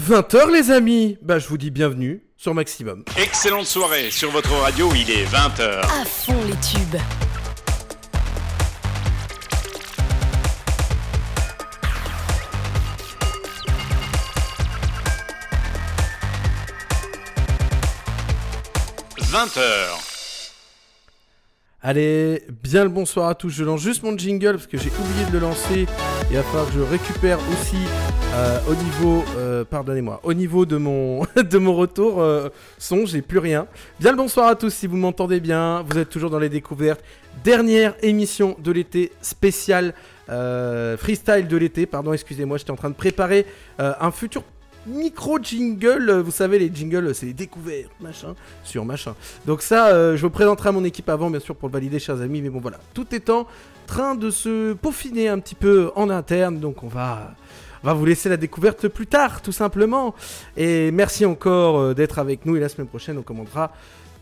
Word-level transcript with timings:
20h 0.00 0.50
les 0.50 0.70
amis 0.70 1.18
Bah 1.20 1.38
je 1.38 1.46
vous 1.46 1.58
dis 1.58 1.70
bienvenue 1.70 2.22
sur 2.38 2.54
Maximum. 2.54 3.04
Excellente 3.18 3.66
soirée 3.66 4.10
sur 4.10 4.30
votre 4.30 4.50
radio, 4.54 4.88
il 4.94 5.10
est 5.10 5.26
20h. 5.26 5.80
À 5.80 6.04
fond 6.06 6.42
les 6.46 6.54
tubes. 6.66 6.96
«20h. 19.30 19.60
Allez, 21.82 22.42
bien 22.62 22.84
le 22.84 22.90
bonsoir 22.90 23.28
à 23.28 23.34
tous. 23.34 23.50
Je 23.50 23.64
lance 23.64 23.80
juste 23.80 24.02
mon 24.02 24.16
jingle 24.16 24.52
parce 24.52 24.66
que 24.66 24.78
j'ai 24.78 24.90
oublié 24.90 25.26
de 25.26 25.32
le 25.32 25.38
lancer. 25.40 25.86
Il 26.30 26.36
va 26.36 26.42
falloir 26.42 26.66
que 26.66 26.72
je 26.72 26.80
récupère 26.80 27.38
aussi 27.52 27.76
euh, 28.32 28.58
au 28.68 28.74
niveau, 28.74 29.24
euh, 29.36 29.64
pardonnez-moi, 29.64 30.20
au 30.22 30.32
niveau 30.34 30.64
de 30.64 30.76
mon, 30.76 31.22
de 31.36 31.58
mon 31.58 31.74
retour 31.74 32.20
euh, 32.20 32.48
son, 32.78 33.04
j'ai 33.04 33.22
plus 33.22 33.38
rien. 33.38 33.66
Bien 33.98 34.12
le 34.12 34.16
bonsoir 34.16 34.46
à 34.46 34.54
tous 34.54 34.72
si 34.72 34.86
vous 34.86 34.96
m'entendez 34.96 35.40
bien. 35.40 35.82
Vous 35.82 35.98
êtes 35.98 36.10
toujours 36.10 36.30
dans 36.30 36.38
les 36.38 36.48
découvertes. 36.48 37.02
Dernière 37.42 37.94
émission 38.02 38.56
de 38.60 38.70
l'été 38.70 39.12
spéciale 39.20 39.94
freestyle 40.28 41.48
de 41.48 41.56
l'été. 41.56 41.86
Pardon, 41.86 42.12
excusez-moi, 42.12 42.56
j'étais 42.56 42.70
en 42.70 42.76
train 42.76 42.90
de 42.90 42.94
préparer 42.94 43.46
un 43.78 44.12
futur 44.12 44.44
micro 44.86 45.38
jingle, 45.38 46.20
vous 46.20 46.30
savez 46.30 46.58
les 46.58 46.70
jingles 46.72 47.14
c'est 47.14 47.26
les 47.26 47.32
découvertes, 47.32 47.90
machin, 48.00 48.34
sur 48.64 48.84
machin. 48.84 49.14
Donc 49.46 49.62
ça, 49.62 49.88
euh, 49.88 50.16
je 50.16 50.22
vous 50.22 50.30
présenterai 50.30 50.70
à 50.70 50.72
mon 50.72 50.84
équipe 50.84 51.08
avant 51.08 51.30
bien 51.30 51.40
sûr 51.40 51.54
pour 51.54 51.68
le 51.68 51.72
valider 51.72 51.98
chers 51.98 52.20
amis, 52.20 52.40
mais 52.40 52.50
bon 52.50 52.60
voilà, 52.60 52.78
tout 52.94 53.06
est 53.14 53.30
en 53.30 53.46
train 53.86 54.14
de 54.14 54.30
se 54.30 54.72
peaufiner 54.74 55.28
un 55.28 55.38
petit 55.38 55.54
peu 55.54 55.90
en 55.96 56.10
interne, 56.10 56.58
donc 56.58 56.82
on 56.82 56.88
va, 56.88 57.34
va 57.82 57.92
vous 57.94 58.04
laisser 58.04 58.28
la 58.28 58.36
découverte 58.36 58.88
plus 58.88 59.06
tard 59.06 59.42
tout 59.42 59.52
simplement. 59.52 60.14
Et 60.56 60.90
merci 60.90 61.24
encore 61.24 61.78
euh, 61.78 61.94
d'être 61.94 62.18
avec 62.18 62.46
nous 62.46 62.56
et 62.56 62.60
la 62.60 62.68
semaine 62.68 62.88
prochaine 62.88 63.18
on 63.18 63.22
commandera 63.22 63.72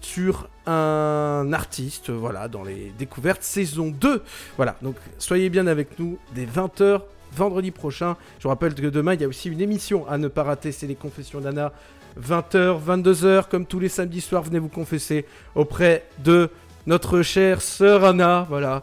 sur 0.00 0.48
un 0.66 1.50
artiste, 1.52 2.10
voilà, 2.10 2.46
dans 2.46 2.62
les 2.62 2.92
découvertes 2.98 3.42
saison 3.42 3.88
2. 3.88 4.22
Voilà, 4.56 4.76
donc 4.80 4.96
soyez 5.18 5.50
bien 5.50 5.66
avec 5.66 5.98
nous 5.98 6.18
dès 6.34 6.46
20h 6.46 7.00
vendredi 7.32 7.70
prochain. 7.70 8.16
Je 8.38 8.44
vous 8.44 8.48
rappelle 8.48 8.74
que 8.74 8.86
demain, 8.86 9.14
il 9.14 9.20
y 9.20 9.24
a 9.24 9.28
aussi 9.28 9.48
une 9.48 9.60
émission 9.60 10.08
à 10.08 10.18
ne 10.18 10.28
pas 10.28 10.42
rater, 10.42 10.72
c'est 10.72 10.86
les 10.86 10.94
confessions 10.94 11.40
d'Anna. 11.40 11.72
20h, 12.20 12.78
22h, 12.84 13.48
comme 13.48 13.66
tous 13.66 13.78
les 13.80 13.88
samedis 13.88 14.20
soirs, 14.20 14.42
venez 14.42 14.58
vous 14.58 14.68
confesser 14.68 15.24
auprès 15.54 16.04
de 16.18 16.50
notre 16.86 17.22
chère 17.22 17.60
sœur 17.62 18.04
Anna. 18.04 18.46
Voilà. 18.48 18.82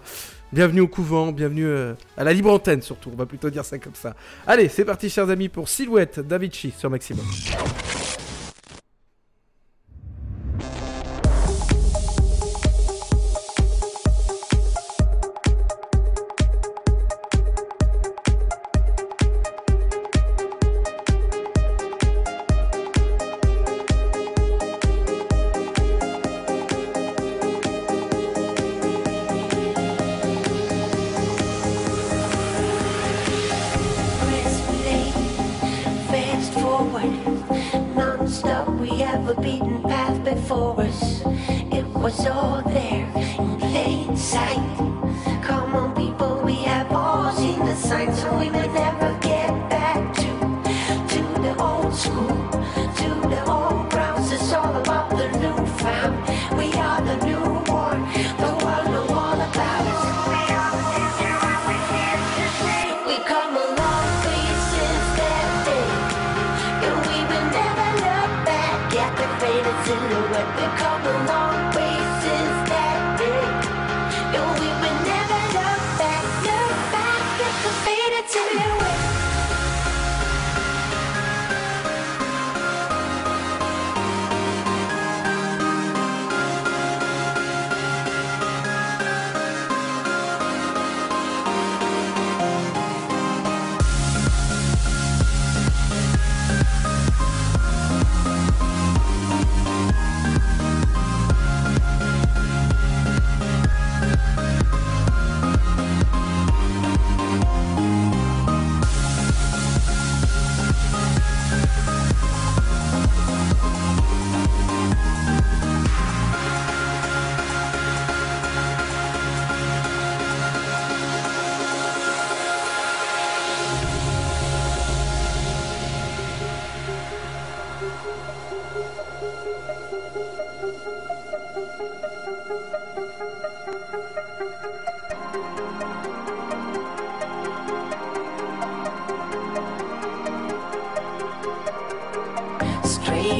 Bienvenue 0.53 0.81
au 0.81 0.87
couvent, 0.87 1.31
bienvenue 1.31 1.65
euh, 1.65 1.93
à 2.15 2.23
la 2.23 2.31
libre 2.31 2.51
antenne 2.51 2.81
surtout, 2.81 3.09
on 3.11 3.17
va 3.17 3.25
plutôt 3.25 3.49
dire 3.49 3.65
ça 3.65 3.79
comme 3.79 3.95
ça. 3.95 4.15
Allez, 4.45 4.69
c'est 4.69 4.85
parti 4.85 5.09
chers 5.09 5.29
amis 5.29 5.49
pour 5.49 5.67
Silhouette 5.67 6.19
d'Avicii 6.19 6.71
sur 6.77 6.89
Maximum. 6.89 7.25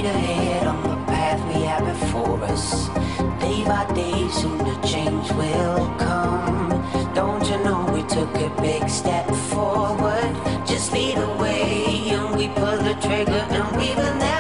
straight 0.06 0.16
ahead 0.18 0.68
on 0.68 0.84
the 0.84 0.96
path 1.12 1.42
we 1.48 1.64
have 1.64 1.84
before 1.84 2.44
us. 2.44 2.88
Day 3.40 3.64
by 3.66 3.92
day, 3.94 4.28
soon 4.30 4.58
the 4.60 4.76
change 4.88 5.32
will 5.32 5.88
come. 5.98 6.70
Don't 7.16 7.44
you 7.50 7.58
know 7.64 7.90
we 7.92 8.04
took 8.04 8.34
a 8.36 8.50
big 8.62 8.88
step 8.88 9.28
forward? 9.52 10.32
Just 10.68 10.94
lead 10.94 11.18
the 11.18 11.30
way, 11.42 12.10
and 12.10 12.36
we 12.36 12.48
pull 12.50 12.78
the 12.78 12.96
trigger, 13.02 13.46
and 13.50 13.78
we 13.78 13.96
will 13.96 14.16
never. 14.16 14.35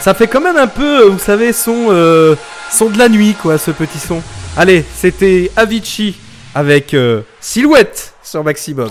Ça 0.00 0.14
fait 0.14 0.26
quand 0.28 0.40
même 0.40 0.56
un 0.56 0.66
peu, 0.66 1.04
vous 1.04 1.18
savez, 1.18 1.52
son, 1.52 1.88
euh, 1.90 2.34
son 2.70 2.88
de 2.88 2.98
la 2.98 3.08
nuit, 3.08 3.34
quoi, 3.34 3.58
ce 3.58 3.70
petit 3.70 3.98
son. 3.98 4.22
Allez, 4.56 4.84
c'était 4.96 5.50
Avicii 5.56 6.18
avec 6.54 6.94
euh, 6.94 7.22
Silhouette 7.40 8.14
sur 8.22 8.42
Maximum. 8.42 8.90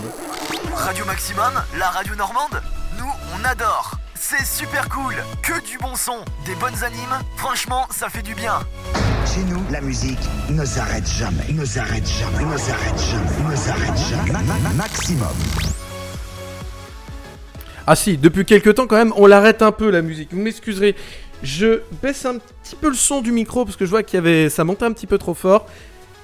Radio 0.76 1.04
Maximum, 1.06 1.52
la 1.78 1.88
radio 1.90 2.16
normande, 2.16 2.62
nous 2.98 3.10
on 3.36 3.44
adore. 3.46 3.92
C'est 4.22 4.46
super 4.46 4.88
cool, 4.90 5.16
que 5.42 5.54
du 5.66 5.78
bon 5.80 5.96
son, 5.96 6.18
des 6.46 6.54
bonnes 6.56 6.84
animes, 6.84 7.18
franchement 7.38 7.88
ça 7.90 8.10
fait 8.10 8.22
du 8.22 8.36
bien. 8.36 8.60
Chez 9.26 9.42
nous, 9.42 9.64
la 9.72 9.82
musique 9.82 10.20
ne 10.50 10.64
s'arrête 10.66 11.08
jamais, 11.10 11.46
ne 11.50 11.66
s'arrête 11.66 12.08
jamais, 12.08 12.46
ne 12.46 12.58
s'arrête 12.58 13.00
jamais, 13.00 13.50
ne 13.52 13.56
s'arrête 13.56 13.98
jamais. 14.10 14.32
Ma- 14.32 14.40
ma- 14.70 14.74
maximum. 14.76 15.28
Ah 17.92 17.96
si, 17.96 18.18
depuis 18.18 18.46
quelques 18.46 18.76
temps 18.76 18.86
quand 18.86 18.98
même, 18.98 19.14
on 19.16 19.26
l'arrête 19.26 19.64
un 19.64 19.72
peu 19.72 19.90
la 19.90 20.04
musique. 20.04 20.30
Vous 20.32 20.40
m'excuserez, 20.40 20.96
je 21.42 21.80
baisse 22.04 22.24
un 22.24 22.36
petit 22.36 22.76
peu 22.76 22.88
le 22.88 22.94
son 22.94 23.22
du 23.22 23.32
micro 23.32 23.66
parce 23.66 23.78
que 23.78 23.86
je 23.86 23.90
vois 23.90 24.04
qu'il 24.04 24.20
avait, 24.20 24.48
ça 24.50 24.64
montait 24.64 24.86
un 24.86 24.92
petit 24.92 25.08
peu 25.08 25.18
trop 25.18 25.34
fort. 25.34 25.66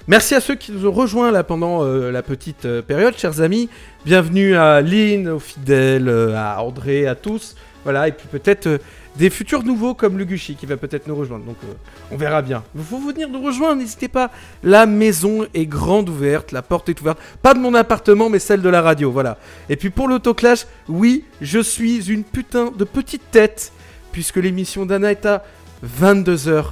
Merci 0.08 0.36
à 0.36 0.42
ceux 0.42 0.54
qui 0.54 0.72
nous 0.72 0.86
ont 0.86 0.92
rejoints 0.92 1.32
là 1.32 1.44
pendant 1.44 1.84
euh, 1.84 2.12
la 2.12 2.22
petite 2.22 2.66
euh, 2.66 2.84
période, 2.84 3.18
chers 3.18 3.42
amis. 3.42 3.68
Bienvenue 4.06 4.56
à 4.56 4.82
Lynn, 4.82 5.28
aux 5.28 5.40
fidèles, 5.40 6.08
euh, 6.08 6.36
à 6.38 6.62
André, 6.62 7.08
à 7.08 7.16
tous. 7.16 7.56
Voilà, 7.84 8.10
et 8.10 8.12
puis 8.12 8.28
peut-être 8.32 8.80
des 9.18 9.30
futurs 9.30 9.64
nouveaux 9.64 9.94
comme 9.94 10.18
Luguchi 10.18 10.56
qui 10.56 10.66
va 10.66 10.78
peut-être 10.78 11.08
nous 11.08 11.16
rejoindre. 11.16 11.46
Donc 11.46 11.58
euh, 11.64 11.74
on 12.12 12.18
verra 12.18 12.42
bien. 12.42 12.64
Il 12.76 12.84
faut 12.84 13.00
venir 13.00 13.30
nous 13.30 13.42
rejoindre, 13.42 13.82
n'hésitez 13.82 14.08
pas. 14.08 14.32
La 14.64 14.86
maison 14.86 15.48
est 15.54 15.66
grande 15.66 16.10
ouverte, 16.10 16.52
la 16.52 16.62
porte 16.62 16.90
est 16.90 17.00
ouverte. 17.02 17.20
Pas 17.42 17.54
de 17.54 17.60
mon 17.60 17.74
appartement, 17.74 18.30
mais 18.30 18.40
celle 18.40 18.62
de 18.62 18.70
la 18.70 18.82
radio, 18.82 19.12
voilà. 19.12 19.38
Et 19.70 19.76
puis 19.76 19.90
pour 19.90 20.08
l'autoclash, 20.08 20.66
oui, 20.90 21.24
je 21.42 21.60
suis 21.60 22.12
une 22.12 22.24
putain 22.24 22.72
de 22.72 22.84
petite 22.84 23.32
tête, 23.32 23.72
puisque 24.12 24.38
l'émission 24.38 24.86
d'Anna 24.86 25.12
est 25.12 25.26
à 25.26 25.44
22h. 26.00 26.66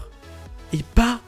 Et 0.74 0.84
pas, 0.96 1.20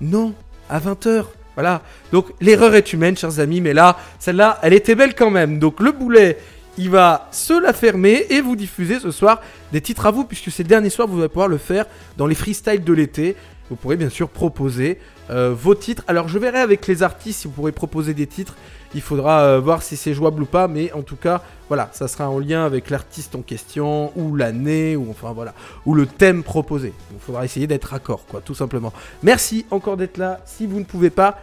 non, 0.00 0.34
à 0.68 0.80
20h. 0.80 1.24
Voilà. 1.54 1.82
Donc 2.12 2.32
l'erreur 2.40 2.74
est 2.74 2.92
humaine, 2.92 3.16
chers 3.16 3.38
amis, 3.38 3.60
mais 3.60 3.74
là, 3.74 3.96
celle-là, 4.18 4.58
elle 4.62 4.72
était 4.72 4.94
belle 4.94 5.14
quand 5.14 5.30
même. 5.30 5.58
Donc 5.58 5.80
le 5.80 5.92
boulet, 5.92 6.38
il 6.78 6.90
va 6.90 7.28
se 7.32 7.52
la 7.60 7.72
fermer 7.72 8.26
et 8.30 8.40
vous 8.40 8.56
diffuser 8.56 9.00
ce 9.00 9.10
soir 9.10 9.40
des 9.72 9.80
titres 9.80 10.06
à 10.06 10.10
vous, 10.10 10.24
puisque 10.24 10.50
c'est 10.50 10.62
le 10.62 10.68
dernier 10.68 10.90
soir, 10.90 11.08
vous 11.08 11.18
allez 11.18 11.28
pouvoir 11.28 11.48
le 11.48 11.58
faire 11.58 11.86
dans 12.16 12.26
les 12.26 12.34
freestyles 12.34 12.84
de 12.84 12.92
l'été. 12.92 13.36
Vous 13.68 13.76
pourrez 13.76 13.96
bien 13.96 14.08
sûr 14.08 14.28
proposer 14.28 14.98
euh, 15.30 15.54
vos 15.54 15.76
titres. 15.76 16.02
Alors 16.08 16.26
je 16.26 16.38
verrai 16.38 16.58
avec 16.58 16.88
les 16.88 17.04
artistes 17.04 17.42
si 17.42 17.46
vous 17.46 17.52
pourrez 17.52 17.70
proposer 17.70 18.14
des 18.14 18.26
titres. 18.26 18.56
Il 18.94 19.00
faudra 19.00 19.42
euh, 19.42 19.60
voir 19.60 19.82
si 19.82 19.96
c'est 19.96 20.12
jouable 20.12 20.42
ou 20.42 20.46
pas, 20.46 20.66
mais 20.66 20.92
en 20.92 21.02
tout 21.02 21.14
cas, 21.14 21.42
voilà, 21.68 21.88
ça 21.92 22.08
sera 22.08 22.28
en 22.28 22.40
lien 22.40 22.64
avec 22.64 22.90
l'artiste 22.90 23.36
en 23.36 23.42
question, 23.42 24.10
ou 24.16 24.34
l'année, 24.34 24.96
ou 24.96 25.08
enfin 25.08 25.32
voilà, 25.32 25.54
ou 25.86 25.94
le 25.94 26.06
thème 26.06 26.42
proposé. 26.42 26.92
Il 27.12 27.20
faudra 27.20 27.44
essayer 27.44 27.68
d'être 27.68 27.84
raccord, 27.84 28.26
quoi, 28.26 28.40
tout 28.40 28.56
simplement. 28.56 28.92
Merci 29.22 29.66
encore 29.70 29.96
d'être 29.96 30.18
là. 30.18 30.40
Si 30.46 30.66
vous 30.66 30.80
ne 30.80 30.84
pouvez 30.84 31.10
pas 31.10 31.38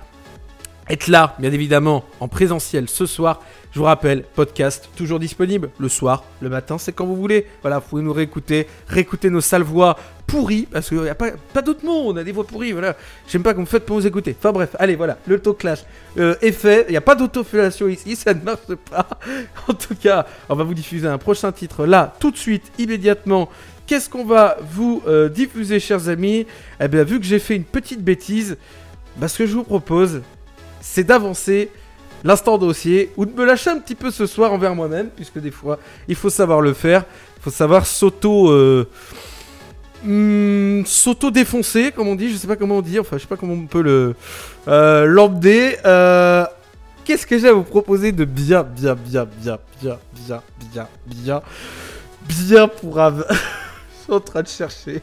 être 0.90 1.08
là, 1.08 1.36
bien 1.40 1.52
évidemment, 1.52 2.06
en 2.20 2.28
présentiel 2.28 2.90
ce 2.90 3.06
soir, 3.06 3.42
je 3.72 3.80
vous 3.80 3.86
rappelle, 3.86 4.24
podcast 4.24 4.90
toujours 4.96 5.20
disponible 5.20 5.70
le 5.78 5.90
soir, 5.90 6.24
le 6.42 6.50
matin, 6.50 6.78
c'est 6.78 6.94
quand 6.94 7.06
vous 7.06 7.16
voulez. 7.16 7.46
Voilà, 7.62 7.80
vous 7.80 7.88
pouvez 7.88 8.02
nous 8.02 8.14
réécouter, 8.14 8.68
réécouter 8.88 9.30
nos 9.30 9.42
sales 9.42 9.64
voix 9.64 9.98
pourries, 10.26 10.68
parce 10.72 10.90
qu'il 10.90 11.00
n'y 11.00 11.10
a 11.10 11.16
pas, 11.16 11.32
pas 11.54 11.62
d'autres 11.62 11.86
mots, 11.86 12.04
on 12.06 12.18
a 12.18 12.24
des 12.24 12.32
voix 12.32 12.46
pourries, 12.46 12.72
voilà. 12.72 12.96
J'aime 13.28 13.44
pas 13.44 13.54
qu'on 13.54 13.62
me 13.62 13.66
faites 13.66 13.86
pour 13.86 13.98
nous 13.98 14.08
écouter. 14.08 14.36
Enfin 14.38 14.52
bref, 14.52 14.76
allez, 14.80 14.96
voilà, 14.96 15.18
le 15.28 15.40
talk 15.40 15.60
clash 15.60 15.80
euh, 16.18 16.36
est 16.42 16.52
fait. 16.52 16.86
Il 16.88 16.92
n'y 16.92 16.98
a 16.98 17.02
pas 17.02 17.16
d'autofellation 17.16 17.88
ici, 17.88 18.16
ça 18.16 18.34
ne 18.34 18.42
marche 18.42 18.74
pas. 18.90 19.08
en 19.68 19.74
tout 19.74 19.96
cas, 19.96 20.26
on 20.50 20.56
va 20.56 20.64
vous 20.64 20.74
diffuser 20.74 21.08
un 21.08 21.18
prochain 21.18 21.52
titre 21.52 21.86
là, 21.86 22.14
tout 22.20 22.32
de 22.32 22.38
suite, 22.38 22.72
immédiatement. 22.78 23.50
Qu'est-ce 23.86 24.10
qu'on 24.10 24.26
va 24.26 24.58
vous 24.62 25.02
euh, 25.08 25.30
diffuser, 25.30 25.80
chers 25.80 26.10
amis? 26.10 26.46
Eh 26.82 26.88
bien, 26.88 27.04
vu 27.04 27.20
que 27.20 27.26
j'ai 27.26 27.40
fait 27.40 27.56
une 27.56 27.64
petite 27.64 28.04
bêtise, 28.04 28.58
bah, 29.18 29.28
ce 29.28 29.38
que 29.38 29.46
je 29.46 29.54
vous 29.54 29.64
propose, 29.64 30.22
c'est 30.82 31.04
d'avancer 31.04 31.70
l'instant 32.24 32.58
dossier 32.58 33.12
ou 33.18 33.26
de 33.26 33.32
me 33.32 33.46
lâcher 33.46 33.70
un 33.70 33.80
petit 33.80 33.96
peu 33.96 34.12
ce 34.12 34.26
soir 34.26 34.52
envers 34.52 34.76
moi-même, 34.76 35.10
puisque 35.10 35.40
des 35.40 35.52
fois, 35.52 35.80
il 36.08 36.16
faut 36.16 36.30
savoir 36.30 36.62
le 36.62 36.74
faire. 36.74 37.06
Il 37.38 37.44
faut 37.44 37.52
savoir 37.52 37.86
s'auto. 37.86 38.50
euh, 38.50 38.88
hmm, 40.04 40.84
s'auto-défoncer, 40.86 41.92
comme 41.92 42.08
on 42.08 42.16
dit, 42.16 42.32
je 42.32 42.38
sais 42.38 42.48
pas 42.48 42.56
comment 42.56 42.78
on 42.78 42.82
dit, 42.82 43.00
enfin, 43.00 43.18
je 43.18 43.22
sais 43.24 43.28
pas 43.28 43.38
comment 43.38 43.54
on 43.54 43.66
peut 43.68 43.82
le. 43.82 44.16
Euh. 44.68 45.28
Euh, 45.86 46.46
Qu'est-ce 47.06 47.26
que 47.26 47.38
j'ai 47.40 47.48
à 47.48 47.54
vous 47.54 47.64
proposer 47.64 48.12
de 48.12 48.26
bien, 48.26 48.64
bien, 48.64 48.94
bien, 48.96 49.26
bien, 49.42 49.58
bien, 49.82 49.98
bien, 50.28 50.42
bien, 50.74 50.88
bien, 51.06 51.42
bien 52.30 52.68
pour 52.68 52.98
Je 53.30 54.04
suis 54.04 54.14
en 54.14 54.20
train 54.20 54.42
de 54.44 54.48
chercher. 54.48 55.02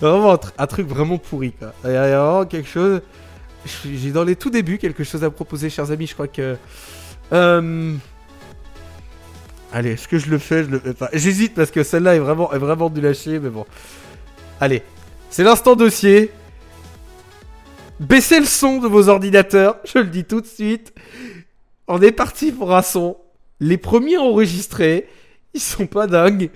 Vraiment 0.00 0.32
un, 0.32 0.36
tr- 0.36 0.52
un 0.56 0.66
truc 0.66 0.88
vraiment 0.88 1.18
pourri, 1.18 1.52
quoi. 1.52 1.74
Il 1.84 1.90
y 1.92 1.96
a 1.96 2.08
vraiment 2.22 2.46
quelque 2.46 2.68
chose. 2.68 3.00
J'ai 3.84 4.10
dans 4.10 4.24
les 4.24 4.36
tout 4.36 4.50
débuts 4.50 4.78
quelque 4.78 5.04
chose 5.04 5.24
à 5.24 5.30
proposer, 5.30 5.70
chers 5.70 5.90
amis. 5.90 6.06
Je 6.06 6.14
crois 6.14 6.28
que. 6.28 6.56
Euh... 7.32 7.94
Allez, 9.72 9.92
est-ce 9.92 10.08
que 10.08 10.18
je 10.18 10.28
le 10.30 10.38
fais 10.38 10.64
Je 10.64 10.70
le 10.70 10.78
fais 10.78 10.94
pas. 10.94 11.08
J'hésite 11.12 11.54
parce 11.54 11.70
que 11.70 11.82
celle-là 11.82 12.16
est 12.16 12.18
vraiment, 12.18 12.52
est 12.52 12.58
vraiment 12.58 12.90
du 12.90 13.00
lâcher, 13.00 13.38
mais 13.38 13.50
bon. 13.50 13.64
Allez, 14.60 14.82
c'est 15.30 15.44
l'instant 15.44 15.76
dossier. 15.76 16.30
Baissez 18.00 18.40
le 18.40 18.46
son 18.46 18.78
de 18.78 18.88
vos 18.88 19.08
ordinateurs, 19.08 19.76
je 19.84 20.00
le 20.00 20.06
dis 20.06 20.24
tout 20.24 20.40
de 20.40 20.46
suite. 20.46 20.92
On 21.86 22.00
est 22.02 22.12
parti 22.12 22.52
pour 22.52 22.74
un 22.74 22.82
son. 22.82 23.16
Les 23.60 23.76
premiers 23.76 24.18
enregistrés, 24.18 25.08
ils 25.54 25.60
sont 25.60 25.86
pas 25.86 26.06
dingues. 26.06 26.50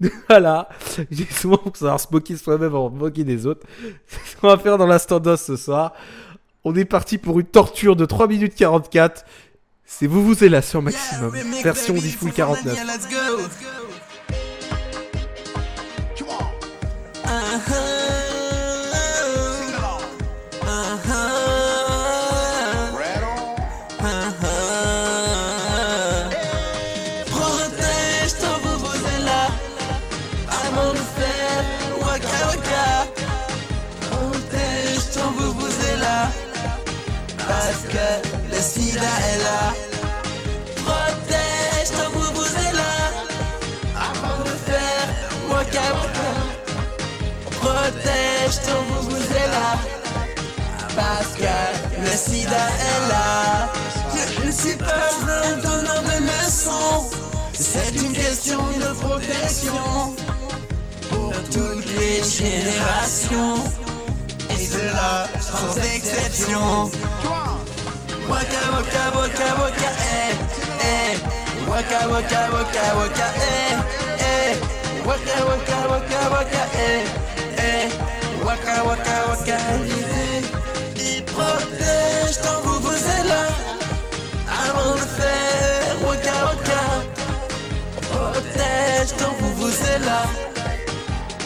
voilà. 0.28 0.68
J'ai 1.10 1.24
souvent 1.26 1.56
pour 1.56 1.76
savoir 1.76 1.98
se 1.98 2.06
moquer 2.10 2.34
de 2.34 2.38
soi-même 2.38 2.72
de 2.72 2.98
moquer 2.98 3.24
des 3.24 3.46
autres. 3.46 3.66
C'est 4.06 4.32
ce 4.32 4.36
qu'on 4.36 4.48
va 4.48 4.58
faire 4.58 4.78
dans 4.78 4.86
l'instant 4.86 5.18
dos 5.18 5.36
ce 5.36 5.56
soir. 5.56 5.94
On 6.64 6.74
est 6.76 6.84
parti 6.84 7.18
pour 7.18 7.40
une 7.40 7.46
torture 7.46 7.96
de 7.96 8.04
3 8.04 8.28
minutes 8.28 8.54
44. 8.54 9.24
C'est 9.84 10.06
vous 10.06 10.24
vous 10.24 10.44
êtes 10.44 10.50
là 10.50 10.62
sur 10.62 10.80
maximum. 10.80 11.34
Version 11.62 11.94
Diffoul 11.94 12.32
49. 12.32 12.78
Sida 39.02 39.14
est 39.32 39.42
là. 39.42 39.74
Protège 40.84 41.90
ton 41.96 42.08
vuvuzela 42.18 42.92
avant 43.96 44.38
de 44.44 44.54
faire 44.66 45.06
waka 45.50 45.86
waka. 45.98 46.30
Protège 47.60 48.56
ton 48.66 48.80
vuvuzela 48.92 49.68
parce 50.96 51.32
que 51.36 52.00
le 52.00 52.16
sida 52.16 52.64
est 52.88 53.08
là. 53.08 53.72
Je 54.14 54.46
ne 54.46 54.52
suis 54.52 54.76
pas 54.76 55.10
un 55.28 55.56
donneur 55.56 56.02
de 56.02 56.24
leçons, 56.24 57.10
c'est 57.54 57.94
une 57.96 58.12
question 58.12 58.60
de 58.78 58.92
protection 59.00 60.14
pour 61.10 61.32
toutes 61.50 61.86
les 61.98 62.22
générations 62.22 63.64
et 64.50 64.64
cela 64.64 65.26
sans 65.40 65.76
exception. 65.94 66.90
Waka 68.32 68.62
waka 68.74 69.02
waka 69.18 69.48
waka 69.62 69.90
eh 70.16 70.32
eh. 70.92 71.12
Waka 71.70 72.00
waka 72.12 72.40
waka 72.54 72.84
waka 72.98 73.26
eh 73.50 73.74
eh. 74.30 74.52
Waka 75.08 75.36
waka 75.48 75.78
waka 75.92 76.20
waka 76.34 76.62
eh 76.88 77.02
eh. 77.68 77.84
Waka 78.46 78.74
waka 78.88 79.16
waka 79.28 79.58
Il 80.96 81.22
protège 81.34 82.36
ton 82.44 82.58
vuvuzela 82.66 83.42
avant 84.64 84.94
de 85.00 85.06
faire 85.18 85.94
waka 86.08 86.36
waka. 86.48 86.82
Protège 88.10 89.10
ton 89.20 89.32
vuvuzela 89.40 90.20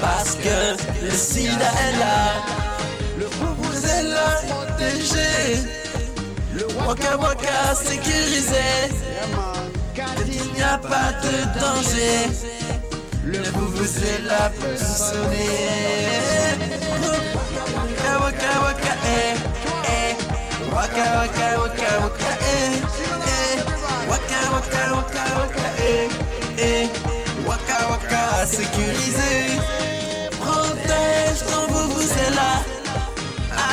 parce 0.01 0.35
que 0.45 0.59
le 1.05 1.11
sida 1.11 1.71
est 1.87 1.97
là. 2.03 2.19
Le 3.19 3.27
vuvuzela 3.39 4.27
protégé 4.49 5.31
le 6.57 6.65
Waka 6.87 7.19
Waka 7.19 7.75
sécurisé. 7.75 8.89
Il 10.27 10.53
n'y 10.55 10.63
a 10.63 10.79
pas 10.79 11.13
de 11.23 11.61
danger. 11.61 12.31
Le 13.25 13.39
vous 13.53 13.85
c'est 13.85 14.23
là 14.23 14.51
sonner. 14.79 15.37
Waka 17.83 18.11
Waka 18.23 18.53
Waka 18.65 18.93
eh 19.05 19.35
eh. 19.85 20.15
Waka 20.75 21.05
Waka 21.19 21.47
Waka 21.61 21.91
Waka 22.03 22.33
eh 22.41 22.81
eh. 23.35 23.61
Waka 24.09 24.41
Waka 24.55 24.83
Waka 24.97 25.25
Waka 25.39 25.67
eh 25.79 26.09
eh. 26.59 26.89
Waka 27.47 27.79
Waka 27.91 28.47
sécurisé. 28.47 29.61
Protège 30.41 31.41
ton 31.51 31.67
vous 31.71 31.91
vous 31.91 32.35
là. 32.35 32.63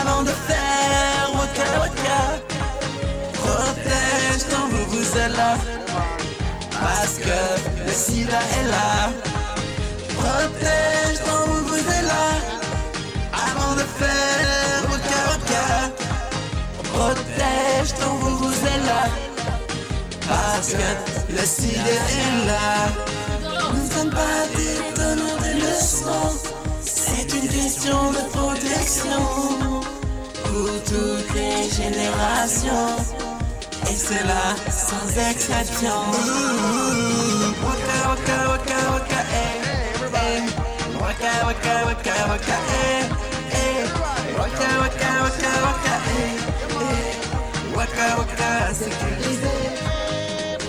Avant 0.01 0.23
de 0.23 0.31
faire 0.31 1.31
Waka 1.33 1.79
Waka. 1.79 2.52
Protège 3.63 4.43
ton 4.49 5.29
là. 5.37 5.55
Parce 6.81 7.17
que 7.17 7.39
le 7.85 7.93
sida 7.93 8.39
est 8.59 8.67
là. 8.67 9.09
Protège 10.17 11.19
ton 11.27 11.45
là. 12.11 12.25
Avant 13.47 13.73
de 13.75 13.85
faire 13.99 14.83
Waka 14.89 15.21
Waka 15.29 15.65
Protège 16.91 17.93
ton 18.01 18.15
là. 18.85 19.03
Parce 20.27 20.71
que 20.73 20.89
le 21.31 21.45
sida 21.45 21.95
est 22.19 22.47
là. 22.47 22.67
Nous 23.71 23.81
ne 23.81 23.89
sommes 23.89 24.09
pas 24.09 24.43
des 24.57 24.77
donneurs 24.93 25.39
de 25.39 25.51
leçons. 25.61 26.35
C'est 26.83 27.33
une 27.33 27.47
question 27.47 28.11
de 28.11 28.23
protection 28.29 29.23
pour 30.43 30.69
toutes 30.83 31.33
les 31.33 31.69
générations. 31.69 33.32
Et 33.91 33.95
cela 33.97 34.43
sans 34.69 35.07
exception. 35.29 35.99
Waka 37.65 37.97
waka 38.09 38.37
waka 38.51 38.77
waka 38.93 39.19
eh, 39.41 39.55
eh. 40.13 40.41
Waka 41.01 41.31
waka 41.47 41.73
waka 41.87 42.15
waka 42.31 42.57
eh, 42.81 43.03
eh. 43.61 43.83
Waka 44.39 44.69
waka 44.81 45.09
waka 45.25 45.51
waka 45.65 45.95
eh, 46.17 46.33
eh. 46.81 47.11
Waka 47.77 48.05
waka 48.19 48.49
sécurisé. 48.73 49.55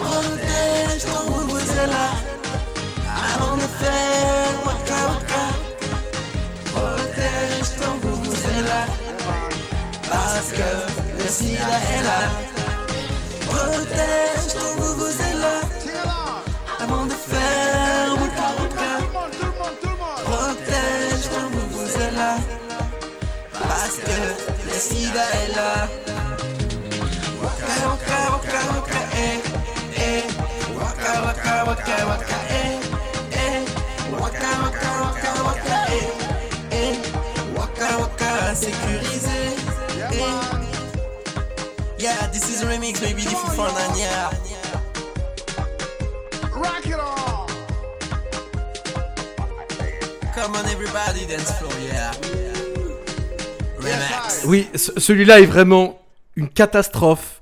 Protège 0.00 1.04
ton 1.10 1.24
Vuvuzela 1.32 2.06
avant 3.32 3.56
de 3.56 3.68
faire 3.80 4.54
waka 4.66 4.98
waka. 5.10 5.44
Protège 6.72 7.68
ton 7.80 7.94
Vuvuzela 8.02 8.80
parce 10.10 10.50
que 10.58 10.70
le 11.22 11.28
sida 11.28 11.76
est 11.96 12.02
là. 12.04 12.20
Protège 13.54 14.46
ton 14.54 14.72
Vuvuzela 14.82 15.54
avant 16.82 17.06
de 17.06 17.12
faire 17.30 18.10
waka 18.20 18.48
waka. 18.58 18.90
Protège 20.24 21.24
ton 21.32 21.46
Vuvuzela 21.54 22.32
parce 23.52 23.98
que 24.06 24.18
le 24.68 24.76
sida 24.86 25.24
est 25.42 25.52
là. 25.56 25.72
Waka 27.42 27.74
waka 27.90 28.18
waka 28.34 28.60
waka 28.74 29.00
eh 29.24 29.38
eh. 30.08 30.22
Waka 30.80 31.12
waka 31.26 31.54
waka 31.68 31.96
waka 32.10 32.38
eh 32.50 32.72
eh. 33.44 33.60
Waka 34.20 34.50
waka 34.64 34.90
waka 35.04 35.30
waka 35.46 35.78
eh 35.98 36.08
eh. 36.72 36.94
Waka 37.56 37.88
waka 38.00 38.30
sécurisé 38.54 39.13
this 42.54 42.62
is 42.62 42.68
a 42.68 42.70
remix, 42.70 43.00
maybe 43.02 43.22
different 43.22 43.54
from 43.54 43.66
Nanya. 43.74 44.30
Rock 46.54 46.86
it 46.86 46.94
on! 47.00 47.48
Come 50.34 50.54
on, 50.54 50.66
everybody, 50.66 51.26
dance 51.26 51.50
floor, 51.58 51.72
yeah. 51.82 52.12
Remix. 53.78 54.44
Oui, 54.46 54.68
ce- 54.74 54.98
celui-là 55.00 55.40
est 55.40 55.46
vraiment 55.46 55.98
une 56.36 56.48
catastrophe 56.48 57.40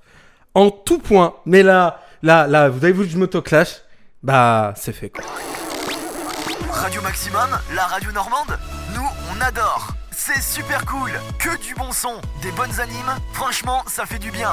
en 0.55 0.71
tout 0.71 0.99
point. 0.99 1.35
Mais 1.47 1.63
là, 1.63 2.01
là, 2.23 2.47
là, 2.47 2.69
vous 2.71 2.83
avez 2.83 2.93
vu 2.93 3.05
que 3.05 3.11
je 3.13 3.19
m'autoclash? 3.19 3.83
Bah, 4.23 4.73
c'est 4.77 4.93
fait 4.93 5.11
quoi. 5.11 5.25
Radio 6.71 7.03
Maximum, 7.03 7.51
la 7.75 7.85
radio 7.87 8.11
normande, 8.13 8.59
nous 8.95 9.07
on 9.31 9.41
adore. 9.43 9.89
C'est 10.25 10.41
super 10.41 10.85
cool, 10.87 11.11
que 11.41 11.61
du 11.67 11.75
bon 11.75 11.91
son, 11.91 12.15
des 12.43 12.53
bonnes 12.53 12.79
animes, 12.81 13.13
franchement 13.33 13.83
ça 13.89 14.07
fait 14.07 14.21
du 14.21 14.31
bien. 14.31 14.51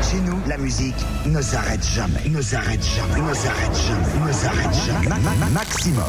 Chez 0.00 0.20
nous, 0.20 0.38
la 0.46 0.56
musique 0.58 0.94
ne 1.26 1.40
s'arrête 1.42 1.82
jamais, 1.84 2.28
ne 2.28 2.40
s'arrête 2.40 2.84
jamais, 2.84 3.20
ne 3.28 3.34
s'arrête 3.34 3.74
jamais, 3.74 4.26
ne 4.28 4.32
s'arrête 4.32 4.74
jamais. 4.86 5.08
Ma- 5.08 5.16
ma- 5.18 5.34
ma- 5.40 5.50
maximum. 5.50 6.04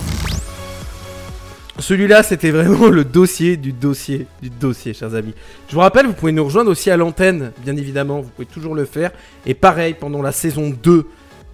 Celui-là, 1.79 2.21
c'était 2.21 2.51
vraiment 2.51 2.88
le 2.89 3.03
dossier 3.03 3.57
du 3.57 3.73
dossier 3.73 4.27
du 4.43 4.51
dossier, 4.51 4.93
chers 4.93 5.15
amis. 5.15 5.33
Je 5.69 5.73
vous 5.73 5.79
rappelle, 5.79 6.05
vous 6.05 6.13
pouvez 6.13 6.31
nous 6.31 6.45
rejoindre 6.45 6.69
aussi 6.69 6.91
à 6.91 6.97
l'antenne, 6.97 7.51
bien 7.65 7.75
évidemment, 7.75 8.21
vous 8.21 8.29
pouvez 8.29 8.45
toujours 8.45 8.75
le 8.75 8.85
faire. 8.85 9.09
Et 9.47 9.55
pareil, 9.55 9.95
pendant 10.00 10.21
la 10.21 10.31
saison 10.31 10.69
2 10.69 11.07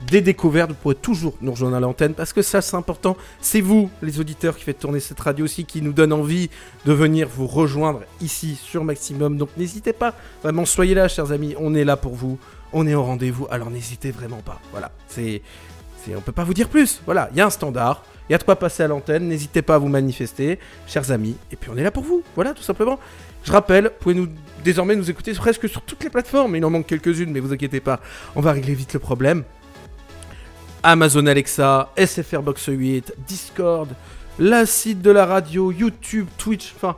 des 0.08 0.22
découvertes, 0.22 0.70
vous 0.70 0.76
pourrez 0.76 0.96
toujours 0.96 1.34
nous 1.42 1.52
rejoindre 1.52 1.76
à 1.76 1.80
l'antenne 1.80 2.14
parce 2.14 2.34
que 2.34 2.42
ça, 2.42 2.62
c'est 2.62 2.76
important. 2.76 3.18
C'est 3.42 3.62
vous, 3.62 3.90
les 4.02 4.20
auditeurs, 4.20 4.56
qui 4.56 4.64
faites 4.64 4.80
tourner 4.80 5.00
cette 5.00 5.20
radio 5.20 5.46
aussi, 5.46 5.66
qui 5.66 5.82
nous 5.82 5.94
donne 5.94 6.14
envie 6.14 6.50
de 6.86 6.94
venir 6.94 7.28
vous 7.28 7.48
rejoindre 7.48 8.02
ici 8.22 8.56
sur 8.56 8.84
Maximum. 8.84 9.38
Donc 9.38 9.50
n'hésitez 9.58 9.94
pas, 9.94 10.14
vraiment, 10.42 10.66
soyez 10.66 10.94
là, 10.94 11.08
chers 11.08 11.32
amis. 11.32 11.56
On 11.60 11.76
est 11.76 11.84
là 11.84 11.98
pour 11.98 12.16
vous, 12.16 12.40
on 12.74 12.88
est 12.88 12.96
au 12.96 13.04
rendez-vous. 13.04 13.48
Alors 13.52 13.70
n'hésitez 13.70 14.12
vraiment 14.12 14.42
pas. 14.42 14.60
Voilà, 14.72 14.92
c'est. 15.08 15.42
On 16.16 16.22
peut 16.22 16.32
pas 16.32 16.44
vous 16.44 16.56
dire 16.56 16.70
plus. 16.70 17.02
Voilà, 17.06 17.30
il 17.32 17.38
y 17.38 17.42
a 17.42 17.46
un 17.46 17.52
standard. 17.52 18.04
Il 18.28 18.32
y 18.32 18.36
a 18.36 18.40
de 18.40 18.44
quoi 18.44 18.56
passer 18.56 18.82
à 18.82 18.88
l'antenne. 18.88 19.28
N'hésitez 19.28 19.62
pas 19.62 19.76
à 19.76 19.78
vous 19.78 19.90
manifester, 19.90 20.58
chers 20.88 21.12
amis. 21.12 21.36
Et 21.52 21.56
puis 21.56 21.70
on 21.72 21.78
est 21.78 21.84
là 21.84 21.92
pour 21.92 22.04
vous. 22.04 22.24
Voilà, 22.34 22.54
tout 22.54 22.64
simplement. 22.64 22.98
Je 23.44 23.52
rappelle, 23.52 23.86
vous 23.86 24.00
pouvez 24.00 24.16
nous, 24.16 24.28
désormais 24.64 24.96
nous 24.96 25.12
écouter 25.12 25.34
presque 25.34 25.70
sur 25.70 25.82
toutes 25.82 26.04
les 26.04 26.10
plateformes. 26.10 26.56
Il 26.56 26.66
en 26.66 26.72
manque 26.72 26.88
quelques-unes, 26.88 27.32
mais 27.32 27.40
vous 27.40 27.54
inquiétez 27.54 27.80
pas. 27.80 28.00
On 28.36 28.42
va 28.42 28.54
régler 28.54 28.74
vite 28.74 28.94
le 28.94 29.00
problème. 29.00 29.44
Amazon 30.84 31.26
Alexa, 31.26 31.92
SFR 31.98 32.42
Box 32.42 32.68
8, 32.68 33.14
Discord, 33.28 33.90
la 34.38 34.66
site 34.66 35.02
de 35.02 35.12
la 35.12 35.26
radio, 35.26 35.72
YouTube, 35.72 36.28
Twitch. 36.38 36.74
Enfin, 36.76 36.96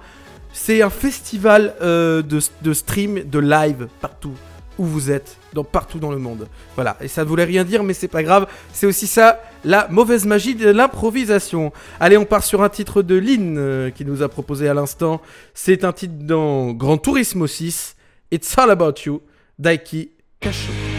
c'est 0.53 0.81
un 0.81 0.89
festival 0.89 1.75
euh, 1.81 2.21
de, 2.21 2.73
stream, 2.73 3.23
de 3.23 3.39
live 3.39 3.87
partout 3.99 4.33
où 4.77 4.85
vous 4.85 5.11
êtes, 5.11 5.37
dans, 5.53 5.63
partout 5.63 5.99
dans 5.99 6.11
le 6.11 6.17
monde. 6.17 6.47
Voilà, 6.75 6.97
et 7.01 7.07
ça 7.07 7.23
ne 7.23 7.29
voulait 7.29 7.43
rien 7.43 7.63
dire, 7.63 7.83
mais 7.83 7.93
c'est 7.93 8.07
pas 8.07 8.23
grave. 8.23 8.47
C'est 8.71 8.85
aussi 8.85 9.07
ça, 9.07 9.41
la 9.63 9.87
mauvaise 9.89 10.25
magie 10.25 10.55
de 10.55 10.69
l'improvisation. 10.69 11.71
Allez, 11.99 12.17
on 12.17 12.25
part 12.25 12.43
sur 12.43 12.63
un 12.63 12.69
titre 12.69 13.01
de 13.01 13.15
Lynn 13.15 13.57
euh, 13.57 13.89
qui 13.89 14.05
nous 14.05 14.21
a 14.23 14.29
proposé 14.29 14.67
à 14.67 14.73
l'instant. 14.73 15.21
C'est 15.53 15.83
un 15.83 15.91
titre 15.93 16.15
dans 16.19 16.71
Grand 16.71 16.97
Turismo 16.97 17.47
6. 17.47 17.95
It's 18.31 18.57
all 18.57 18.71
about 18.71 18.93
you, 19.05 19.21
Daiki 19.59 20.11
Kasho. 20.39 20.90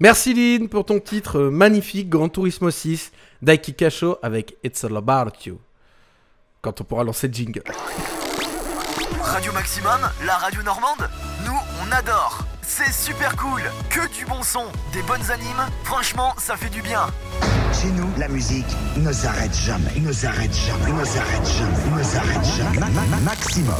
Merci 0.00 0.32
Lynn 0.34 0.68
pour 0.68 0.86
ton 0.86 0.98
titre 0.98 1.38
euh, 1.38 1.50
magnifique, 1.50 2.08
Grand 2.08 2.28
Turismo 2.28 2.70
6, 2.70 3.12
Daiki 3.42 3.74
Kasho 3.74 4.16
avec 4.22 4.56
It's 4.64 4.82
All 4.84 4.96
About 4.96 5.32
You. 5.44 5.58
Quand 6.62 6.80
on 6.80 6.84
pourra 6.84 7.04
lancer 7.04 7.28
le 7.28 7.34
jingle. 7.34 7.62
Radio 9.22 9.52
Maximum, 9.52 10.00
la 10.24 10.36
radio 10.38 10.62
normande, 10.62 11.08
nous 11.44 11.52
on 11.86 11.92
adore. 11.92 12.44
C'est 12.62 12.92
super 12.92 13.36
cool, 13.36 13.60
que 13.90 14.00
du 14.16 14.24
bon 14.26 14.42
son, 14.42 14.64
des 14.92 15.02
bonnes 15.02 15.30
animes, 15.30 15.66
franchement 15.84 16.32
ça 16.38 16.56
fait 16.56 16.70
du 16.70 16.80
bien. 16.82 17.06
Chez 17.74 17.88
nous, 17.88 18.08
la 18.16 18.28
musique 18.28 18.66
ne 18.96 19.12
s'arrête 19.12 19.54
jamais, 19.54 20.00
ne 20.00 20.12
s'arrête 20.12 20.54
jamais, 20.54 20.92
ne 20.92 21.04
s'arrête 21.04 21.46
jamais, 21.46 21.96
ne 21.98 22.02
s'arrête 22.02 22.44
jamais. 22.56 22.78
Ma- 22.78 22.86
ma- 22.88 23.06
ma- 23.06 23.20
maximum. 23.20 23.74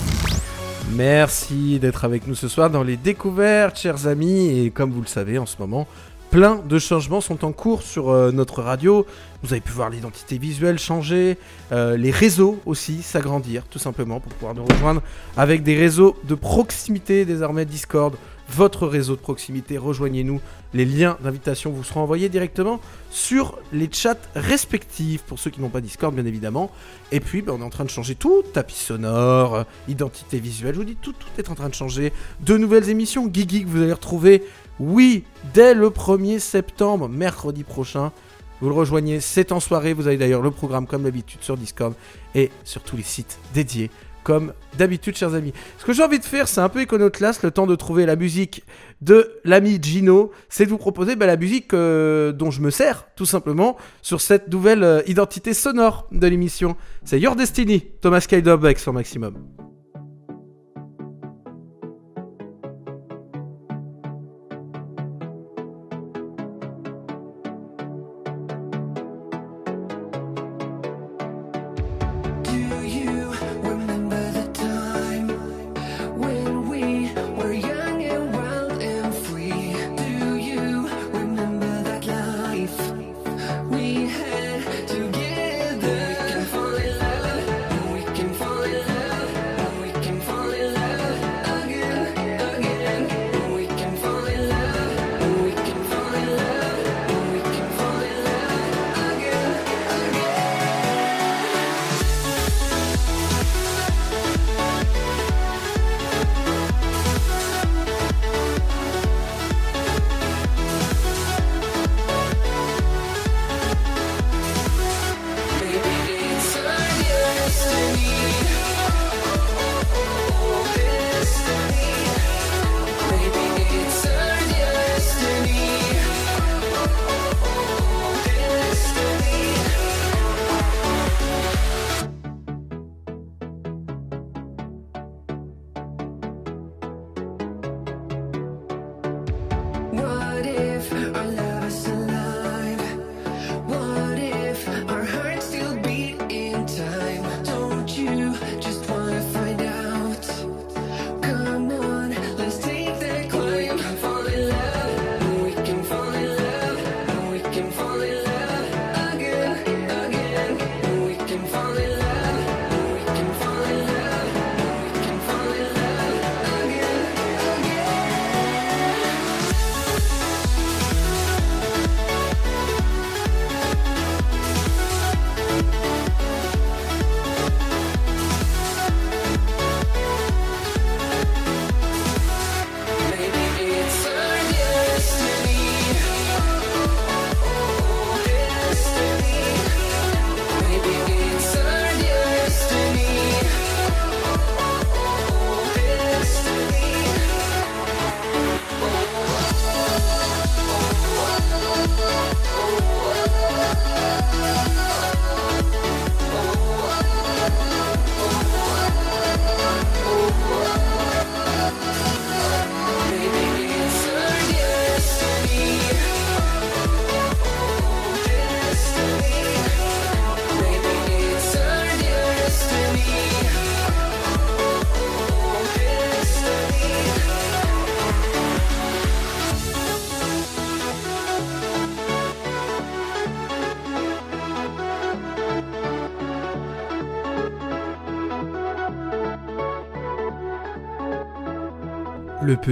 Merci 0.97 1.79
d'être 1.79 2.05
avec 2.05 2.27
nous 2.27 2.35
ce 2.35 2.49
soir 2.49 2.69
dans 2.69 2.83
les 2.83 2.97
découvertes, 2.97 3.79
chers 3.79 4.09
amis. 4.09 4.49
Et 4.59 4.71
comme 4.71 4.91
vous 4.91 5.01
le 5.01 5.07
savez, 5.07 5.39
en 5.39 5.47
ce 5.47 5.57
moment, 5.59 5.87
plein 6.31 6.57
de 6.57 6.79
changements 6.79 7.21
sont 7.21 7.45
en 7.45 7.53
cours 7.53 7.83
sur 7.83 8.11
euh, 8.11 8.33
notre 8.33 8.63
radio. 8.63 9.07
Vous 9.43 9.53
avez 9.53 9.61
pu 9.61 9.71
voir 9.71 9.89
l'identité 9.89 10.37
visuelle 10.39 10.79
changer, 10.79 11.39
euh, 11.71 11.97
les 11.97 12.11
réseaux 12.11 12.61
aussi 12.67 13.03
s'agrandir, 13.03 13.65
tout 13.71 13.79
simplement, 13.79 14.19
pour 14.19 14.33
pouvoir 14.33 14.55
nous 14.55 14.65
rejoindre 14.65 15.03
avec 15.37 15.63
des 15.63 15.77
réseaux 15.77 16.17
de 16.25 16.35
proximité, 16.35 17.25
désormais 17.25 17.67
Discord, 17.67 18.15
votre 18.51 18.87
réseau 18.87 19.17
de 19.17 19.21
proximité. 19.21 19.79
Rejoignez-nous. 19.79 20.41
Les 20.75 20.85
liens 20.85 21.17
d'invitation 21.21 21.71
vous 21.71 21.85
seront 21.85 22.01
envoyés 22.01 22.29
directement 22.29 22.81
sur 23.11 23.59
les 23.73 23.89
chats 23.93 24.17
respectifs, 24.35 25.23
pour 25.23 25.39
ceux 25.39 25.51
qui 25.51 25.61
n'ont 25.61 25.69
pas 25.69 25.81
Discord, 25.81 26.15
bien 26.15 26.27
évidemment. 26.27 26.71
Et 27.13 27.21
puis, 27.21 27.43
ben, 27.43 27.55
on 27.57 27.61
est 27.61 27.65
en 27.65 27.71
train 27.71 27.85
de 27.85 27.91
changer 27.91 28.15
tout, 28.15 28.43
tapis 28.53 28.75
sonore, 28.75 29.55
euh, 29.55 29.65
identité 29.89 30.39
visuelle, 30.39 30.75
je 30.75 30.81
vous 30.81 30.87
dis, 30.87 30.97
tout, 30.97 31.13
tout 31.13 31.29
est 31.39 31.51
en 31.51 31.55
train 31.55 31.69
de 31.69 31.75
changer. 31.75 32.13
De 32.41 32.57
nouvelles 32.57 32.89
émissions, 32.89 33.27
Guigui, 33.27 33.65
que 33.65 33.69
vous 33.69 33.83
allez 33.83 33.93
retrouver, 33.93 34.45
oui, 34.79 35.25
dès 35.53 35.75
le 35.75 35.91
1er 35.91 36.39
septembre, 36.39 37.09
mercredi 37.09 37.65
prochain. 37.65 38.13
Vous 38.61 38.69
le 38.69 38.75
rejoignez, 38.75 39.21
c'est 39.21 39.53
en 39.53 39.61
soirée, 39.61 39.95
vous 39.95 40.07
avez 40.07 40.19
d'ailleurs 40.19 40.43
le 40.43 40.51
programme 40.51 40.87
comme 40.87 41.05
d'habitude 41.05 41.41
sur 41.43 41.57
Discord 41.57 41.95
et 42.35 42.51
sur 42.65 42.83
tous 42.83 42.97
les 42.97 43.03
sites 43.03 43.39
dédiés, 43.55 43.91
comme 44.25 44.53
d'habitude, 44.79 45.17
chers 45.17 45.35
amis. 45.35 45.53
Ce 45.79 45.85
que 45.85 45.93
j'ai 45.93 46.03
envie 46.03 46.19
de 46.19 46.25
faire, 46.25 46.49
c'est 46.49 46.61
un 46.61 46.69
peu 46.69 46.83
iconoclaste, 46.83 47.43
le 47.43 47.51
temps 47.51 47.67
de 47.67 47.75
trouver 47.75 48.07
la 48.07 48.17
musique 48.17 48.65
de 49.01 49.41
l'ami 49.45 49.79
Gino, 49.83 50.31
c'est 50.49 50.65
de 50.65 50.71
vous 50.71 50.79
proposer 50.79 51.17
bah, 51.17 51.27
la 51.27 51.37
musique 51.37 51.73
euh, 51.75 52.33
dont 52.33 52.51
je 52.51 52.61
me 52.61 52.71
sers, 52.71 53.07
tout 53.17 53.27
simplement, 53.27 53.77
sur 54.03 54.21
cette 54.21 54.49
nouvelle 54.49 54.85
euh, 54.85 55.03
identité 55.07 55.55
sonore 55.55 56.07
de 56.13 56.27
l'émission. 56.27 56.77
C'est 57.05 57.19
Your 57.19 57.37
Destiny, 57.37 57.81
Thomas 58.01 58.25
Kaiderbeck 58.29 58.79
sur 58.79 58.93
Maximum. 58.93 59.35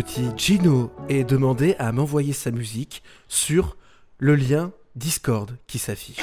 Petit 0.03 0.29
Gino 0.37 0.93
est 1.09 1.25
demandé 1.25 1.75
à 1.81 1.91
m'envoyer 1.91 2.33
sa 2.33 2.53
musique 2.53 3.03
sur 3.27 3.77
le 4.19 4.37
lien 4.37 4.71
Discord 4.95 5.51
qui 5.67 5.81
s'affiche. 5.81 6.21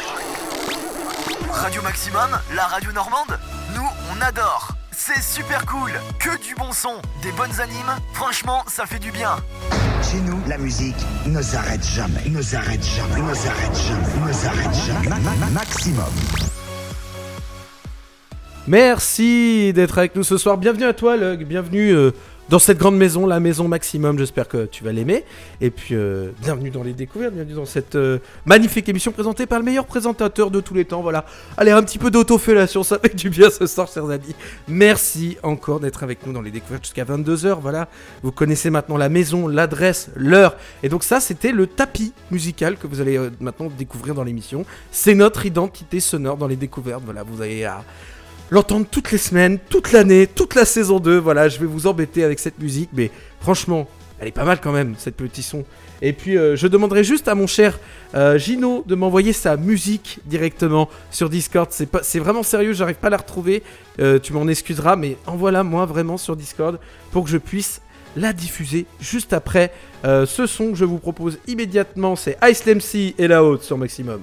Radio 1.52 1.82
Maximum, 1.82 2.30
la 2.56 2.68
radio 2.68 2.94
normande, 2.94 3.38
nous 3.76 3.84
on 4.14 4.22
adore. 4.22 4.70
C'est 4.94 5.22
super 5.22 5.66
cool, 5.66 5.92
que 6.22 6.42
du 6.42 6.56
bon 6.56 6.72
son, 6.72 7.02
des 7.22 7.34
bonnes 7.34 7.60
animes, 7.60 8.00
franchement 8.14 8.64
ça 8.68 8.86
fait 8.86 9.00
du 9.00 9.12
bien. 9.12 9.36
Chez 10.02 10.22
nous, 10.22 10.40
la 10.48 10.58
musique 10.58 10.96
ne 11.28 11.42
s'arrête 11.42 11.84
jamais, 11.86 12.30
ne 12.30 12.42
s'arrête 12.42 12.82
jamais, 12.82 13.22
ne 13.22 13.34
s'arrête 13.34 13.76
jamais, 13.76 14.28
ne 14.28 14.32
s'arrête 14.32 14.74
jamais. 14.88 15.10
Ma- 15.10 15.20
ma- 15.20 15.36
ma- 15.36 15.52
maximum. 15.52 16.06
Merci 18.68 19.74
d'être 19.74 19.98
avec 20.00 20.16
nous 20.16 20.24
ce 20.24 20.38
soir. 20.38 20.58
Bienvenue 20.58 20.86
à 20.86 20.94
toi, 20.94 21.18
Lug. 21.18 21.46
Bienvenue 21.46 21.92
euh, 21.92 22.12
dans 22.50 22.60
cette 22.60 22.78
grande 22.78 22.98
maison, 22.98 23.26
la 23.26 23.40
maison 23.40 23.68
Maximum. 23.68 24.20
J'espère 24.20 24.48
que 24.48 24.66
tu 24.66 24.84
vas 24.84 24.92
l'aimer. 24.92 25.24
Et 25.62 25.72
puis, 25.72 25.96
euh, 25.96 26.30
bienvenue 26.42 26.70
dans 26.70 26.84
les 26.84 26.94
découvertes, 26.94 27.34
bienvenue 27.34 27.56
dans 27.56 27.66
cette 27.66 27.96
euh, 27.96 28.20
magnifique 28.46 28.88
émission 28.88 29.12
présentée 29.12 29.46
par 29.46 29.60
le 29.60 29.66
meilleur 29.66 29.86
présentateur 29.86 30.52
de 30.52 30.62
tous 30.62 30.74
les 30.74 30.86
temps. 30.86 31.02
Voilà. 31.02 31.26
Allez, 31.58 31.72
un 31.72 31.82
petit 31.82 31.98
peu 31.98 32.12
d'autofellation, 32.12 32.84
ça 32.84 33.00
fait 33.00 33.16
du 33.16 33.30
bien 33.30 33.50
ce 33.50 33.66
soir, 33.66 33.88
chers 33.92 34.10
amis. 34.10 34.36
Merci 34.68 35.38
encore 35.42 35.80
d'être 35.80 36.04
avec 36.04 36.26
nous 36.26 36.34
dans 36.34 36.42
les 36.42 36.52
découvertes 36.52 36.84
jusqu'à 36.84 37.04
22h. 37.04 37.60
Voilà. 37.62 37.88
Vous 38.22 38.32
connaissez 38.32 38.70
maintenant 38.70 38.98
la 38.98 39.10
maison, 39.10 39.48
l'adresse, 39.48 40.10
l'heure. 40.16 40.56
Et 40.84 40.90
donc, 40.90 41.04
ça, 41.04 41.20
c'était 41.20 41.52
le 41.52 41.66
tapis 41.66 42.14
musical 42.30 42.78
que 42.78 42.86
vous 42.86 43.02
allez 43.02 43.18
euh, 43.18 43.32
maintenant 43.40 43.72
découvrir 43.76 44.14
dans 44.14 44.24
l'émission. 44.24 44.66
C'est 44.92 45.16
notre 45.16 45.46
identité 45.48 46.00
sonore 46.00 46.38
dans 46.38 46.48
les 46.48 46.56
découvertes. 46.56 47.02
Voilà, 47.06 47.24
vous 47.24 47.42
allez 47.42 47.64
à 47.64 47.84
l'entendre 48.50 48.86
toutes 48.90 49.12
les 49.12 49.18
semaines, 49.18 49.60
toute 49.70 49.92
l'année, 49.92 50.28
toute 50.28 50.56
la 50.56 50.66
saison 50.66 51.00
2. 51.00 51.18
Voilà, 51.18 51.50
je 51.50 51.60
vais 51.60 51.66
vous 51.66 51.88
embêter 51.88 52.24
avec 52.24 52.40
cette 52.40 52.60
musique, 52.60 52.90
mais 52.94 53.12
franchement, 53.40 53.88
elle 54.20 54.28
est 54.28 54.32
pas 54.32 54.46
mal 54.46 54.60
quand 54.62 54.72
même, 54.72 54.96
cette 54.98 55.16
petit 55.16 55.44
son. 55.44 55.66
Et 56.02 56.14
puis, 56.14 56.38
euh, 56.38 56.56
je 56.56 56.68
demanderai 56.68 57.04
juste 57.04 57.28
à 57.28 57.36
mon 57.36 57.48
cher 57.48 57.80
euh, 58.16 58.38
Gino 58.38 58.84
de 58.86 58.96
m'envoyer 58.96 59.34
sa 59.34 59.58
musique 59.58 60.20
directement 60.26 60.90
sur 61.12 61.30
Discord. 61.30 61.70
C'est 61.72 62.20
vraiment 62.20 62.44
sérieux, 62.44 62.74
j'arrive 62.74 62.96
pas 62.98 63.08
à 63.08 63.12
la 63.12 63.18
retrouver. 63.18 63.64
Euh, 64.00 64.20
tu 64.20 64.34
m'en 64.34 64.48
excuseras, 64.48 64.96
mais 64.96 65.18
envoie-la 65.26 65.64
moi 65.64 65.86
vraiment 65.86 66.18
sur 66.18 66.36
Discord 66.36 66.80
pour 67.12 67.26
que 67.26 67.30
je 67.30 67.38
puisse 67.38 67.82
la 68.18 68.32
diffuser 68.32 68.86
juste 69.02 69.34
après 69.34 69.74
ce 70.04 70.46
son 70.46 70.70
que 70.72 70.78
je 70.78 70.86
vous 70.86 71.00
propose 71.00 71.38
immédiatement. 71.48 72.16
C'est 72.16 72.38
Ice 72.50 72.66
MC 72.66 73.14
et 73.18 73.28
la 73.28 73.44
haute 73.44 73.64
sur 73.64 73.78
Maximum. 73.78 74.22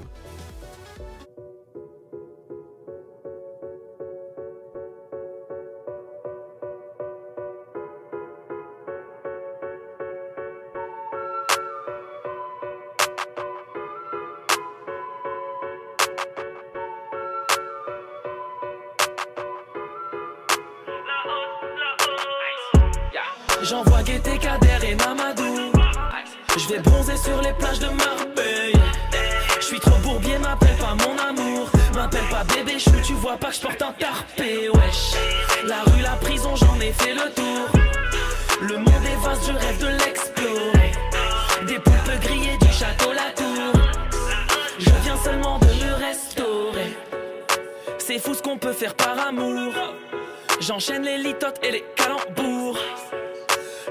J'enchaîne 50.85 51.05
les 51.05 51.19
litotes 51.19 51.61
et 51.63 51.71
les 51.71 51.85
calembours. 51.95 52.77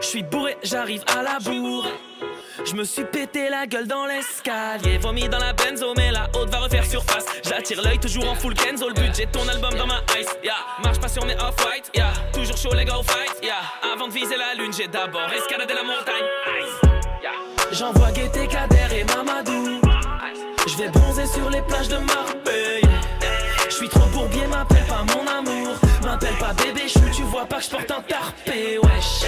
Je 0.01 0.05
suis 0.05 0.23
bourré, 0.23 0.57
j'arrive 0.61 1.01
à 1.15 1.21
la 1.21 1.39
bourre. 1.39 1.87
Je 2.65 2.73
me 2.73 2.83
suis 2.83 3.05
pété 3.05 3.49
la 3.49 3.65
gueule 3.65 3.87
dans 3.87 4.05
l'escalier. 4.05 4.97
Vomi 4.97 5.29
dans 5.29 5.37
la 5.37 5.53
benzo, 5.53 5.93
mais 5.95 6.11
la 6.11 6.27
haute 6.35 6.49
va 6.49 6.59
refaire 6.59 6.85
surface. 6.85 7.25
J'attire 7.45 7.81
l'œil 7.81 7.97
toujours 7.97 8.29
en 8.29 8.35
full 8.35 8.53
Kenzo. 8.55 8.89
Le 8.89 8.93
budget 8.93 9.25
ton 9.31 9.47
album 9.47 9.73
dans 9.75 9.87
ma 9.87 10.01
ice. 10.19 10.35
Marche 10.83 10.99
pas 10.99 11.07
sur 11.07 11.25
mes 11.25 11.35
off-white. 11.35 11.91
Yeah. 11.95 12.11
Toujours 12.33 12.57
chaud, 12.57 12.73
les 12.73 12.83
go 12.83 13.01
fight. 13.03 13.41
Yeah. 13.41 13.53
Avant 13.93 14.09
de 14.09 14.13
viser 14.13 14.35
la 14.35 14.53
lune, 14.61 14.73
j'ai 14.73 14.87
d'abord 14.87 15.31
escaladé 15.33 15.73
la 15.73 15.83
montagne. 15.83 16.25
J'envoie 17.71 18.11
Gaieté, 18.11 18.47
Kader 18.47 18.99
et 18.99 19.03
Mamadou. 19.05 19.79
Je 20.67 20.77
vais 20.77 20.89
bronzer 20.89 21.25
sur 21.25 21.49
les 21.49 21.61
plages 21.61 21.87
de 21.87 21.97
Marbella. 21.97 22.40
Bébé 26.53 26.87
chou, 26.87 27.01
tu 27.13 27.23
vois 27.23 27.45
pas 27.45 27.57
que 27.57 27.63
je 27.63 27.69
porte 27.69 27.91
un 27.91 28.01
tarpé, 28.01 28.77
wesh. 28.77 29.25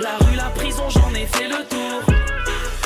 La 0.00 0.16
rue, 0.18 0.36
la 0.36 0.50
prison, 0.50 0.88
j'en 0.88 1.14
ai 1.14 1.26
fait 1.26 1.48
le 1.48 1.64
tour. 1.64 2.14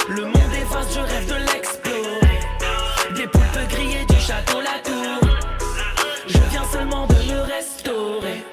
Le 0.08 0.24
monde 0.24 0.54
est 0.54 0.64
vaste, 0.72 0.94
je 0.94 1.00
rêve 1.00 1.26
de 1.26 1.52
l'explorer. 1.52 2.40
Des 3.14 3.26
poupes 3.26 3.68
grillées 3.68 4.04
du 4.06 4.16
château 4.16 4.60
La 4.60 4.78
Tour. 4.80 5.28
Je 6.26 6.38
viens 6.50 6.64
seulement 6.64 7.06
de 7.06 7.14
me 7.14 7.40
restaurer. 7.40 8.44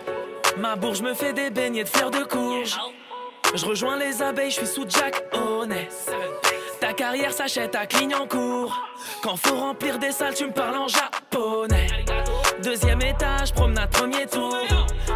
Ma 0.57 0.75
bourge 0.75 1.01
me 1.01 1.13
fait 1.13 1.33
des 1.33 1.49
beignets 1.49 1.83
de 1.83 1.89
fleurs 1.89 2.11
de 2.11 2.23
courge. 2.23 2.77
Je 3.53 3.65
rejoins 3.65 3.97
les 3.97 4.21
abeilles, 4.21 4.51
je 4.51 4.57
suis 4.57 4.67
sous 4.67 4.85
Jack 4.87 5.23
Honest. 5.33 6.11
Ta 6.79 6.93
carrière 6.93 7.33
s'achète 7.33 7.75
à 7.75 7.85
Clignancourt. 7.85 8.77
Quand 9.23 9.35
faut 9.35 9.55
remplir 9.55 9.97
des 9.97 10.11
salles, 10.11 10.35
tu 10.35 10.45
me 10.45 10.51
parles 10.51 10.77
en 10.77 10.87
japonais. 10.87 11.87
Deuxième 12.63 13.01
étage, 13.01 13.53
promenade 13.53 13.89
premier 13.89 14.25
tour. 14.27 14.55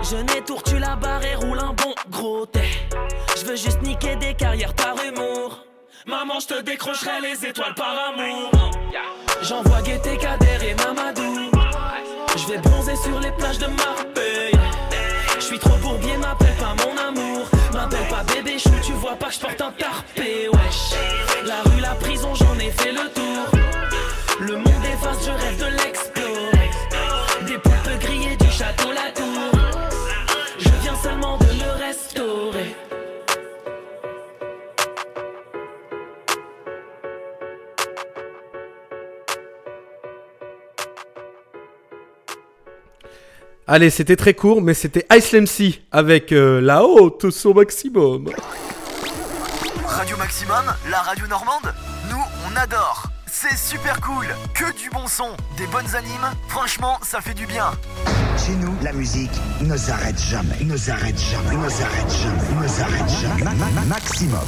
Je 0.01 0.41
tour, 0.41 0.63
tu 0.63 0.79
la 0.79 0.95
barre 0.95 1.23
et 1.23 1.35
roule 1.35 1.59
un 1.59 1.73
bon 1.73 1.93
gros 2.09 2.45
thé. 2.45 2.63
Je 3.37 3.45
veux 3.45 3.55
juste 3.55 3.81
niquer 3.83 4.15
des 4.15 4.33
carrières 4.33 4.73
par 4.73 4.95
humour. 5.03 5.65
Maman, 6.07 6.39
je 6.39 6.47
te 6.47 6.61
décrocherai 6.61 7.21
les 7.21 7.45
étoiles 7.45 7.75
par 7.75 7.95
amour. 8.09 8.51
J'envoie 9.43 9.81
Gaieté, 9.81 10.17
Kader 10.17 10.65
et 10.67 10.75
Mamadou. 10.75 11.51
Je 12.37 12.47
vais 12.47 12.57
bronzer 12.57 12.95
sur 12.95 13.19
les 13.19 13.31
plages 13.31 13.59
de 13.59 13.67
Marbella. 13.67 14.61
Je 15.51 15.57
suis 15.57 15.67
trop 15.67 15.77
bourbier, 15.79 16.15
m'appelle 16.15 16.55
pas 16.55 16.73
mon 16.81 16.97
amour. 17.09 17.45
M'appelle 17.73 18.07
pas 18.07 18.23
bébé 18.23 18.57
chou, 18.57 18.71
tu 18.81 18.93
vois 18.93 19.17
pas 19.17 19.25
que 19.25 19.33
je 19.33 19.39
porte 19.41 19.59
un 19.59 19.71
tarpé, 19.71 20.47
wesh. 20.47 20.93
La 21.45 21.61
rue, 21.69 21.81
la 21.81 21.93
prison, 21.95 22.33
j'en 22.35 22.57
ai 22.57 22.71
fait 22.71 22.93
le 22.93 23.09
tour. 23.13 23.59
Le 24.39 24.55
monde 24.55 24.85
est 24.85 25.03
vaste, 25.03 25.25
je 25.25 25.31
rêve 25.31 25.57
de 25.57 25.65
l'explorer. 25.83 26.69
Des 27.47 27.57
poupes 27.57 27.99
grillées 27.99 28.37
du 28.37 28.49
château 28.49 28.93
La 28.93 29.11
Tour. 29.11 29.50
Allez, 43.67 43.89
c'était 43.89 44.15
très 44.15 44.33
court, 44.33 44.61
mais 44.61 44.73
c'était 44.73 45.05
Ice 45.15 45.33
MC 45.33 45.81
avec 45.91 46.31
euh, 46.31 46.59
la 46.61 46.83
haute 46.83 47.29
son 47.29 47.53
maximum. 47.53 48.29
Radio 49.85 50.17
Maximum, 50.17 50.63
la 50.89 50.99
radio 51.01 51.27
normande, 51.27 51.73
nous 52.09 52.21
on 52.51 52.55
adore. 52.57 53.03
C'est 53.27 53.55
super 53.57 54.01
cool, 54.01 54.25
que 54.53 54.65
du 54.77 54.89
bon 54.89 55.07
son, 55.07 55.29
des 55.57 55.65
bonnes 55.67 55.95
animes, 55.95 56.27
franchement 56.49 56.97
ça 57.01 57.21
fait 57.21 57.33
du 57.33 57.45
bien. 57.45 57.71
Chez 58.37 58.53
nous, 58.53 58.73
la 58.83 58.91
musique 58.93 59.31
ne 59.61 59.77
s'arrête 59.77 60.19
jamais, 60.19 60.57
ne 60.63 60.75
s'arrête 60.75 61.17
jamais, 61.19 61.55
ne 61.55 61.69
s'arrête 61.69 62.09
jamais, 62.11 62.61
ne 62.63 62.67
s'arrête 62.67 63.09
jamais. 63.21 63.43
Ma- 63.43 63.51
ma- 63.79 63.85
maximum. 63.87 64.39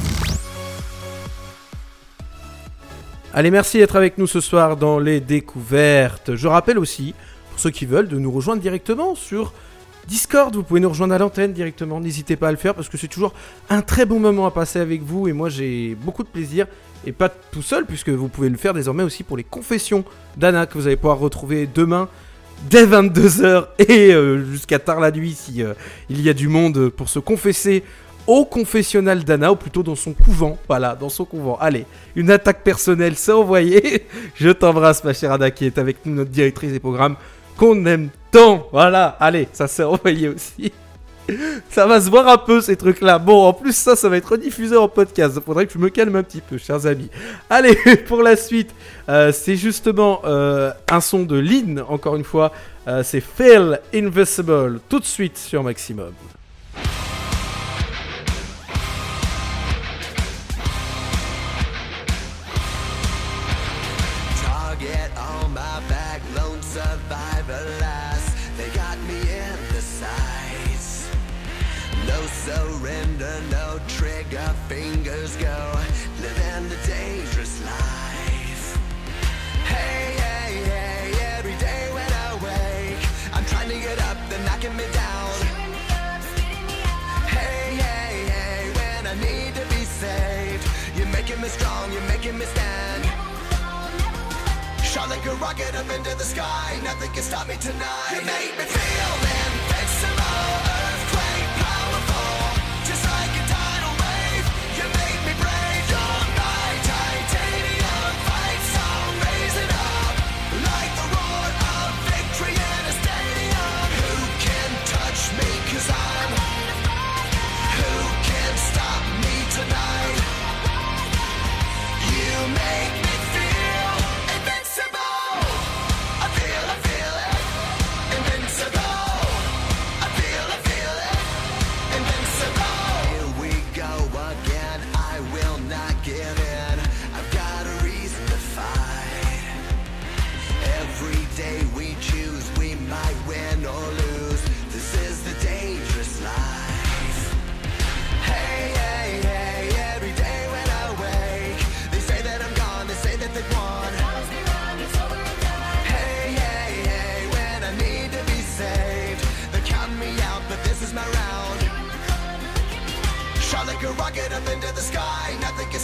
Allez, 3.32 3.50
merci 3.50 3.78
d'être 3.78 3.96
avec 3.96 4.18
nous 4.18 4.26
ce 4.26 4.40
soir 4.40 4.76
dans 4.76 4.98
les 4.98 5.20
découvertes. 5.20 6.36
Je 6.36 6.46
rappelle 6.46 6.78
aussi, 6.78 7.14
pour 7.54 7.60
ceux 7.60 7.70
qui 7.70 7.86
veulent, 7.86 8.08
de 8.08 8.18
nous 8.18 8.32
rejoindre 8.32 8.60
directement 8.60 9.14
sur 9.14 9.52
Discord. 10.08 10.52
Vous 10.56 10.64
pouvez 10.64 10.80
nous 10.80 10.88
rejoindre 10.88 11.14
à 11.14 11.18
l'antenne 11.18 11.52
directement. 11.52 12.00
N'hésitez 12.00 12.34
pas 12.34 12.48
à 12.48 12.50
le 12.50 12.56
faire 12.56 12.74
parce 12.74 12.88
que 12.88 12.98
c'est 12.98 13.06
toujours 13.06 13.32
un 13.70 13.80
très 13.80 14.06
bon 14.06 14.18
moment 14.18 14.44
à 14.44 14.50
passer 14.50 14.80
avec 14.80 15.02
vous. 15.02 15.28
Et 15.28 15.32
moi, 15.32 15.48
j'ai 15.50 15.94
beaucoup 15.94 16.24
de 16.24 16.28
plaisir. 16.28 16.66
Et 17.06 17.12
pas 17.12 17.28
tout 17.28 17.62
seul, 17.62 17.86
puisque 17.86 18.08
vous 18.08 18.26
pouvez 18.26 18.48
le 18.48 18.56
faire 18.56 18.74
désormais 18.74 19.04
aussi 19.04 19.22
pour 19.22 19.36
les 19.36 19.44
confessions 19.44 20.04
d'Anna 20.36 20.66
que 20.66 20.74
vous 20.74 20.88
allez 20.88 20.96
pouvoir 20.96 21.20
retrouver 21.20 21.68
demain 21.72 22.08
dès 22.70 22.86
22h 22.86 23.66
et 23.78 24.12
euh, 24.12 24.44
jusqu'à 24.44 24.80
tard 24.80 24.98
la 24.98 25.12
nuit 25.12 25.34
si 25.34 25.62
euh, 25.62 25.74
il 26.08 26.22
y 26.22 26.28
a 26.28 26.34
du 26.34 26.48
monde 26.48 26.88
pour 26.88 27.08
se 27.08 27.20
confesser 27.20 27.84
au 28.26 28.44
confessionnal 28.44 29.24
d'Anna, 29.24 29.52
ou 29.52 29.56
plutôt 29.56 29.82
dans 29.82 29.94
son 29.94 30.12
couvent. 30.12 30.58
Voilà, 30.68 30.94
dans 30.94 31.08
son 31.08 31.24
couvent. 31.24 31.56
Allez, 31.60 31.86
une 32.16 32.30
attaque 32.30 32.62
personnelle, 32.62 33.16
c'est 33.16 33.32
envoyé. 33.32 34.06
Je 34.34 34.50
t'embrasse, 34.50 35.04
ma 35.04 35.12
chère 35.12 35.32
Anna, 35.32 35.50
qui 35.50 35.66
est 35.66 35.78
avec 35.78 36.04
nous, 36.04 36.14
notre 36.14 36.30
directrice 36.30 36.72
des 36.72 36.80
programmes, 36.80 37.16
qu'on 37.56 37.84
aime 37.86 38.10
tant. 38.30 38.68
Voilà, 38.72 39.16
allez, 39.20 39.48
ça 39.52 39.66
s'est 39.68 39.84
envoyé 39.84 40.28
aussi. 40.28 40.72
Ça 41.70 41.86
va 41.86 42.00
se 42.00 42.10
voir 42.10 42.28
un 42.28 42.38
peu 42.38 42.60
ces 42.60 42.76
trucs-là. 42.76 43.18
Bon, 43.18 43.46
en 43.46 43.52
plus, 43.52 43.74
ça, 43.74 43.96
ça 43.96 44.08
va 44.08 44.16
être 44.16 44.30
rediffusé 44.30 44.76
en 44.76 44.88
podcast. 44.88 45.34
Il 45.36 45.42
faudrait 45.42 45.66
que 45.66 45.72
je 45.72 45.78
me 45.78 45.88
calme 45.88 46.16
un 46.16 46.22
petit 46.22 46.40
peu, 46.40 46.58
chers 46.58 46.86
amis. 46.86 47.10
Allez, 47.50 47.76
pour 48.06 48.22
la 48.22 48.36
suite, 48.36 48.70
euh, 49.08 49.32
c'est 49.32 49.56
justement 49.56 50.20
euh, 50.24 50.70
un 50.90 51.00
son 51.00 51.22
de 51.22 51.38
Lynn, 51.38 51.82
encore 51.88 52.16
une 52.16 52.24
fois. 52.24 52.52
Euh, 52.86 53.02
c'est 53.02 53.20
Feel 53.20 53.80
Invisible, 53.94 54.80
tout 54.88 55.00
de 55.00 55.04
suite 55.04 55.38
sur 55.38 55.62
Maximum. 55.62 56.12
Me 91.44 91.50
strong, 91.50 91.92
you're 91.92 92.08
making 92.08 92.38
me 92.38 92.46
stand. 92.46 93.04
Shot 94.82 95.10
like 95.10 95.26
a 95.26 95.34
rocket 95.34 95.74
up 95.74 95.90
into 95.90 96.16
the 96.16 96.24
sky, 96.24 96.80
nothing 96.82 97.12
can 97.12 97.22
stop 97.22 97.46
me 97.48 97.56
tonight. 97.56 98.12
You 98.12 98.22
make 98.24 98.56
me 98.56 98.64
feel 98.64 99.14
invincible, 99.24 99.53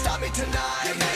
stop 0.00 0.20
me 0.20 0.28
tonight. 0.30 1.09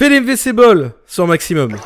Fais 0.00 0.08
l'invisible 0.08 0.92
sur 1.06 1.26
Maximum. 1.26 1.76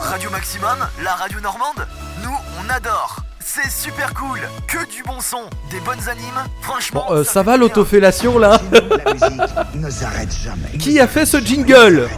Radio 0.00 0.28
Maximum, 0.30 0.76
la 1.04 1.12
radio 1.12 1.38
normande, 1.38 1.86
nous 2.24 2.34
on 2.58 2.68
adore. 2.68 3.18
C'est 3.38 3.70
super 3.70 4.12
cool, 4.12 4.40
que 4.66 4.78
du 4.92 5.04
bon 5.04 5.20
son, 5.20 5.48
des 5.70 5.78
bonnes 5.78 6.08
animes, 6.08 6.50
franchement. 6.62 7.06
Bon, 7.08 7.14
euh, 7.14 7.22
ça 7.22 7.44
va 7.44 7.56
l'autofellation 7.56 8.40
là 8.40 8.60
La 8.72 9.12
musique 9.12 9.40
ne 9.76 9.88
s'arrête 9.88 10.34
jamais. 10.34 10.76
Qui 10.80 10.98
a 10.98 11.06
fait 11.06 11.26
ce 11.26 11.38
jingle. 11.38 12.08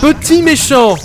Petit 0.00 0.42
méchant 0.42 0.96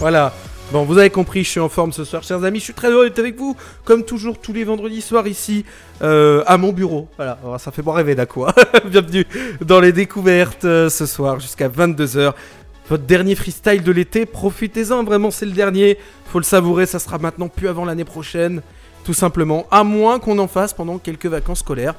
Voilà. 0.00 0.34
Bon, 0.72 0.84
vous 0.84 0.98
avez 0.98 1.10
compris, 1.10 1.42
je 1.42 1.48
suis 1.48 1.58
en 1.58 1.68
forme 1.68 1.90
ce 1.90 2.04
soir, 2.04 2.22
chers 2.22 2.44
amis. 2.44 2.60
Je 2.60 2.64
suis 2.64 2.74
très 2.74 2.90
heureux 2.92 3.08
d'être 3.08 3.18
avec 3.18 3.36
vous, 3.36 3.56
comme 3.84 4.04
toujours, 4.04 4.38
tous 4.38 4.52
les 4.52 4.62
vendredis 4.62 5.00
soirs 5.00 5.26
ici, 5.26 5.64
euh, 6.00 6.44
à 6.46 6.58
mon 6.58 6.72
bureau. 6.72 7.08
Voilà, 7.16 7.36
Alors, 7.42 7.58
ça 7.58 7.72
fait 7.72 7.82
bon 7.82 7.90
rêver 7.90 8.14
d'à 8.14 8.24
quoi. 8.24 8.54
Bienvenue 8.84 9.26
dans 9.60 9.80
les 9.80 9.90
découvertes 9.90 10.64
euh, 10.64 10.88
ce 10.88 11.06
soir 11.06 11.40
jusqu'à 11.40 11.68
22h. 11.68 12.34
Votre 12.88 13.02
dernier 13.02 13.34
freestyle 13.34 13.82
de 13.82 13.90
l'été, 13.90 14.26
profitez-en, 14.26 15.02
vraiment, 15.02 15.32
c'est 15.32 15.46
le 15.46 15.52
dernier. 15.52 15.98
Faut 16.26 16.38
le 16.38 16.44
savourer, 16.44 16.86
ça 16.86 17.00
sera 17.00 17.18
maintenant 17.18 17.48
plus 17.48 17.66
avant 17.66 17.84
l'année 17.84 18.04
prochaine, 18.04 18.62
tout 19.04 19.14
simplement. 19.14 19.66
À 19.72 19.82
moins 19.82 20.20
qu'on 20.20 20.38
en 20.38 20.46
fasse 20.46 20.72
pendant 20.72 20.98
quelques 20.98 21.26
vacances 21.26 21.60
scolaires. 21.60 21.96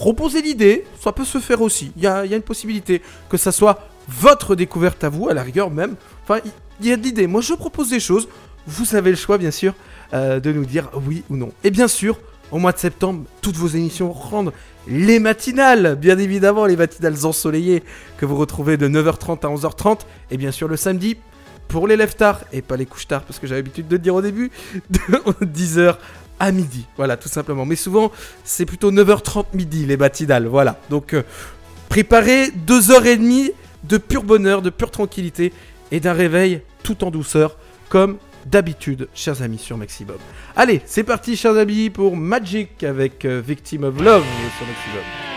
Reposez 0.00 0.40
l'idée, 0.40 0.86
ça 0.98 1.12
peut 1.12 1.26
se 1.26 1.36
faire 1.40 1.60
aussi. 1.60 1.92
Il 1.94 2.02
y 2.02 2.06
a, 2.06 2.24
une 2.24 2.40
possibilité 2.40 3.02
que 3.28 3.36
ça 3.36 3.52
soit 3.52 3.86
votre 4.08 4.54
découverte 4.54 5.04
à 5.04 5.10
vous, 5.10 5.28
à 5.28 5.34
la 5.34 5.42
rigueur 5.42 5.70
même. 5.70 5.94
Enfin, 6.22 6.40
il- 6.80 6.86
y 6.86 6.90
a 6.90 6.96
de 6.96 7.02
l'idée. 7.02 7.26
Moi, 7.26 7.42
je 7.42 7.52
propose 7.52 7.90
des 7.90 8.00
choses. 8.00 8.26
Vous 8.66 8.94
avez 8.94 9.10
le 9.10 9.16
choix, 9.16 9.36
bien 9.36 9.50
sûr, 9.50 9.74
euh, 10.14 10.40
de 10.40 10.52
nous 10.52 10.64
dire 10.64 10.88
oui 11.06 11.22
ou 11.28 11.36
non. 11.36 11.52
Et 11.64 11.70
bien 11.70 11.86
sûr, 11.86 12.18
au 12.50 12.56
mois 12.58 12.72
de 12.72 12.78
septembre, 12.78 13.24
toutes 13.42 13.56
vos 13.56 13.68
émissions 13.68 14.10
rendent 14.10 14.54
les 14.88 15.18
matinales, 15.18 15.96
bien 15.96 16.18
évidemment, 16.18 16.64
les 16.64 16.76
matinales 16.78 17.26
ensoleillées 17.26 17.82
que 18.16 18.24
vous 18.24 18.36
retrouvez 18.36 18.78
de 18.78 18.88
9h30 18.88 19.44
à 19.44 19.50
11h30. 19.50 20.06
Et 20.30 20.38
bien 20.38 20.50
sûr, 20.50 20.66
le 20.66 20.78
samedi, 20.78 21.18
pour 21.68 21.86
les 21.86 21.96
lève 21.96 22.16
tard 22.16 22.40
et 22.52 22.62
pas 22.62 22.78
les 22.78 22.86
couches 22.86 23.06
tard, 23.06 23.22
parce 23.24 23.38
que 23.38 23.46
j'avais 23.46 23.60
l'habitude 23.60 23.86
de 23.86 23.98
dire 23.98 24.14
au 24.14 24.22
début, 24.22 24.50
de 24.90 25.44
10h 25.44 25.96
à 26.40 26.50
midi. 26.50 26.86
Voilà, 26.96 27.16
tout 27.16 27.28
simplement. 27.28 27.64
Mais 27.64 27.76
souvent, 27.76 28.10
c'est 28.42 28.66
plutôt 28.66 28.90
9h30 28.90 29.44
midi, 29.54 29.86
les 29.86 29.96
matinales. 29.96 30.46
Voilà. 30.46 30.80
Donc, 30.90 31.14
euh, 31.14 31.22
préparez 31.88 32.48
2h30 32.66 33.52
de 33.84 33.98
pur 33.98 34.24
bonheur, 34.24 34.62
de 34.62 34.70
pure 34.70 34.90
tranquillité 34.90 35.52
et 35.92 36.00
d'un 36.00 36.12
réveil 36.12 36.62
tout 36.82 37.04
en 37.04 37.10
douceur, 37.10 37.56
comme 37.88 38.16
d'habitude, 38.46 39.08
chers 39.14 39.42
amis, 39.42 39.58
sur 39.58 39.76
Maximum. 39.76 40.16
Allez, 40.56 40.80
c'est 40.86 41.04
parti, 41.04 41.36
chers 41.36 41.56
amis, 41.56 41.90
pour 41.90 42.16
Magic 42.16 42.82
avec 42.82 43.24
euh, 43.24 43.42
Victim 43.46 43.84
of 43.84 44.00
Love 44.00 44.24
sur 44.58 44.66
Maximum. 44.66 45.29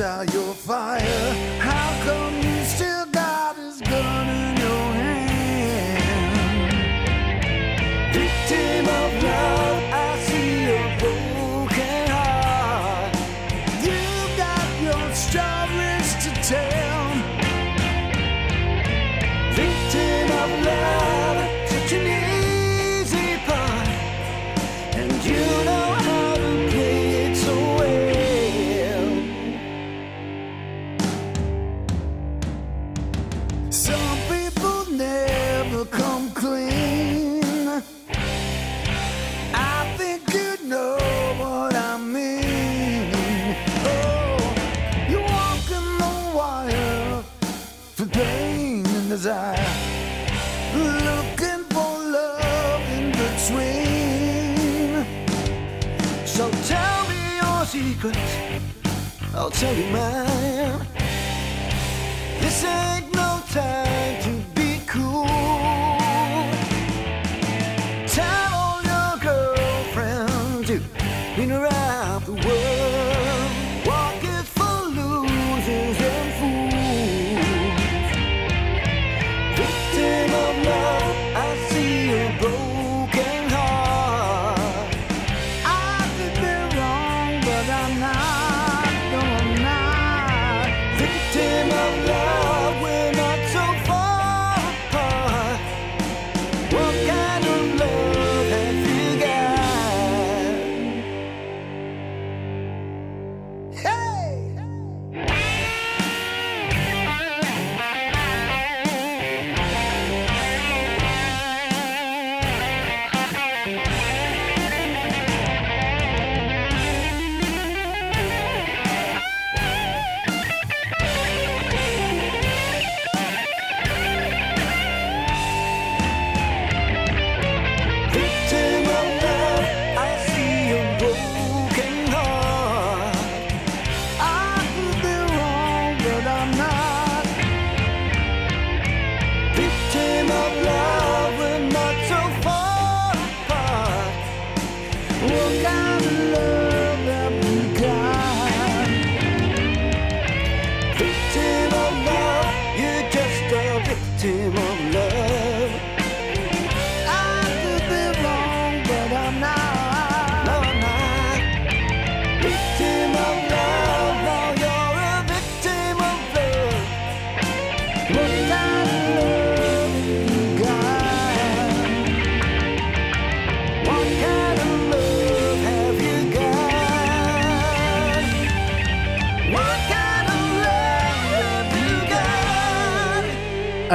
Out 0.00 0.32
your 0.32 0.54
fire. 0.54 1.34
How 1.58 2.04
come 2.04 2.34
you 2.36 2.64
still 2.64 3.06
got 3.06 3.56
this 3.56 3.80
gun 3.80 4.28
in 4.28 4.56
your 4.56 4.92
hand? 5.00 5.94
Victim 8.14 8.86
of 8.86 9.22
love, 9.22 9.82
I 9.92 10.18
see 10.26 10.64
your 10.66 10.88
broken 11.00 12.08
heart. 12.10 13.14
You 13.82 14.02
got 14.36 14.68
your 14.82 15.14
stories 15.14 16.14
to 16.24 16.30
tell. 16.48 16.87
Chơi 59.60 60.37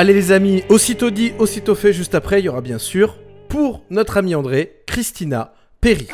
Allez 0.03 0.13
les 0.13 0.33
amis, 0.33 0.65
aussitôt 0.67 1.11
dit, 1.11 1.31
aussitôt 1.39 1.75
fait, 1.75 1.93
juste 1.93 2.13
après, 2.13 2.41
il 2.41 2.43
y 2.43 2.49
aura 2.49 2.59
bien 2.59 2.77
sûr, 2.77 3.15
pour 3.47 3.85
notre 3.89 4.17
ami 4.17 4.35
André, 4.35 4.81
Christina 4.85 5.53
Perry. 5.79 6.09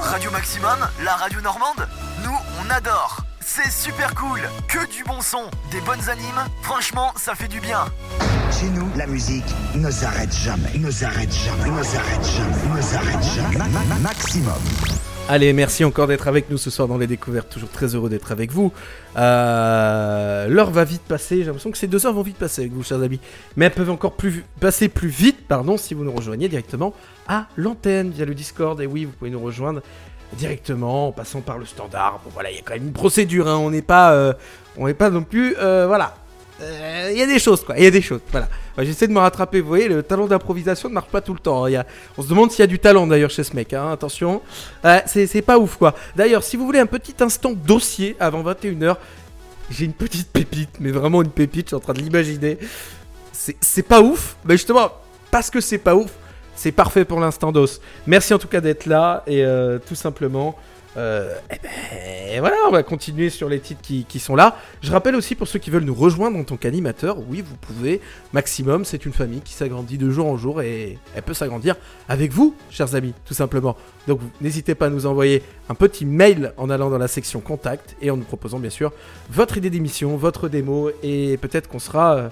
Radio 0.00 0.30
Maximum, 0.30 0.78
la 1.04 1.16
radio 1.16 1.40
normande, 1.40 1.88
nous 2.24 2.30
on 2.64 2.70
adore. 2.70 3.22
C'est 3.40 3.72
super 3.72 4.14
cool, 4.14 4.38
que 4.68 4.78
du 4.96 5.02
bon 5.02 5.20
son, 5.20 5.50
des 5.72 5.80
bonnes 5.80 6.08
animes, 6.08 6.44
franchement 6.62 7.10
ça 7.16 7.34
fait 7.34 7.48
du 7.48 7.58
bien. 7.58 7.86
Chez 8.52 8.66
nous, 8.66 8.88
la 8.96 9.08
musique 9.08 9.42
ne 9.74 9.90
s'arrête 9.90 10.32
jamais, 10.32 10.78
ne 10.78 10.92
s'arrête 10.92 11.34
jamais, 11.34 11.70
ne 11.76 11.82
s'arrête 11.82 12.24
jamais, 12.24 12.76
ne 12.76 12.80
s'arrête 12.80 13.24
jamais. 13.34 13.58
Ma- 13.58 13.64
ma- 13.64 13.84
ma- 13.94 13.98
maximum. 13.98 14.54
Allez, 15.30 15.52
merci 15.52 15.84
encore 15.84 16.06
d'être 16.06 16.26
avec 16.26 16.48
nous 16.48 16.56
ce 16.56 16.70
soir 16.70 16.88
dans 16.88 16.96
les 16.96 17.06
découvertes. 17.06 17.50
Toujours 17.50 17.68
très 17.68 17.94
heureux 17.94 18.08
d'être 18.08 18.32
avec 18.32 18.50
vous. 18.50 18.72
Euh, 19.18 20.48
L'heure 20.48 20.70
va 20.70 20.84
vite 20.84 21.02
passer. 21.02 21.38
J'ai 21.40 21.44
l'impression 21.44 21.70
que 21.70 21.76
ces 21.76 21.86
deux 21.86 22.06
heures 22.06 22.14
vont 22.14 22.22
vite 22.22 22.38
passer 22.38 22.62
avec 22.62 22.72
vous, 22.72 22.82
chers 22.82 23.02
amis. 23.02 23.20
Mais 23.54 23.66
elles 23.66 23.72
peuvent 23.72 23.90
encore 23.90 24.14
passer 24.58 24.88
plus 24.88 25.08
vite, 25.08 25.46
pardon, 25.46 25.76
si 25.76 25.92
vous 25.92 26.02
nous 26.02 26.12
rejoignez 26.12 26.48
directement 26.48 26.94
à 27.28 27.46
l'antenne 27.56 28.10
via 28.10 28.24
le 28.24 28.34
Discord. 28.34 28.80
Et 28.80 28.86
oui, 28.86 29.04
vous 29.04 29.12
pouvez 29.12 29.30
nous 29.30 29.40
rejoindre 29.40 29.82
directement 30.32 31.08
en 31.08 31.12
passant 31.12 31.42
par 31.42 31.58
le 31.58 31.66
standard. 31.66 32.20
Bon, 32.24 32.30
voilà, 32.32 32.50
il 32.50 32.56
y 32.56 32.60
a 32.60 32.62
quand 32.64 32.74
même 32.74 32.86
une 32.86 32.92
procédure. 32.92 33.48
hein. 33.48 33.58
On 33.58 33.70
n'est 33.70 33.82
pas, 33.82 34.12
euh, 34.12 34.32
on 34.78 34.86
n'est 34.86 34.94
pas 34.94 35.10
non 35.10 35.24
plus, 35.24 35.54
euh, 35.58 35.84
voilà. 35.86 36.14
Euh, 36.60 37.08
Il 37.12 37.18
y 37.18 37.22
a 37.22 37.26
des 37.26 37.38
choses, 37.38 37.64
quoi. 37.64 37.76
Il 37.78 37.84
y 37.84 37.86
a 37.86 37.90
des 37.90 38.02
choses. 38.02 38.20
Voilà. 38.30 38.48
J'essaie 38.78 39.06
de 39.08 39.12
me 39.12 39.18
rattraper. 39.18 39.60
Vous 39.60 39.68
voyez, 39.68 39.88
le 39.88 40.02
talent 40.02 40.26
d'improvisation 40.26 40.88
ne 40.88 40.94
marche 40.94 41.08
pas 41.08 41.20
tout 41.20 41.32
le 41.34 41.38
temps. 41.40 41.64
hein. 41.64 41.70
Y. 41.70 41.86
On 42.16 42.22
se 42.22 42.28
demande 42.28 42.50
s'il 42.50 42.60
y 42.60 42.62
a 42.62 42.66
du 42.66 42.78
talent 42.78 43.06
d'ailleurs 43.06 43.30
chez 43.30 43.44
ce 43.44 43.54
mec. 43.54 43.72
hein. 43.72 43.90
Attention. 43.92 44.42
Ouais, 44.84 45.02
c'est 45.06 45.42
pas 45.42 45.58
ouf, 45.58 45.76
quoi. 45.76 45.94
D'ailleurs, 46.16 46.42
si 46.42 46.56
vous 46.56 46.64
voulez 46.66 46.78
un 46.80 46.86
petit 46.86 47.14
instant 47.20 47.52
dossier 47.52 48.16
avant 48.20 48.42
21h, 48.42 48.96
j'ai 49.70 49.84
une 49.84 49.92
petite 49.92 50.30
pépite, 50.32 50.70
mais 50.80 50.90
vraiment 50.90 51.22
une 51.22 51.30
pépite. 51.30 51.66
Je 51.66 51.68
suis 51.70 51.76
en 51.76 51.80
train 51.80 51.92
de 51.92 52.00
l'imaginer. 52.00 52.58
C'est 53.32 53.56
c'est 53.60 53.82
pas 53.82 54.00
ouf, 54.00 54.36
mais 54.44 54.54
justement, 54.54 54.90
parce 55.30 55.50
que 55.50 55.60
c'est 55.60 55.78
pas 55.78 55.94
ouf, 55.94 56.10
c'est 56.56 56.72
parfait 56.72 57.04
pour 57.04 57.20
l'instant 57.20 57.52
d'os. 57.52 57.80
Merci 58.06 58.34
en 58.34 58.38
tout 58.38 58.48
cas 58.48 58.60
d'être 58.60 58.86
là 58.86 59.22
et 59.26 59.44
euh, 59.44 59.78
tout 59.78 59.94
simplement. 59.94 60.56
Euh, 60.98 61.32
eh 61.52 61.56
ben, 61.60 62.40
voilà, 62.40 62.56
on 62.66 62.72
va 62.72 62.82
continuer 62.82 63.30
sur 63.30 63.48
les 63.48 63.60
titres 63.60 63.80
qui, 63.80 64.18
sont 64.18 64.34
là. 64.34 64.56
Je 64.82 64.90
rappelle 64.90 65.14
aussi 65.14 65.36
pour 65.36 65.46
ceux 65.46 65.60
qui 65.60 65.70
veulent 65.70 65.84
nous 65.84 65.94
rejoindre 65.94 66.36
en 66.36 66.42
tant 66.42 66.56
qu'animateur, 66.56 67.18
oui, 67.28 67.40
vous 67.40 67.56
pouvez. 67.56 68.00
Maximum, 68.32 68.84
c'est 68.84 69.06
une 69.06 69.12
famille 69.12 69.40
qui 69.40 69.52
s'agrandit 69.52 69.96
de 69.96 70.10
jour 70.10 70.26
en 70.26 70.36
jour 70.36 70.60
et 70.60 70.98
elle 71.14 71.22
peut 71.22 71.34
s'agrandir 71.34 71.76
avec 72.08 72.32
vous, 72.32 72.54
chers 72.70 72.96
amis, 72.96 73.14
tout 73.24 73.34
simplement. 73.34 73.76
Donc 74.08 74.20
n'hésitez 74.40 74.74
pas 74.74 74.86
à 74.86 74.90
nous 74.90 75.06
envoyer 75.06 75.42
un 75.68 75.74
petit 75.74 76.04
mail 76.04 76.52
en 76.56 76.68
allant 76.68 76.90
dans 76.90 76.98
la 76.98 77.08
section 77.08 77.40
contact 77.40 77.94
et 78.02 78.10
en 78.10 78.16
nous 78.16 78.24
proposant 78.24 78.58
bien 78.58 78.70
sûr 78.70 78.92
votre 79.30 79.56
idée 79.56 79.70
d'émission, 79.70 80.16
votre 80.16 80.48
démo 80.48 80.90
et 81.02 81.36
peut-être 81.36 81.68
qu'on 81.68 81.78
sera 81.78 82.16
euh, 82.16 82.28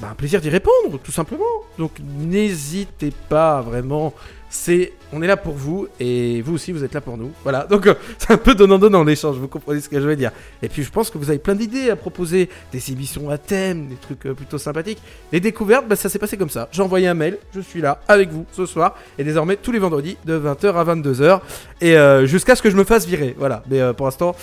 bah, 0.00 0.08
un 0.12 0.14
plaisir 0.14 0.40
d'y 0.40 0.50
répondre, 0.50 0.98
tout 1.02 1.12
simplement. 1.12 1.44
Donc 1.78 1.92
n'hésitez 2.00 3.12
pas 3.28 3.62
vraiment. 3.62 4.12
C'est, 4.48 4.92
on 5.12 5.22
est 5.22 5.26
là 5.26 5.36
pour 5.36 5.54
vous 5.54 5.88
et 5.98 6.40
vous 6.40 6.54
aussi 6.54 6.70
vous 6.70 6.84
êtes 6.84 6.94
là 6.94 7.00
pour 7.00 7.16
nous. 7.16 7.32
Voilà, 7.42 7.64
donc 7.64 7.86
euh, 7.86 7.94
c'est 8.18 8.32
un 8.32 8.36
peu 8.36 8.54
donnant-donnant 8.54 9.04
l'échange. 9.04 9.36
Vous 9.36 9.48
comprenez 9.48 9.80
ce 9.80 9.88
que 9.88 10.00
je 10.00 10.06
veux 10.06 10.16
dire. 10.16 10.32
Et 10.62 10.68
puis 10.68 10.82
je 10.82 10.90
pense 10.90 11.10
que 11.10 11.18
vous 11.18 11.30
avez 11.30 11.38
plein 11.38 11.54
d'idées 11.54 11.90
à 11.90 11.96
proposer, 11.96 12.48
des 12.72 12.92
émissions 12.92 13.28
à 13.30 13.38
thème, 13.38 13.88
des 13.88 13.96
trucs 13.96 14.26
euh, 14.26 14.34
plutôt 14.34 14.58
sympathiques. 14.58 15.00
Les 15.32 15.40
découvertes, 15.40 15.88
bah, 15.88 15.96
ça 15.96 16.08
s'est 16.08 16.18
passé 16.18 16.36
comme 16.36 16.50
ça. 16.50 16.68
J'ai 16.72 16.82
envoyé 16.82 17.08
un 17.08 17.14
mail, 17.14 17.38
je 17.54 17.60
suis 17.60 17.80
là 17.80 18.00
avec 18.06 18.30
vous 18.30 18.46
ce 18.52 18.66
soir 18.66 18.96
et 19.18 19.24
désormais 19.24 19.56
tous 19.56 19.72
les 19.72 19.78
vendredis 19.78 20.16
de 20.26 20.38
20h 20.38 20.74
à 20.74 20.94
22h 20.94 21.40
et 21.80 21.96
euh, 21.96 22.26
jusqu'à 22.26 22.54
ce 22.54 22.62
que 22.62 22.70
je 22.70 22.76
me 22.76 22.84
fasse 22.84 23.06
virer. 23.06 23.34
Voilà, 23.38 23.62
mais 23.68 23.92
pour 23.94 24.06
l'instant 24.06 24.36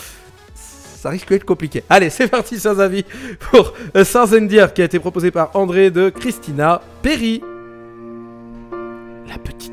ça 1.03 1.09
risque 1.09 1.27
d'être 1.27 1.43
compliqué. 1.43 1.83
Allez, 1.89 2.09
c'est 2.09 2.29
parti 2.29 2.57
sans 2.57 2.79
avis 2.79 3.03
pour 3.51 3.73
euh, 3.97 4.05
Sans 4.05 4.33
Endir 4.33 4.73
qui 4.73 4.81
a 4.81 4.85
été 4.85 4.99
proposé 4.99 5.31
par 5.31 5.53
André 5.53 5.91
de 5.91 6.09
Christina 6.09 6.81
Perry. 7.01 7.41
La 9.27 9.37
petite. 9.37 9.72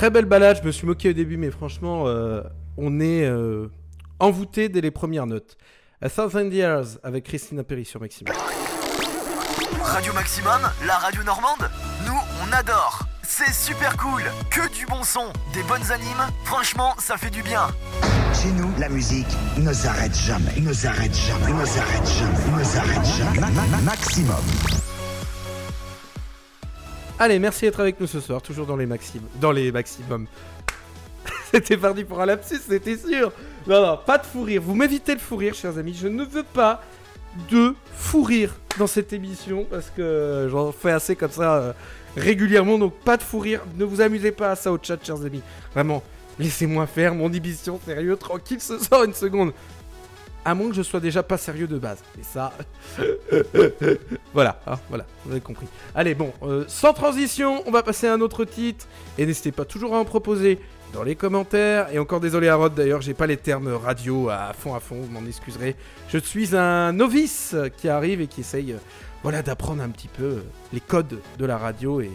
Très 0.00 0.08
belle 0.08 0.24
balade, 0.24 0.60
je 0.62 0.66
me 0.66 0.72
suis 0.72 0.86
moqué 0.86 1.10
au 1.10 1.12
début, 1.12 1.36
mais 1.36 1.50
franchement, 1.50 2.04
euh, 2.06 2.40
on 2.78 3.00
est 3.00 3.26
euh, 3.26 3.66
envoûté 4.18 4.70
dès 4.70 4.80
les 4.80 4.90
premières 4.90 5.26
notes. 5.26 5.58
A 6.00 6.08
Thousand 6.08 6.50
Years 6.50 6.86
avec 7.02 7.24
Christina 7.24 7.64
Perry 7.64 7.84
sur 7.84 8.00
Maximum. 8.00 8.34
Radio 9.82 10.14
Maximum, 10.14 10.62
la 10.86 10.96
radio 10.96 11.22
normande 11.22 11.68
Nous, 12.06 12.16
on 12.42 12.50
adore 12.50 13.00
C'est 13.22 13.52
super 13.52 13.98
cool 13.98 14.22
Que 14.50 14.72
du 14.74 14.86
bon 14.86 15.02
son, 15.02 15.26
des 15.52 15.62
bonnes 15.64 15.92
animes, 15.92 16.32
franchement, 16.44 16.94
ça 16.96 17.18
fait 17.18 17.28
du 17.28 17.42
bien 17.42 17.68
Chez 18.32 18.52
nous, 18.52 18.72
la 18.78 18.88
musique 18.88 19.28
ne 19.58 19.70
s'arrête 19.70 20.16
jamais, 20.16 20.62
ne 20.62 20.72
s'arrête 20.72 21.14
jamais, 21.14 21.52
ne 21.52 21.64
s'arrête 21.66 22.06
jamais, 22.06 22.58
ne 22.58 22.64
s'arrête 22.64 23.04
jamais. 23.04 23.82
Maximum 23.84 24.89
Allez, 27.22 27.38
merci 27.38 27.66
d'être 27.66 27.80
avec 27.80 28.00
nous 28.00 28.06
ce 28.06 28.18
soir, 28.18 28.40
toujours 28.40 28.64
dans 28.64 28.78
les 28.78 28.86
maximums. 28.86 29.28
Dans 29.38 29.52
les 29.52 29.70
maximums. 29.70 30.26
c'était 31.52 31.76
parti 31.76 32.02
pour 32.02 32.18
un 32.22 32.24
lapsus, 32.24 32.62
c'était 32.66 32.96
sûr. 32.96 33.30
Non, 33.66 33.86
non, 33.86 33.98
pas 33.98 34.16
de 34.16 34.24
fou 34.24 34.42
rire. 34.42 34.62
Vous 34.64 34.74
m'évitez 34.74 35.12
le 35.12 35.20
fou 35.20 35.36
rire, 35.36 35.54
chers 35.54 35.76
amis. 35.76 35.92
Je 35.92 36.08
ne 36.08 36.24
veux 36.24 36.44
pas 36.44 36.82
de 37.50 37.74
fou 37.92 38.22
rire 38.22 38.54
dans 38.78 38.86
cette 38.86 39.12
émission 39.12 39.66
parce 39.70 39.90
que 39.94 40.48
j'en 40.50 40.72
fais 40.72 40.92
assez 40.92 41.14
comme 41.14 41.30
ça 41.30 41.56
euh, 41.56 41.72
régulièrement. 42.16 42.78
Donc, 42.78 42.94
pas 43.00 43.18
de 43.18 43.22
fou 43.22 43.38
rire. 43.38 43.60
Ne 43.76 43.84
vous 43.84 44.00
amusez 44.00 44.32
pas 44.32 44.52
à 44.52 44.56
ça 44.56 44.72
au 44.72 44.78
chat, 44.82 44.96
chers 45.04 45.22
amis. 45.22 45.42
Vraiment, 45.74 46.02
laissez-moi 46.38 46.86
faire 46.86 47.14
mon 47.14 47.30
émission 47.30 47.78
sérieux, 47.84 48.16
tranquille 48.16 48.62
ce 48.62 48.78
soir 48.78 49.04
une 49.04 49.12
seconde. 49.12 49.52
À 50.44 50.54
moins 50.54 50.68
que 50.68 50.74
je 50.74 50.82
sois 50.82 51.00
déjà 51.00 51.22
pas 51.22 51.36
sérieux 51.36 51.66
de 51.66 51.78
base. 51.78 51.98
Et 52.18 52.22
ça. 52.22 52.52
voilà, 54.32 54.60
hein, 54.66 54.78
voilà, 54.88 55.06
vous 55.24 55.32
avez 55.32 55.40
compris. 55.40 55.66
Allez, 55.94 56.14
bon, 56.14 56.32
euh, 56.42 56.64
sans 56.66 56.92
transition, 56.92 57.62
on 57.66 57.70
va 57.70 57.82
passer 57.82 58.06
à 58.06 58.14
un 58.14 58.20
autre 58.20 58.44
titre. 58.44 58.86
Et 59.18 59.26
n'hésitez 59.26 59.52
pas 59.52 59.64
toujours 59.64 59.94
à 59.94 59.98
en 59.98 60.04
proposer 60.04 60.58
dans 60.92 61.02
les 61.02 61.14
commentaires. 61.14 61.88
Et 61.92 61.98
encore 61.98 62.20
désolé 62.20 62.48
à 62.48 62.56
Rod 62.56 62.74
d'ailleurs, 62.74 63.02
j'ai 63.02 63.14
pas 63.14 63.26
les 63.26 63.36
termes 63.36 63.72
radio 63.72 64.28
à 64.28 64.52
fond 64.58 64.74
à 64.74 64.80
fond, 64.80 64.96
vous 65.00 65.10
m'en 65.10 65.26
excuserez. 65.26 65.76
Je 66.08 66.18
suis 66.18 66.56
un 66.56 66.92
novice 66.92 67.54
qui 67.76 67.88
arrive 67.88 68.20
et 68.20 68.26
qui 68.26 68.40
essaye 68.40 68.72
euh, 68.72 68.78
voilà, 69.22 69.42
d'apprendre 69.42 69.82
un 69.82 69.90
petit 69.90 70.08
peu 70.08 70.24
euh, 70.24 70.42
les 70.72 70.80
codes 70.80 71.20
de 71.38 71.44
la 71.44 71.58
radio. 71.58 72.00
Et, 72.00 72.10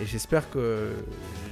et 0.00 0.06
j'espère 0.06 0.50
que 0.50 0.90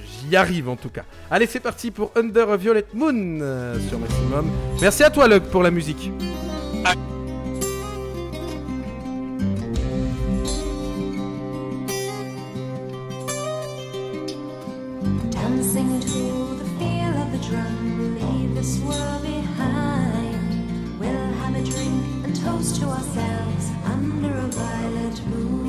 j'y 0.05 0.35
arrive 0.35 0.69
en 0.69 0.75
tout 0.75 0.89
cas. 0.89 1.03
Allez, 1.29 1.47
c'est 1.47 1.59
parti 1.59 1.91
pour 1.91 2.11
Under 2.15 2.49
a 2.49 2.57
Violet 2.57 2.85
Moon 2.93 3.39
euh, 3.41 3.79
sur 3.87 3.99
Maximum. 3.99 4.49
Merci 4.81 5.03
à 5.03 5.09
toi, 5.09 5.27
Luck, 5.27 5.43
pour 5.43 5.63
la 5.63 5.71
musique. 5.71 6.11
To 22.79 22.85
ourselves 22.85 23.71
under 23.85 24.31
a 24.31 24.47
violet 24.47 25.25
moon. 25.27 25.68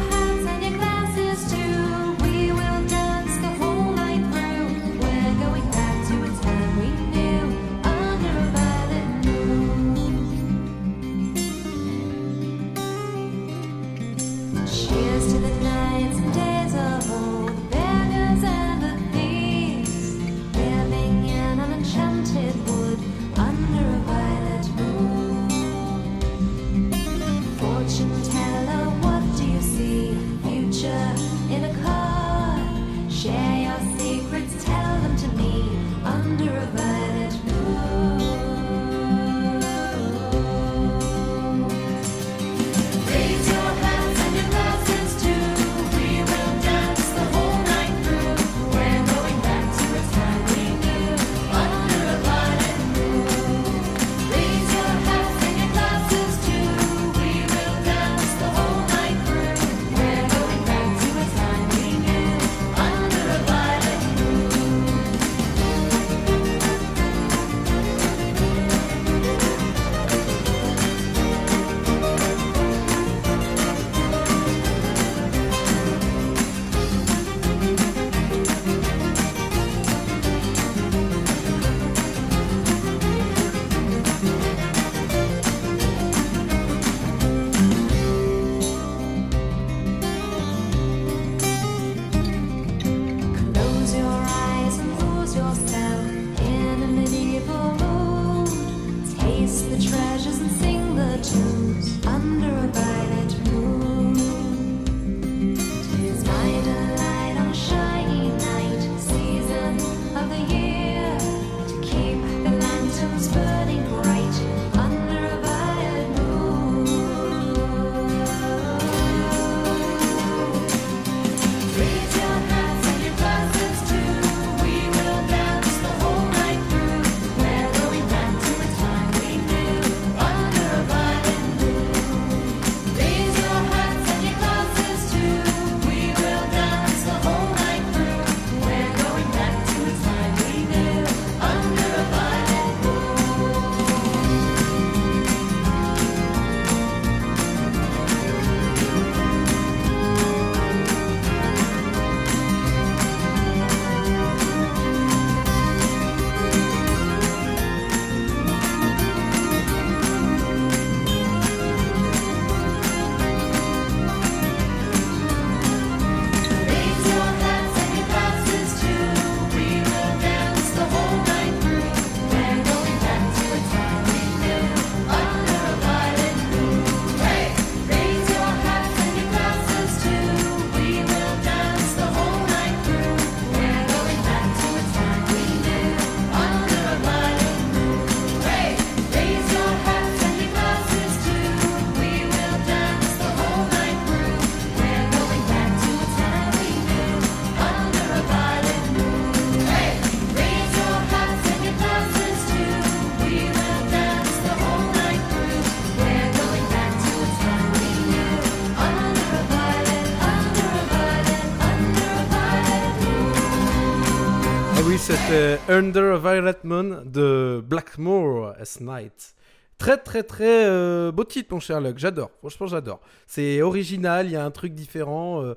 Under 215.71 216.13
a 216.13 216.17
Violet 216.17 216.57
Moon 216.63 217.01
de 217.05 217.63
Blackmore 217.65 218.53
as 218.59 218.79
Night. 218.81 219.35
Très 219.77 219.97
très 219.97 220.21
très 220.23 220.65
euh, 220.65 221.11
beau 221.11 221.23
titre 221.23 221.53
mon 221.53 221.59
cher 221.59 221.79
Luck, 221.81 221.97
j'adore, 221.97 222.29
franchement 222.39 222.67
j'adore. 222.67 222.99
C'est 223.25 223.61
original, 223.61 224.25
il 224.27 224.33
y 224.33 224.35
a 224.35 224.43
un 224.43 224.51
truc 224.51 224.73
différent. 224.75 225.41
euh, 225.43 225.55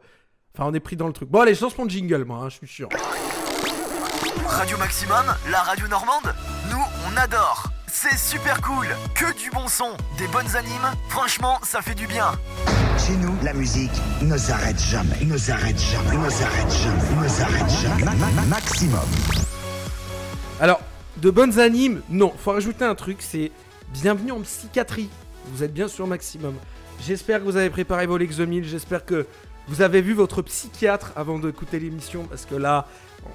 Enfin 0.57 0.69
on 0.71 0.75
est 0.75 0.81
pris 0.81 0.95
dans 0.97 1.09
le 1.09 1.13
truc. 1.13 1.29
Bon 1.29 1.41
allez, 1.41 1.55
je 1.55 1.63
lance 1.63 1.77
mon 1.77 1.89
jingle 1.89 2.25
moi, 2.25 2.39
hein, 2.39 2.49
je 2.49 2.57
suis 2.59 2.67
chiant. 2.69 2.89
Radio 4.47 4.79
Maximum, 4.79 5.25
la 5.51 5.63
radio 5.63 5.89
normande, 5.89 6.33
nous 6.71 6.79
on 7.13 7.17
adore. 7.17 7.65
C'est 7.89 8.17
super 8.17 8.61
cool, 8.61 8.87
que 9.15 9.37
du 9.43 9.51
bon 9.51 9.67
son, 9.69 9.91
des 10.19 10.27
bonnes 10.29 10.55
animes, 10.57 10.91
franchement 11.09 11.59
ça 11.65 11.83
fait 11.83 11.95
du 11.95 12.07
bien. 12.07 12.33
Chez 12.99 13.17
nous, 13.17 13.35
la 13.43 13.53
musique 13.53 13.91
ne 14.23 14.37
s'arrête 14.37 14.79
jamais, 14.81 15.25
ne 15.25 15.37
s'arrête 15.37 15.79
jamais, 15.79 16.17
ne 16.17 16.31
s'arrête 16.31 16.71
jamais, 16.71 17.23
ne 17.23 17.29
s'arrête 17.29 17.71
jamais. 17.83 18.05
Ma- 18.05 18.15
ma- 18.41 18.47
maximum. 18.49 19.01
Alors, 20.61 20.81
de 21.17 21.31
bonnes 21.31 21.59
animes, 21.59 22.01
non, 22.11 22.33
faut 22.37 22.53
rajouter 22.53 22.85
un 22.85 22.95
truc, 22.95 23.17
c'est 23.21 23.51
bienvenue 23.93 24.31
en 24.33 24.41
psychiatrie. 24.41 25.09
Vous 25.47 25.63
êtes 25.65 25.73
bien 25.75 25.89
sur 25.89 26.07
maximum. 26.07 26.55
J'espère 27.05 27.41
que 27.41 27.45
vous 27.45 27.57
avez 27.57 27.71
préparé 27.71 28.07
vos 28.07 28.17
Lexomil, 28.17 28.65
j'espère 28.65 29.05
que 29.05 29.27
vous 29.67 29.83
avez 29.83 30.01
vu 30.01 30.13
votre 30.13 30.43
psychiatre 30.43 31.13
avant 31.17 31.39
d'écouter 31.39 31.81
l'émission, 31.81 32.25
parce 32.25 32.45
que 32.47 32.55
là, 32.55 32.87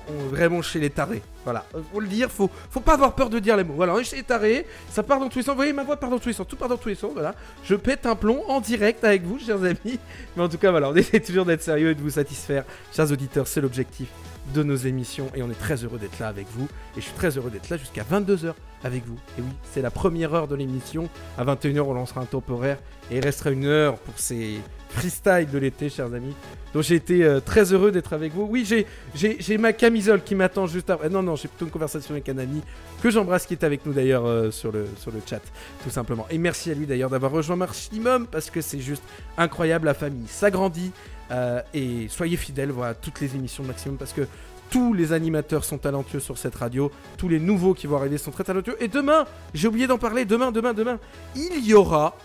on 0.07 0.13
est 0.13 0.29
vraiment 0.29 0.61
chez 0.61 0.79
les 0.79 0.89
tarés. 0.89 1.21
Voilà, 1.43 1.65
Euh, 1.75 1.81
faut 1.91 1.99
le 1.99 2.07
dire, 2.07 2.31
faut, 2.31 2.49
faut 2.69 2.79
pas 2.79 2.93
avoir 2.93 3.15
peur 3.15 3.29
de 3.29 3.39
dire 3.39 3.57
les 3.57 3.63
mots. 3.65 3.73
Voilà, 3.75 3.95
on 3.95 3.99
est 3.99 4.03
chez 4.05 4.17
les 4.17 4.23
tarés, 4.23 4.65
ça 4.89 5.03
part 5.03 5.19
dans 5.19 5.27
tous 5.27 5.39
les 5.39 5.43
sens. 5.43 5.51
Vous 5.51 5.57
voyez, 5.57 5.73
ma 5.73 5.83
voix 5.83 5.97
part 5.97 6.09
dans 6.09 6.19
tous 6.19 6.29
les 6.29 6.33
sens, 6.33 6.47
tout 6.47 6.55
part 6.55 6.69
dans 6.69 6.77
tous 6.77 6.89
les 6.89 6.95
sens, 6.95 7.11
voilà. 7.13 7.35
Je 7.65 7.75
pète 7.75 8.05
un 8.05 8.15
plomb 8.15 8.43
en 8.47 8.61
direct 8.61 9.03
avec 9.03 9.23
vous, 9.23 9.39
chers 9.39 9.61
amis. 9.63 9.99
Mais 10.37 10.43
en 10.43 10.47
tout 10.47 10.57
cas, 10.57 10.71
voilà, 10.71 10.89
on 10.89 10.95
essaie 10.95 11.19
toujours 11.19 11.45
d'être 11.45 11.63
sérieux 11.63 11.89
et 11.89 11.95
de 11.95 12.01
vous 12.01 12.11
satisfaire. 12.11 12.63
Chers 12.93 13.11
auditeurs, 13.11 13.47
c'est 13.47 13.59
l'objectif 13.61 14.07
de 14.53 14.63
nos 14.63 14.75
émissions 14.75 15.27
et 15.35 15.43
on 15.43 15.49
est 15.49 15.59
très 15.59 15.83
heureux 15.83 15.97
d'être 15.99 16.19
là 16.19 16.27
avec 16.27 16.47
vous. 16.51 16.67
Et 16.97 17.01
je 17.01 17.05
suis 17.05 17.13
très 17.13 17.37
heureux 17.37 17.49
d'être 17.49 17.69
là 17.69 17.77
jusqu'à 17.77 18.03
22h 18.03 18.53
avec 18.83 19.05
vous. 19.05 19.17
Et 19.37 19.41
oui, 19.41 19.49
c'est 19.71 19.81
la 19.81 19.91
première 19.91 20.33
heure 20.33 20.47
de 20.47 20.55
l'émission. 20.55 21.09
À 21.37 21.43
21h, 21.45 21.79
on 21.81 21.93
lancera 21.93 22.21
un 22.21 22.25
temporaire 22.25 22.77
et 23.11 23.17
il 23.17 23.23
restera 23.23 23.51
une 23.51 23.65
heure 23.65 23.97
pour 23.97 24.17
ces 24.17 24.59
freestyles 24.89 25.49
de 25.51 25.57
l'été, 25.59 25.89
chers 25.89 26.11
amis. 26.13 26.33
Donc 26.73 26.83
j'ai 26.83 26.95
été 26.95 27.23
euh, 27.23 27.39
très 27.39 27.73
heureux 27.73 27.91
d'être 27.91 28.13
avec 28.13 28.33
vous. 28.33 28.47
Oui, 28.49 28.65
j'ai- 28.65 29.57
ma 29.57 29.73
camisole 29.73 30.23
qui 30.23 30.33
m'attend 30.35 30.65
juste 30.67 30.89
après. 30.89 31.09
Non, 31.09 31.21
non, 31.21 31.35
j'ai 31.35 31.47
plutôt 31.47 31.65
une 31.65 31.71
conversation 31.71 32.11
avec 32.13 32.27
un 32.29 32.37
ami 32.37 32.61
que 33.03 33.09
j'embrasse 33.11 33.45
qui 33.45 33.53
est 33.53 33.63
avec 33.63 33.85
nous 33.85 33.93
d'ailleurs 33.93 34.25
euh, 34.25 34.49
sur, 34.51 34.71
le, 34.71 34.87
sur 34.97 35.11
le 35.11 35.19
chat, 35.27 35.41
tout 35.83 35.89
simplement. 35.89 36.25
Et 36.29 36.37
merci 36.37 36.71
à 36.71 36.73
lui 36.73 36.85
d'ailleurs 36.85 37.09
d'avoir 37.09 37.31
rejoint 37.31 37.55
Maximum 37.55 38.27
parce 38.27 38.49
que 38.49 38.61
c'est 38.61 38.79
juste 38.79 39.03
incroyable. 39.37 39.85
La 39.85 39.93
famille 39.93 40.27
s'agrandit 40.27 40.91
euh, 41.31 41.61
et 41.73 42.07
soyez 42.09 42.37
fidèles 42.37 42.71
voilà, 42.71 42.91
à 42.91 42.93
toutes 42.93 43.19
les 43.21 43.35
émissions 43.35 43.63
Maximum 43.63 43.97
parce 43.97 44.13
que 44.13 44.27
tous 44.69 44.93
les 44.93 45.13
animateurs 45.13 45.65
sont 45.65 45.77
talentueux 45.77 46.19
sur 46.19 46.37
cette 46.37 46.55
radio. 46.55 46.91
Tous 47.17 47.27
les 47.27 47.39
nouveaux 47.39 47.73
qui 47.73 47.87
vont 47.87 47.97
arriver 47.97 48.17
sont 48.17 48.31
très 48.31 48.43
talentueux. 48.43 48.77
Et 48.79 48.87
demain, 48.87 49.25
j'ai 49.53 49.67
oublié 49.67 49.87
d'en 49.87 49.97
parler, 49.97 50.25
demain, 50.25 50.51
demain, 50.51 50.73
demain, 50.73 50.99
il 51.35 51.65
y 51.65 51.73
aura 51.73 52.15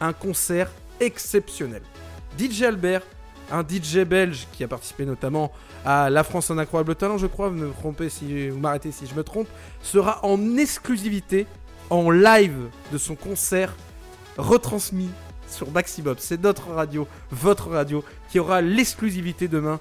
un 0.00 0.12
concert 0.12 0.70
exceptionnel. 1.00 1.82
DJ 2.38 2.62
Albert, 2.62 3.02
un 3.50 3.62
DJ 3.62 3.98
belge 3.98 4.46
qui 4.52 4.64
a 4.64 4.68
participé 4.68 5.04
notamment 5.04 5.52
à 5.84 6.10
La 6.10 6.24
France 6.24 6.50
un 6.50 6.58
incroyable 6.58 6.94
talent, 6.96 7.18
je 7.18 7.26
crois, 7.26 7.50
me 7.50 7.70
si 8.08 8.48
vous 8.48 8.58
m'arrêtez 8.58 8.90
si 8.90 9.06
je 9.06 9.14
me 9.14 9.22
trompe, 9.22 9.48
sera 9.82 10.24
en 10.24 10.56
exclusivité 10.56 11.46
en 11.90 12.10
live 12.10 12.68
de 12.92 12.98
son 12.98 13.14
concert 13.14 13.74
retransmis 14.36 15.10
sur 15.48 15.70
Maximum. 15.70 16.16
C'est 16.18 16.42
notre 16.42 16.70
radio, 16.70 17.06
votre 17.30 17.70
radio, 17.70 18.04
qui 18.30 18.38
aura 18.38 18.60
l'exclusivité 18.60 19.48
demain 19.48 19.80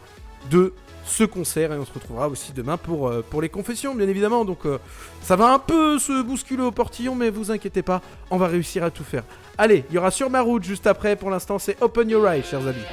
de 0.49 0.73
ce 1.05 1.23
concert. 1.23 1.71
Et 1.71 1.77
on 1.77 1.85
se 1.85 1.93
retrouvera 1.93 2.27
aussi 2.27 2.51
demain 2.51 2.77
pour, 2.77 3.07
euh, 3.07 3.23
les 3.41 3.49
confessions 3.49 3.95
bien 3.95 4.07
évidemment. 4.07 4.45
Donc 4.45 4.65
euh, 4.65 4.79
ça 5.21 5.35
va 5.35 5.53
un 5.53 5.59
peu 5.59 5.99
se 5.99 6.21
bousculer 6.23 6.63
au 6.63 6.71
portillon 6.71 7.15
mais 7.15 7.29
vous 7.29 7.51
inquiétez 7.51 7.81
pas 7.81 8.01
on 8.31 8.37
va 8.37 8.47
réussir 8.47 8.83
à 8.83 8.91
tout 8.91 9.03
faire. 9.03 9.23
Allez 9.57 9.85
il 9.89 9.95
y 9.95 9.97
aura 9.97 10.11
sur 10.11 10.29
ma 10.29 10.41
route 10.41 10.63
juste 10.63 10.87
après. 10.87 11.15
Pour 11.15 11.29
l'instant 11.29 11.59
c'est 11.59 11.81
Open 11.81 12.09
Your 12.09 12.27
Eyes 12.27 12.43
chers 12.43 12.65
amis 12.65 12.85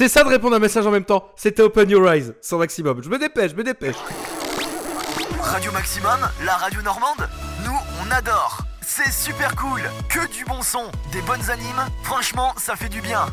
c'est 0.00 0.08
ça 0.08 0.24
de 0.24 0.30
répondre 0.30 0.54
à 0.54 0.56
un 0.56 0.60
message 0.60 0.86
en 0.86 0.90
même 0.90 1.04
temps 1.04 1.28
c'était 1.36 1.60
Open 1.60 1.90
Your 1.90 2.10
Eyes 2.10 2.32
sans 2.40 2.56
maximum 2.56 3.02
je 3.04 3.10
me 3.10 3.18
dépêche 3.18 3.50
je 3.50 3.56
me 3.56 3.62
dépêche 3.62 3.96
Radio 5.42 5.72
Maximum, 5.72 6.20
la 6.46 6.54
radio 6.56 6.80
normande, 6.80 7.28
nous 7.66 7.72
on 7.72 7.90
on 8.08 8.10
adore. 8.12 8.58
C'est 8.82 9.12
super 9.12 9.54
cool. 9.56 9.80
Que 10.08 10.26
du 10.32 10.44
bon 10.44 10.62
son, 10.62 10.84
des 11.12 11.20
bonnes 11.22 11.50
animes. 11.50 11.84
Franchement, 12.02 12.52
ça 12.56 12.76
fait 12.76 12.88
du 12.88 13.00
bien. 13.00 13.26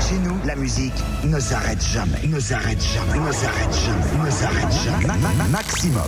Chez 0.00 0.16
nous, 0.18 0.38
la 0.44 0.56
musique 0.56 0.94
ne 1.24 1.38
s'arrête 1.38 1.82
jamais, 1.82 2.26
ne 2.26 2.40
s'arrête 2.40 2.80
jamais, 2.80 3.18
ne 3.18 3.32
s'arrête 3.32 3.72
jamais, 3.72 4.24
ne 4.24 4.30
s'arrête 4.30 4.72
jamais. 4.84 5.06
Ma- 5.06 5.14
ma- 5.14 5.34
ma- 5.34 5.48
maximum. 5.48 6.02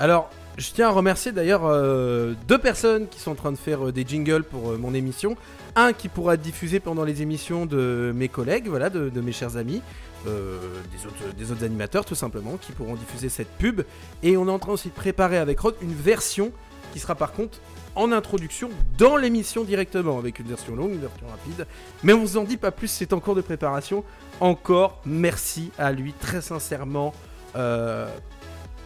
Alors, 0.00 0.30
je 0.58 0.72
tiens 0.72 0.88
à 0.88 0.90
remercier 0.90 1.30
d'ailleurs 1.30 1.64
euh, 1.64 2.34
deux 2.48 2.58
personnes 2.58 3.06
qui 3.08 3.20
sont 3.20 3.30
en 3.30 3.36
train 3.36 3.52
de 3.52 3.56
faire 3.56 3.86
euh, 3.88 3.92
des 3.92 4.04
jingles 4.06 4.42
pour 4.42 4.72
euh, 4.72 4.76
mon 4.76 4.92
émission. 4.92 5.36
Un 5.76 5.92
qui 5.92 6.08
pourra 6.08 6.34
être 6.34 6.42
diffusé 6.42 6.80
pendant 6.80 7.04
les 7.04 7.22
émissions 7.22 7.64
de 7.64 8.12
mes 8.14 8.28
collègues, 8.28 8.66
voilà, 8.66 8.90
de, 8.90 9.20
mes 9.20 9.30
chers 9.30 9.56
amis, 9.56 9.80
des, 10.24 11.50
autres, 11.52 11.64
animateurs 11.64 12.04
tout 12.04 12.16
simplement, 12.16 12.56
qui 12.56 12.72
pourront 12.72 12.96
diffuser 12.96 13.28
cette 13.28 13.50
pub. 13.58 13.82
Et 14.24 14.36
on 14.36 14.48
est 14.48 14.50
en 14.50 14.58
train 14.58 14.72
aussi 14.72 14.88
de 14.88 14.94
préparer 14.94 15.38
avec 15.38 15.60
Rod 15.60 15.76
une 15.80 15.94
version 15.94 16.50
qui 16.92 16.98
sera 16.98 17.14
par 17.14 17.32
contre 17.32 17.60
en 17.94 18.10
introduction 18.10 18.70
dans 18.96 19.16
l'émission 19.16 19.62
directement, 19.62 20.18
avec 20.18 20.40
une 20.40 20.48
version 20.48 20.74
longue, 20.74 20.94
une 20.94 21.00
version 21.00 21.28
rapide. 21.28 21.64
Mais 22.02 22.12
on 22.12 22.20
vous 22.20 22.38
en 22.38 22.42
dit 22.42 22.56
pas 22.56 22.72
plus, 22.72 22.88
c'est 22.88 23.12
en 23.12 23.20
cours 23.20 23.36
de 23.36 23.40
préparation. 23.40 24.02
Encore 24.40 25.00
merci 25.06 25.70
à 25.78 25.92
lui, 25.92 26.12
très 26.12 26.40
sincèrement. 26.40 27.14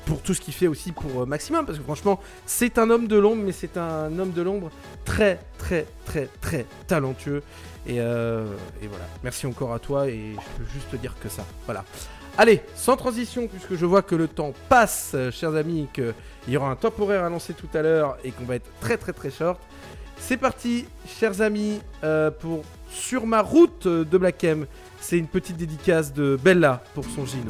Pour 0.07 0.20
tout 0.20 0.34
ce 0.34 0.40
qu'il 0.40 0.55
fait 0.55 0.66
aussi 0.66 0.92
pour 0.92 1.22
euh, 1.22 1.26
Maximum, 1.26 1.66
parce 1.66 1.78
que 1.78 1.84
franchement, 1.84 2.20
c'est 2.46 2.78
un 2.78 2.90
homme 2.90 3.07
de 3.07 3.16
l'ombre, 3.16 3.42
mais 3.44 3.53
c'est 3.53 3.76
un 3.76 4.18
homme 4.18 4.32
de 4.32 4.42
l'ombre 4.42 4.70
très, 5.05 5.40
très, 5.59 5.86
très, 6.05 6.28
très 6.40 6.66
talentueux. 6.86 7.42
Et, 7.86 8.00
euh, 8.00 8.44
et 8.80 8.86
voilà, 8.86 9.05
merci 9.22 9.46
encore 9.46 9.72
à 9.72 9.78
toi, 9.78 10.09
et 10.09 10.32
je 10.32 10.62
peux 10.62 10.70
juste 10.72 10.90
te 10.90 10.96
dire 10.96 11.14
que 11.20 11.28
ça. 11.28 11.44
Voilà. 11.66 11.84
Allez, 12.38 12.62
sans 12.74 12.96
transition, 12.96 13.46
puisque 13.46 13.74
je 13.74 13.84
vois 13.84 14.03
que 14.03 14.14
le 14.14 14.26
temps 14.26 14.53
passe, 14.68 15.12
euh, 15.14 15.30
chers 15.30 15.55
amis, 15.55 15.88
qu'il 15.92 16.14
y 16.48 16.57
aura 16.57 16.70
un 16.70 17.11
à 17.11 17.28
lancer 17.28 17.55
tout 17.55 17.68
à 17.74 17.82
l'heure, 17.82 18.16
et 18.24 18.30
qu'on 18.30 18.44
va 18.44 18.57
être 18.57 18.70
très, 18.80 18.96
très, 18.96 19.12
très 19.12 19.30
short. 19.30 19.61
C'est 20.18 20.36
parti, 20.36 20.86
chers 21.18 21.40
amis, 21.40 21.80
pour 22.38 22.62
Sur 22.88 23.26
ma 23.26 23.42
route 23.42 23.88
de 23.88 24.18
Black 24.18 24.44
M. 24.44 24.66
C'est 25.00 25.18
une 25.18 25.26
petite 25.26 25.57
dédicace 25.57 26.12
de 26.12 26.38
Bella 26.40 26.84
pour 26.94 27.05
son 27.07 27.26
Gino. 27.26 27.48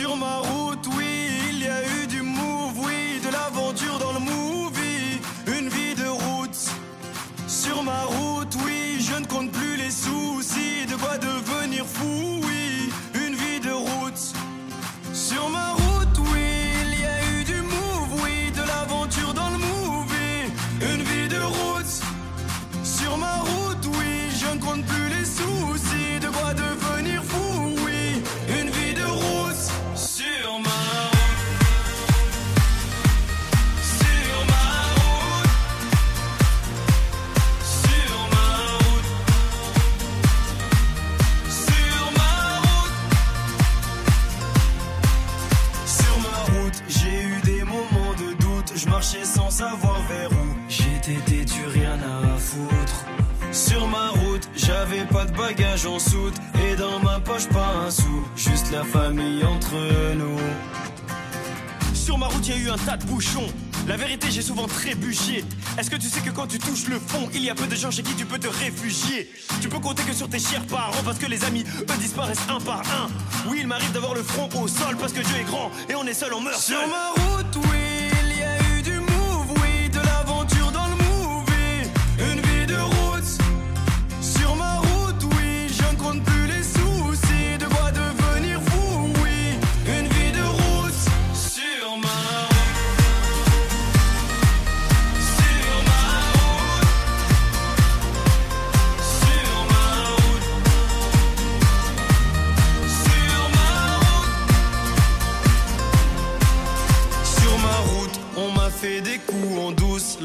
Sur 0.00 0.16
ma 0.16 0.38
route, 0.38 0.86
oui, 0.96 1.28
il 1.50 1.62
y 1.62 1.66
a 1.66 1.82
eu 1.82 2.06
du 2.06 2.22
move, 2.22 2.72
oui, 2.78 3.20
de 3.22 3.28
l'aventure 3.30 3.98
dans 3.98 4.14
le 4.14 4.20
movie, 4.20 5.20
une 5.46 5.68
vie 5.68 5.94
de 5.94 6.08
route. 6.08 6.56
Sur 7.46 7.82
ma 7.82 8.04
route, 8.04 8.56
oui, 8.64 8.96
je 8.98 9.16
ne 9.20 9.26
compte 9.26 9.52
plus 9.52 9.76
les 9.76 9.90
soucis, 9.90 10.86
de 10.90 10.96
quoi 10.96 11.18
devenir 11.18 11.84
fou, 11.84 12.40
oui, 12.44 12.90
une 13.12 13.34
vie 13.34 13.60
de 13.60 13.72
route. 13.72 14.22
Sur 15.12 15.50
ma 15.50 15.72
route, 15.72 16.18
oui, 16.32 16.48
il 16.86 17.00
y 17.02 17.04
a 17.04 17.18
eu 17.32 17.44
du 17.44 17.60
move, 17.60 18.22
oui, 18.24 18.50
de 18.52 18.62
l'aventure 18.66 19.34
dans 19.34 19.50
le 19.50 19.58
movie, 19.58 20.50
une 20.80 21.02
vie 21.02 21.28
de 21.28 21.42
route. 21.42 21.94
Sur 22.82 23.18
ma 23.18 23.36
route, 23.36 23.84
oui, 23.98 24.30
je 24.40 24.46
ne 24.46 24.60
compte 24.60 24.82
plus 24.86 25.09
j'avais 54.80 55.04
pas 55.04 55.26
de 55.26 55.36
bagages 55.36 55.84
en 55.84 55.98
soute 55.98 56.34
et 56.64 56.74
dans 56.74 57.00
ma 57.00 57.20
poche 57.20 57.46
pas 57.48 57.84
un 57.86 57.90
sou, 57.90 58.24
juste 58.34 58.70
la 58.72 58.82
famille 58.82 59.44
entre 59.44 59.74
nous. 60.14 60.38
Sur 61.92 62.16
ma 62.16 62.26
route, 62.26 62.46
y 62.48 62.52
a 62.52 62.56
eu 62.56 62.70
un 62.70 62.78
tas 62.78 62.96
de 62.96 63.04
bouchons. 63.04 63.46
La 63.86 63.96
vérité, 63.96 64.28
j'ai 64.30 64.40
souvent 64.40 64.66
trébuché. 64.66 65.44
Est-ce 65.78 65.90
que 65.90 65.96
tu 65.96 66.06
sais 66.06 66.20
que 66.20 66.30
quand 66.30 66.46
tu 66.46 66.58
touches 66.58 66.88
le 66.88 66.98
fond, 66.98 67.28
il 67.34 67.44
y 67.44 67.50
a 67.50 67.54
peu 67.54 67.66
de 67.66 67.76
gens 67.76 67.90
chez 67.90 68.02
qui 68.02 68.14
tu 68.14 68.24
peux 68.24 68.38
te 68.38 68.48
réfugier? 68.48 69.30
Tu 69.60 69.68
peux 69.68 69.80
compter 69.80 70.02
que 70.02 70.14
sur 70.14 70.30
tes 70.30 70.38
chers 70.38 70.64
parents 70.64 71.02
parce 71.04 71.18
que 71.18 71.26
les 71.26 71.44
amis, 71.44 71.64
eux, 71.80 71.96
disparaissent 71.98 72.48
un 72.48 72.60
par 72.60 72.80
un. 72.80 73.08
Oui, 73.50 73.58
il 73.60 73.66
m'arrive 73.66 73.92
d'avoir 73.92 74.14
le 74.14 74.22
front 74.22 74.48
au 74.62 74.66
sol 74.66 74.96
parce 74.98 75.12
que 75.12 75.20
Dieu 75.20 75.36
est 75.40 75.44
grand 75.44 75.70
et 75.90 75.94
on 75.94 76.06
est 76.06 76.14
seul, 76.14 76.32
on 76.32 76.40
meurt 76.40 76.58
Sur 76.58 76.80
ma 76.88 77.10
route, 77.22 77.56
oui, 77.70 77.79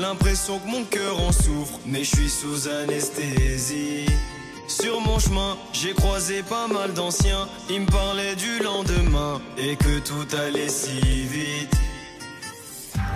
l'impression 0.07 0.59
que 0.59 0.67
mon 0.67 0.83
cœur 0.83 1.19
en 1.19 1.31
souffre, 1.31 1.79
mais 1.87 2.03
je 2.03 2.15
suis 2.15 2.29
sous 2.29 2.67
anesthésie. 2.67 4.05
Sur 4.67 5.01
mon 5.01 5.17
chemin, 5.17 5.57
j'ai 5.73 5.93
croisé 5.93 6.43
pas 6.43 6.67
mal 6.67 6.93
d'anciens, 6.93 7.47
ils 7.71 7.81
me 7.81 7.87
parlaient 7.87 8.35
du 8.35 8.59
lendemain 8.59 9.41
et 9.57 9.75
que 9.75 9.97
tout 9.99 10.27
allait 10.37 10.69
si 10.69 10.99
vite. 10.99 11.73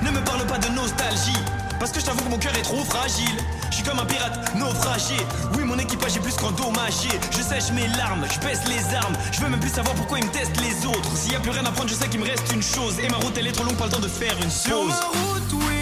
Ne 0.02 0.10
me 0.10 0.20
parle 0.26 0.48
pas 0.48 0.58
de 0.58 0.70
nostalgie, 0.70 1.44
parce 1.80 1.92
que 1.92 2.00
je 2.00 2.06
t'avoue 2.06 2.24
que 2.24 2.30
mon 2.32 2.40
cœur 2.40 2.56
est 2.58 2.64
trop 2.64 2.84
fragile. 2.86 3.38
Je 3.70 3.76
suis 3.76 3.84
comme 3.84 4.00
un 4.00 4.06
pirate 4.06 4.56
naufragé. 4.56 5.18
Oui, 5.56 5.64
mon 5.66 5.78
équipage 5.78 6.18
est 6.18 6.22
plus 6.22 6.36
qu'endommagé. 6.36 7.10
Je 7.30 7.44
sèche 7.44 7.72
mes 7.72 7.88
larmes, 7.98 8.26
je 8.34 8.40
baisse 8.40 8.62
les 8.68 8.96
armes. 8.96 9.16
Je 9.32 9.42
veux 9.42 9.50
même 9.50 9.60
plus 9.60 9.70
savoir 9.70 9.94
pourquoi 9.96 10.18
ils 10.18 10.26
me 10.26 10.32
testent 10.32 10.60
les 10.60 10.88
autres. 10.88 11.16
S'il 11.16 11.34
y 11.34 11.36
a 11.36 11.40
plus 11.40 11.52
rien 11.52 11.66
à 11.66 11.72
prendre, 11.72 11.90
je 11.90 11.94
sais 11.94 12.10
qu'il 12.10 12.20
me 12.20 12.26
reste 12.26 12.52
une 12.52 12.64
chose. 12.64 12.96
Et 13.00 13.08
ma 13.10 13.18
route, 13.18 13.38
elle 13.38 13.48
est 13.48 13.52
trop 13.52 13.64
longue, 13.64 13.78
pas 13.78 13.86
le 13.86 13.92
temps 13.92 14.00
de 14.00 14.08
faire 14.08 14.36
une 14.42 14.50
ma 14.88 14.96
route, 14.96 15.54
oui, 15.54 15.79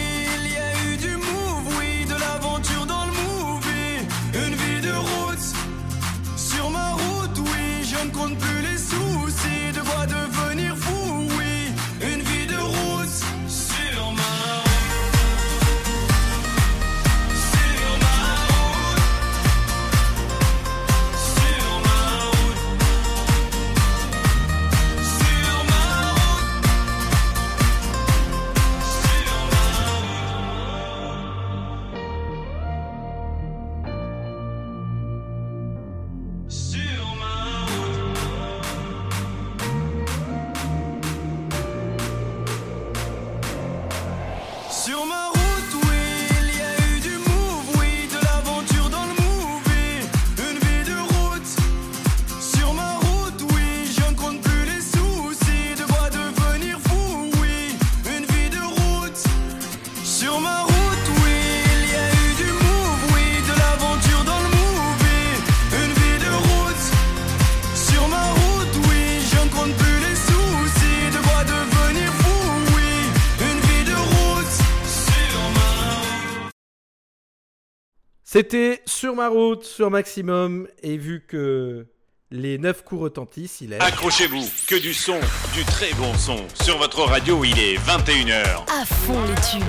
C'était 78.38 78.83
sur 78.85 79.15
ma 79.15 79.29
route, 79.29 79.63
sur 79.63 79.89
maximum, 79.89 80.67
et 80.83 80.95
vu 80.95 81.25
que 81.27 81.88
les 82.29 82.59
9 82.59 82.83
coups 82.83 83.01
retentissent, 83.01 83.61
il 83.61 83.73
est. 83.73 83.81
Accrochez-vous, 83.81 84.45
que 84.67 84.79
du 84.79 84.93
son, 84.93 85.19
du 85.55 85.63
très 85.63 85.91
bon 85.95 86.13
son. 86.13 86.38
Sur 86.61 86.77
votre 86.77 87.01
radio, 87.01 87.43
il 87.43 87.57
est 87.57 87.77
21h. 87.77 88.69
À 88.71 88.85
fond 88.85 89.19
les 89.23 89.33
tubes. 89.41 89.63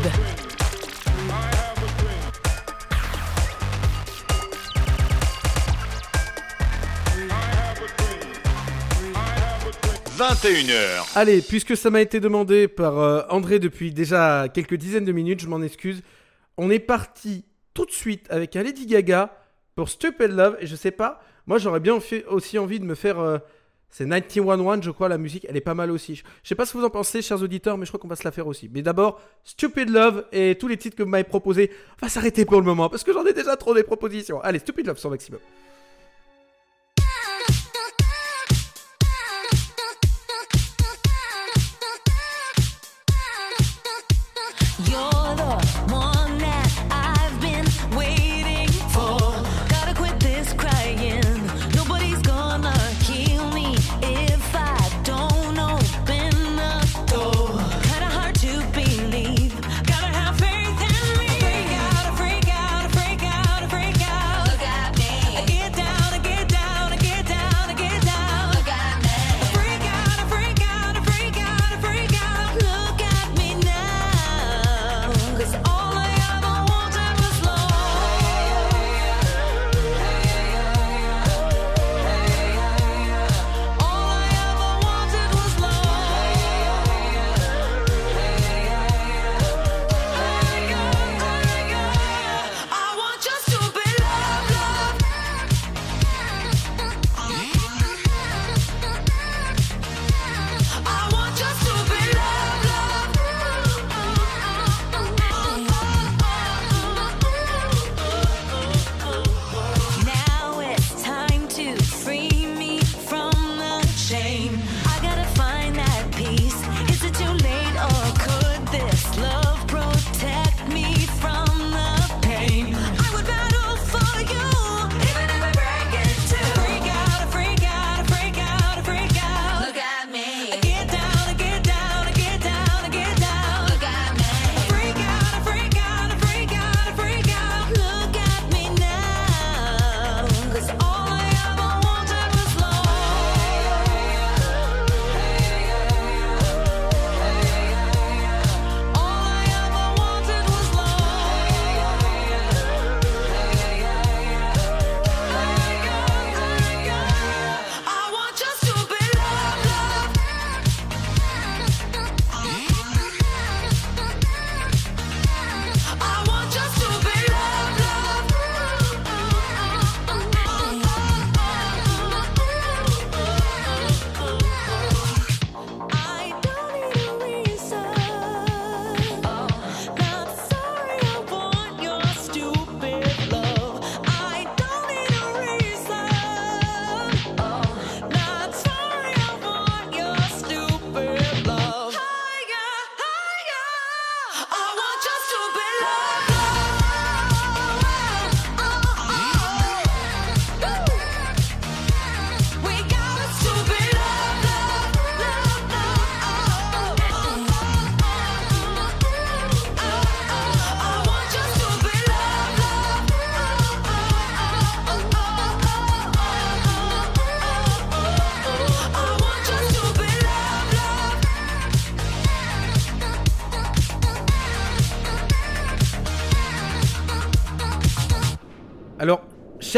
21h. 10.18 11.12
Allez, 11.14 11.40
puisque 11.40 11.74
ça 11.74 11.88
m'a 11.88 12.02
été 12.02 12.20
demandé 12.20 12.68
par 12.68 12.98
euh, 12.98 13.22
André 13.30 13.60
depuis 13.60 13.92
déjà 13.92 14.48
quelques 14.52 14.74
dizaines 14.74 15.06
de 15.06 15.12
minutes, 15.12 15.40
je 15.40 15.48
m'en 15.48 15.62
excuse. 15.62 16.02
On 16.58 16.68
est 16.68 16.80
parti 16.80 17.46
tout 17.78 17.86
de 17.86 17.92
suite 17.92 18.26
avec 18.28 18.56
un 18.56 18.64
Lady 18.64 18.86
Gaga 18.86 19.32
pour 19.76 19.88
Stupid 19.88 20.32
Love. 20.32 20.56
Et 20.60 20.66
je 20.66 20.74
sais 20.74 20.90
pas, 20.90 21.22
moi 21.46 21.58
j'aurais 21.58 21.78
bien 21.78 21.96
aussi 22.26 22.58
envie 22.58 22.80
de 22.80 22.84
me 22.84 22.96
faire. 22.96 23.20
euh, 23.20 23.38
c'est 23.88 24.04
911, 24.04 24.80
je 24.82 24.90
crois, 24.90 25.08
la 25.08 25.16
musique, 25.16 25.46
elle 25.48 25.56
est 25.56 25.62
pas 25.62 25.74
mal 25.74 25.92
aussi. 25.92 26.16
Je 26.16 26.22
sais 26.42 26.56
pas 26.56 26.66
ce 26.66 26.72
que 26.72 26.78
vous 26.78 26.84
en 26.84 26.90
pensez, 26.90 27.22
chers 27.22 27.40
auditeurs, 27.40 27.78
mais 27.78 27.86
je 27.86 27.90
crois 27.90 28.00
qu'on 28.00 28.08
va 28.08 28.16
se 28.16 28.24
la 28.24 28.32
faire 28.32 28.48
aussi. 28.48 28.68
Mais 28.74 28.82
d'abord, 28.82 29.20
Stupid 29.44 29.88
Love 29.90 30.26
et 30.32 30.56
tous 30.58 30.66
les 30.66 30.76
titres 30.76 30.96
que 30.96 31.04
vous 31.04 31.08
m'avez 31.08 31.24
proposés, 31.24 31.70
on 32.02 32.06
va 32.06 32.10
s'arrêter 32.10 32.44
pour 32.44 32.58
le 32.58 32.66
moment 32.66 32.90
parce 32.90 33.04
que 33.04 33.12
j'en 33.12 33.24
ai 33.24 33.32
déjà 33.32 33.56
trop 33.56 33.74
des 33.74 33.84
propositions. 33.84 34.40
Allez, 34.40 34.58
Stupid 34.58 34.84
Love 34.84 34.98
sur 34.98 35.08
maximum. 35.10 35.40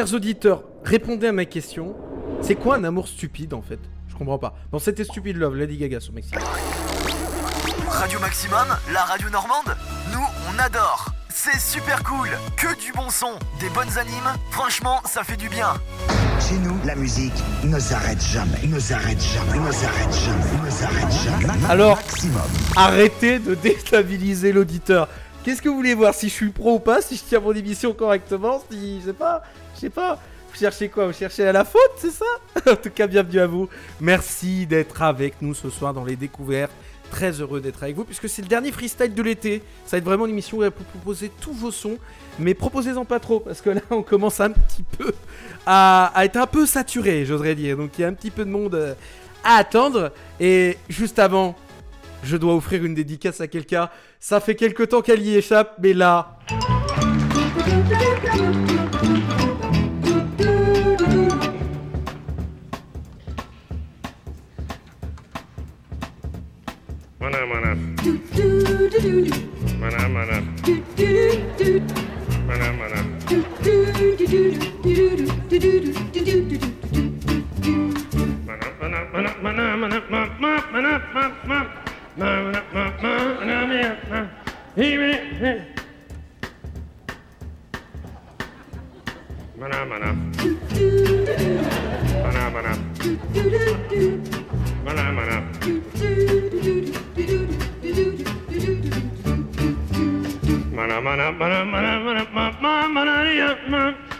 Chers 0.00 0.14
auditeurs, 0.14 0.62
répondez 0.82 1.26
à 1.26 1.32
ma 1.32 1.44
question. 1.44 1.94
C'est 2.40 2.54
quoi 2.54 2.76
un 2.76 2.84
amour 2.84 3.06
stupide 3.06 3.52
en 3.52 3.60
fait? 3.60 3.78
Je 4.08 4.14
comprends 4.14 4.38
pas. 4.38 4.54
Bon, 4.72 4.78
c'était 4.78 5.04
Stupid 5.04 5.36
Love, 5.36 5.56
Lady 5.56 5.76
Gaga 5.76 6.00
sur 6.00 6.14
Maximum. 6.14 6.42
Radio 7.90 8.18
Maximum, 8.18 8.66
la 8.94 9.00
radio 9.02 9.28
normande, 9.28 9.76
nous 10.14 10.24
on 10.48 10.58
adore. 10.58 11.04
C'est 11.28 11.58
super 11.60 12.02
cool, 12.02 12.28
que 12.56 12.74
du 12.82 12.92
bon 12.92 13.10
son, 13.10 13.32
des 13.60 13.68
bonnes 13.74 13.98
animes, 13.98 14.32
franchement 14.50 15.00
ça 15.04 15.22
fait 15.22 15.36
du 15.36 15.50
bien. 15.50 15.68
Chez 16.48 16.56
nous, 16.56 16.78
la 16.86 16.94
musique 16.94 17.34
ne 17.64 17.78
s'arrête 17.78 18.22
jamais, 18.22 18.66
ne 18.68 18.78
s'arrête 18.78 19.20
jamais, 19.20 19.58
ne 19.58 19.70
s'arrête 19.70 20.14
jamais, 20.14 20.64
ne 20.64 20.70
s'arrête 20.70 21.12
jamais. 21.24 21.46
Ma- 21.46 21.56
ma- 21.56 21.68
Alors- 21.68 21.96
maximum. 21.96 22.40
Arrêtez 22.74 23.38
de 23.38 23.54
déstabiliser 23.54 24.52
l'auditeur. 24.52 25.08
Qu'est-ce 25.44 25.60
que 25.62 25.68
vous 25.68 25.76
voulez 25.76 25.94
voir 25.94 26.14
Si 26.14 26.28
je 26.30 26.34
suis 26.34 26.50
pro 26.50 26.74
ou 26.76 26.78
pas 26.80 27.00
Si 27.02 27.16
je 27.16 27.22
tiens 27.28 27.40
mon 27.40 27.52
émission 27.52 27.92
correctement 27.94 28.62
Si, 28.70 29.00
je 29.00 29.06
sais 29.06 29.12
pas, 29.14 29.42
je 29.80 29.86
sais 29.86 29.90
pas. 29.90 30.18
Vous 30.52 30.58
cherchez 30.58 30.88
quoi? 30.90 31.06
Vous 31.06 31.12
cherchez 31.14 31.46
à 31.46 31.52
la 31.52 31.64
faute, 31.64 31.92
c'est 31.96 32.10
ça? 32.10 32.26
En 32.70 32.76
tout 32.76 32.90
cas, 32.90 33.06
bienvenue 33.06 33.40
à 33.40 33.46
vous. 33.46 33.68
Merci 34.00 34.66
d'être 34.66 35.00
avec 35.00 35.40
nous 35.40 35.54
ce 35.54 35.70
soir 35.70 35.94
dans 35.94 36.04
les 36.04 36.16
découvertes. 36.16 36.72
Très 37.10 37.40
heureux 37.40 37.60
d'être 37.60 37.82
avec 37.82 37.96
vous 37.96 38.04
puisque 38.04 38.28
c'est 38.28 38.42
le 38.42 38.48
dernier 38.48 38.72
freestyle 38.72 39.14
de 39.14 39.22
l'été. 39.22 39.62
Ça 39.86 39.92
va 39.92 39.98
être 39.98 40.04
vraiment 40.04 40.26
une 40.26 40.32
émission 40.32 40.58
où 40.58 40.60
on 40.60 40.64
va 40.64 40.68
vous 40.68 40.84
proposer 40.84 41.30
tous 41.40 41.54
vos 41.54 41.70
sons. 41.70 41.96
Mais 42.38 42.52
proposez-en 42.52 43.06
pas 43.06 43.20
trop 43.20 43.40
parce 43.40 43.62
que 43.62 43.70
là, 43.70 43.80
on 43.90 44.02
commence 44.02 44.40
un 44.40 44.50
petit 44.50 44.82
peu 44.82 45.12
à, 45.64 46.12
à 46.14 46.24
être 46.26 46.36
un 46.36 46.46
peu 46.46 46.66
saturé, 46.66 47.24
j'oserais 47.24 47.54
dire. 47.54 47.78
Donc 47.78 47.92
il 47.98 48.02
y 48.02 48.04
a 48.04 48.08
un 48.08 48.14
petit 48.14 48.30
peu 48.30 48.44
de 48.44 48.50
monde 48.50 48.74
euh, 48.74 48.94
à 49.44 49.54
attendre. 49.54 50.12
Et 50.40 50.76
juste 50.90 51.18
avant, 51.18 51.56
je 52.22 52.36
dois 52.36 52.54
offrir 52.54 52.84
une 52.84 52.94
dédicace 52.94 53.40
à 53.40 53.48
quelqu'un. 53.48 53.88
Ça 54.18 54.40
fait 54.40 54.56
quelque 54.56 54.82
temps 54.82 55.00
qu'elle 55.00 55.22
y 55.22 55.36
échappe, 55.36 55.76
mais 55.80 55.94
là. 55.94 56.38
Mana 67.30 67.46
mana. 67.46 67.70
Do 68.02 68.12
do 68.34 68.46
do 68.90 68.98
do 69.00 69.22
do. 69.22 69.34
Mana 69.78 70.08
mana. 70.08 70.36
Do 70.66 70.74
do 70.96 71.08
do 71.58 71.78
do. 71.78 71.94
Mana 72.48 72.68
mana. 72.78 72.98
Do 73.28 73.36
do 73.62 73.74
do 73.92 74.06
do 74.18 74.26
do 74.26 74.42
do 74.82 74.82
do 74.82 75.16
do 75.16 75.26
do 75.48 75.58
do 75.58 75.70
do 75.70 75.78
do 76.10 76.20
do 76.24 76.34
do 76.34 76.48
do. 76.50 76.58
Mana 78.46 78.66
mana 78.80 78.98
mana 79.12 79.30
mana 79.42 79.64
mana 79.76 79.98
ma 80.10 80.20
ma 80.42 80.52
mana 80.72 80.92
ma 81.14 81.24
ma 81.46 81.58
ma 82.18 82.30
mana 82.42 82.60
ma 82.74 82.84
ma 83.02 83.12
mana 83.38 83.56
ma 83.70 83.80
ma. 84.10 84.20
He 84.74 84.86
me 84.98 85.10
he. 85.40 85.52
Mana 89.60 89.78
mana. 89.90 90.08
Mana 92.24 92.42
mana. 92.54 92.72
Bana 94.86 95.04
bana. 95.16 95.36
Mana 100.76 101.00
mana 101.00 101.32
mana 101.32 101.64
mana 101.64 101.98
mana 102.00 102.24
mana 102.32 102.52
mana 102.60 102.82
mana 102.92 103.60
mana 103.66 104.10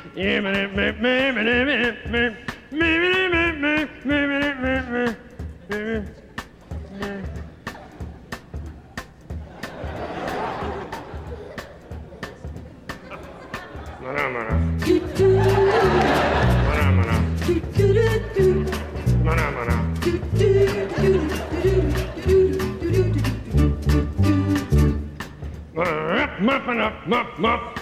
Pardon, 27.41 27.72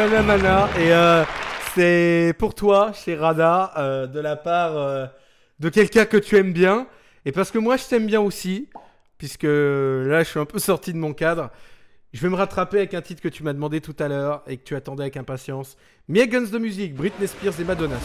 avec 0.00 0.12
Mana 0.12 0.22
Mana 0.22 0.68
et 0.78 0.92
euh, 0.92 1.24
c'est 1.74 2.34
pour 2.38 2.54
toi 2.54 2.92
chez 2.92 3.16
Rada 3.16 3.72
euh, 3.76 4.06
de 4.06 4.20
la 4.20 4.36
part 4.36 4.76
euh, 4.76 5.06
de 5.58 5.68
quelqu'un 5.68 6.04
que 6.04 6.16
tu 6.16 6.36
aimes 6.36 6.52
bien 6.52 6.86
et 7.24 7.32
parce 7.32 7.50
que 7.50 7.58
moi 7.58 7.76
je 7.76 7.84
t'aime 7.84 8.06
bien 8.06 8.20
aussi 8.20 8.68
puisque 9.16 9.44
là 9.44 10.22
je 10.22 10.24
suis 10.24 10.38
un 10.38 10.44
peu 10.44 10.58
sorti 10.58 10.92
de 10.92 10.98
mon 10.98 11.14
cadre. 11.14 11.50
Je 12.12 12.20
vais 12.20 12.28
me 12.28 12.36
rattraper 12.36 12.78
avec 12.78 12.94
un 12.94 13.02
titre 13.02 13.20
que 13.20 13.28
tu 13.28 13.42
m'as 13.42 13.52
demandé 13.52 13.80
tout 13.80 13.96
à 13.98 14.08
l'heure 14.08 14.42
et 14.46 14.56
que 14.56 14.64
tu 14.64 14.76
attendais 14.76 15.02
avec 15.02 15.16
impatience. 15.16 15.76
Mia 16.08 16.26
Guns 16.26 16.50
de 16.50 16.58
musique, 16.58 16.94
Britney 16.94 17.26
Spears 17.26 17.60
et 17.60 17.64
Madonna. 17.64 17.96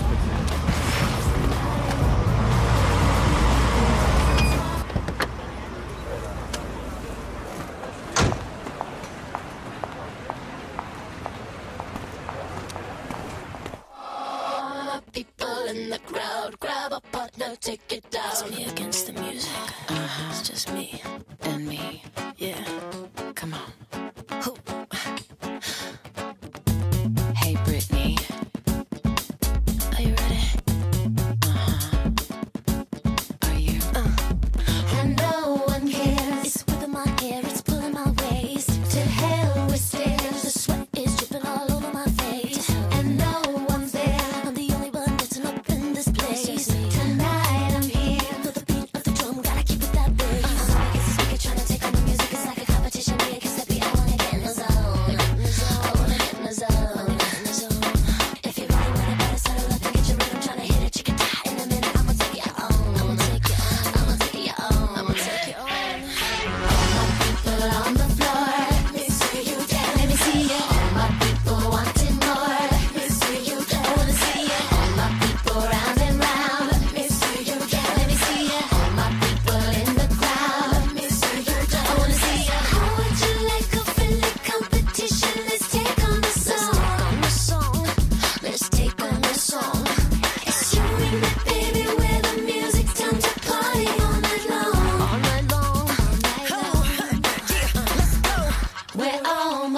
Take 17.55 17.91
it 17.91 18.09
down. 18.11 18.23
It's 18.31 18.49
me 18.49 18.65
against 18.65 19.07
the 19.07 19.13
music. 19.13 19.51
Uh-huh. 19.89 20.29
It's 20.29 20.49
just 20.49 20.73
me 20.73 21.01
and 21.41 21.67
me. 21.67 22.03
Yeah. 22.37 22.72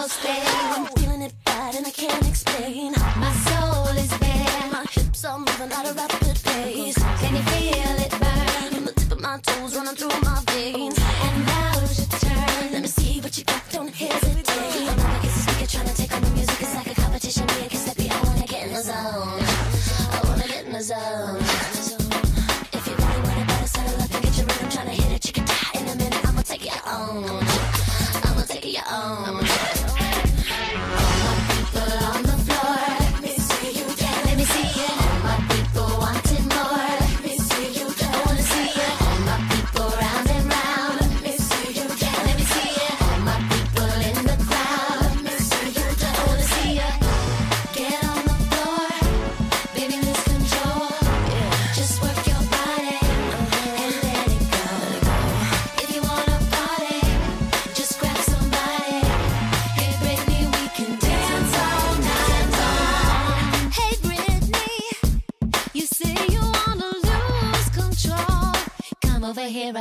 I'm 0.08 0.86
feeling 0.98 1.24
it 1.24 1.34
bad 1.46 1.74
and 1.74 1.88
I 1.88 1.90
can't 1.90 2.28
explain. 2.30 2.92
My 3.18 3.32
soul 3.48 3.88
is 3.98 4.16
bare. 4.20 4.72
My 4.72 4.86
hips 4.92 5.26
are 5.26 5.40
moving 5.40 5.72
at 5.72 5.90
a 5.90 5.94
rapid 5.94 6.44
pace. 6.44 6.94
Can 6.94 7.36
you 7.36 7.42
feel 7.42 8.06
it 8.06 8.12
burn? 8.12 8.74
From 8.76 8.86
the 8.86 8.94
tip 8.94 9.12
of 9.14 9.20
my 9.20 9.40
toes 9.40 9.76
running 9.76 9.96
through 9.96 10.10
my 10.22 10.44
veins. 10.46 10.96
And 11.00 11.45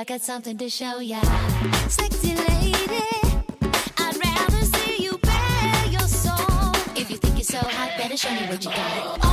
I 0.04 0.06
got 0.06 0.20
something 0.20 0.58
to 0.58 0.68
show 0.68 0.98
ya. 0.98 1.18
Sexy 1.88 2.34
lady, 2.34 2.74
I'd 3.96 4.14
rather 4.22 4.62
see 4.66 5.02
you 5.02 5.16
bare 5.16 5.86
your 5.86 6.00
soul. 6.00 6.72
If 6.94 7.10
you 7.10 7.16
think 7.16 7.36
you're 7.36 7.44
so 7.44 7.60
hot, 7.60 7.96
better 7.96 8.14
show 8.14 8.30
me 8.34 8.46
what 8.46 8.62
you 8.62 8.70
got. 8.70 9.23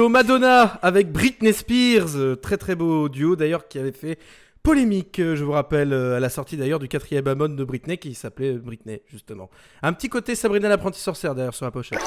Duo 0.00 0.08
Madonna 0.08 0.78
avec 0.80 1.12
Britney 1.12 1.52
Spears, 1.52 2.16
euh, 2.16 2.34
très 2.34 2.56
très 2.56 2.74
beau 2.74 3.10
duo 3.10 3.36
d'ailleurs 3.36 3.68
qui 3.68 3.78
avait 3.78 3.92
fait 3.92 4.18
polémique, 4.62 5.18
euh, 5.18 5.36
je 5.36 5.44
vous 5.44 5.52
rappelle, 5.52 5.92
euh, 5.92 6.16
à 6.16 6.20
la 6.20 6.30
sortie 6.30 6.56
d'ailleurs 6.56 6.78
du 6.78 6.88
quatrième 6.88 7.28
album 7.28 7.54
de 7.54 7.64
Britney 7.64 7.98
qui 7.98 8.14
s'appelait 8.14 8.54
Britney 8.54 9.02
justement. 9.12 9.50
Un 9.82 9.92
petit 9.92 10.08
côté 10.08 10.34
Sabrina 10.36 10.70
l'apprentie 10.70 11.00
sorcière 11.02 11.34
d'ailleurs 11.34 11.52
sur 11.54 11.66
la 11.66 11.70
pochette. 11.70 11.98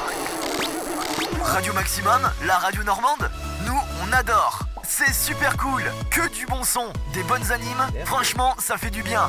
Radio 1.44 1.72
Maximum, 1.72 2.20
la 2.48 2.58
radio 2.58 2.82
normande, 2.82 3.30
nous 3.64 3.78
on 4.02 4.12
adore. 4.12 4.64
C'est 4.82 5.12
super 5.14 5.56
cool, 5.56 5.82
que 6.10 6.28
du 6.36 6.46
bon 6.46 6.64
son, 6.64 6.86
des 7.12 7.22
bonnes 7.22 7.52
animes, 7.52 8.04
franchement 8.06 8.56
ça 8.58 8.76
fait 8.76 8.90
du 8.90 9.04
bien. 9.04 9.28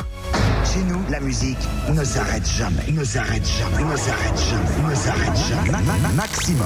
Chez 0.73 0.81
nous, 0.81 1.03
la 1.11 1.19
musique 1.19 1.59
ne 1.93 2.03
s'arrête 2.03 2.47
jamais, 2.47 2.91
ne 2.91 3.03
s'arrête 3.03 3.45
jamais, 3.45 3.83
ne 3.83 3.95
s'arrête 3.95 4.37
jamais, 4.39 4.89
ne 4.89 4.95
s'arrête 4.95 5.37
jamais. 5.49 5.69
Ma- 5.71 5.81
ma- 5.83 5.97
ma- 5.99 6.13
maximum. 6.15 6.65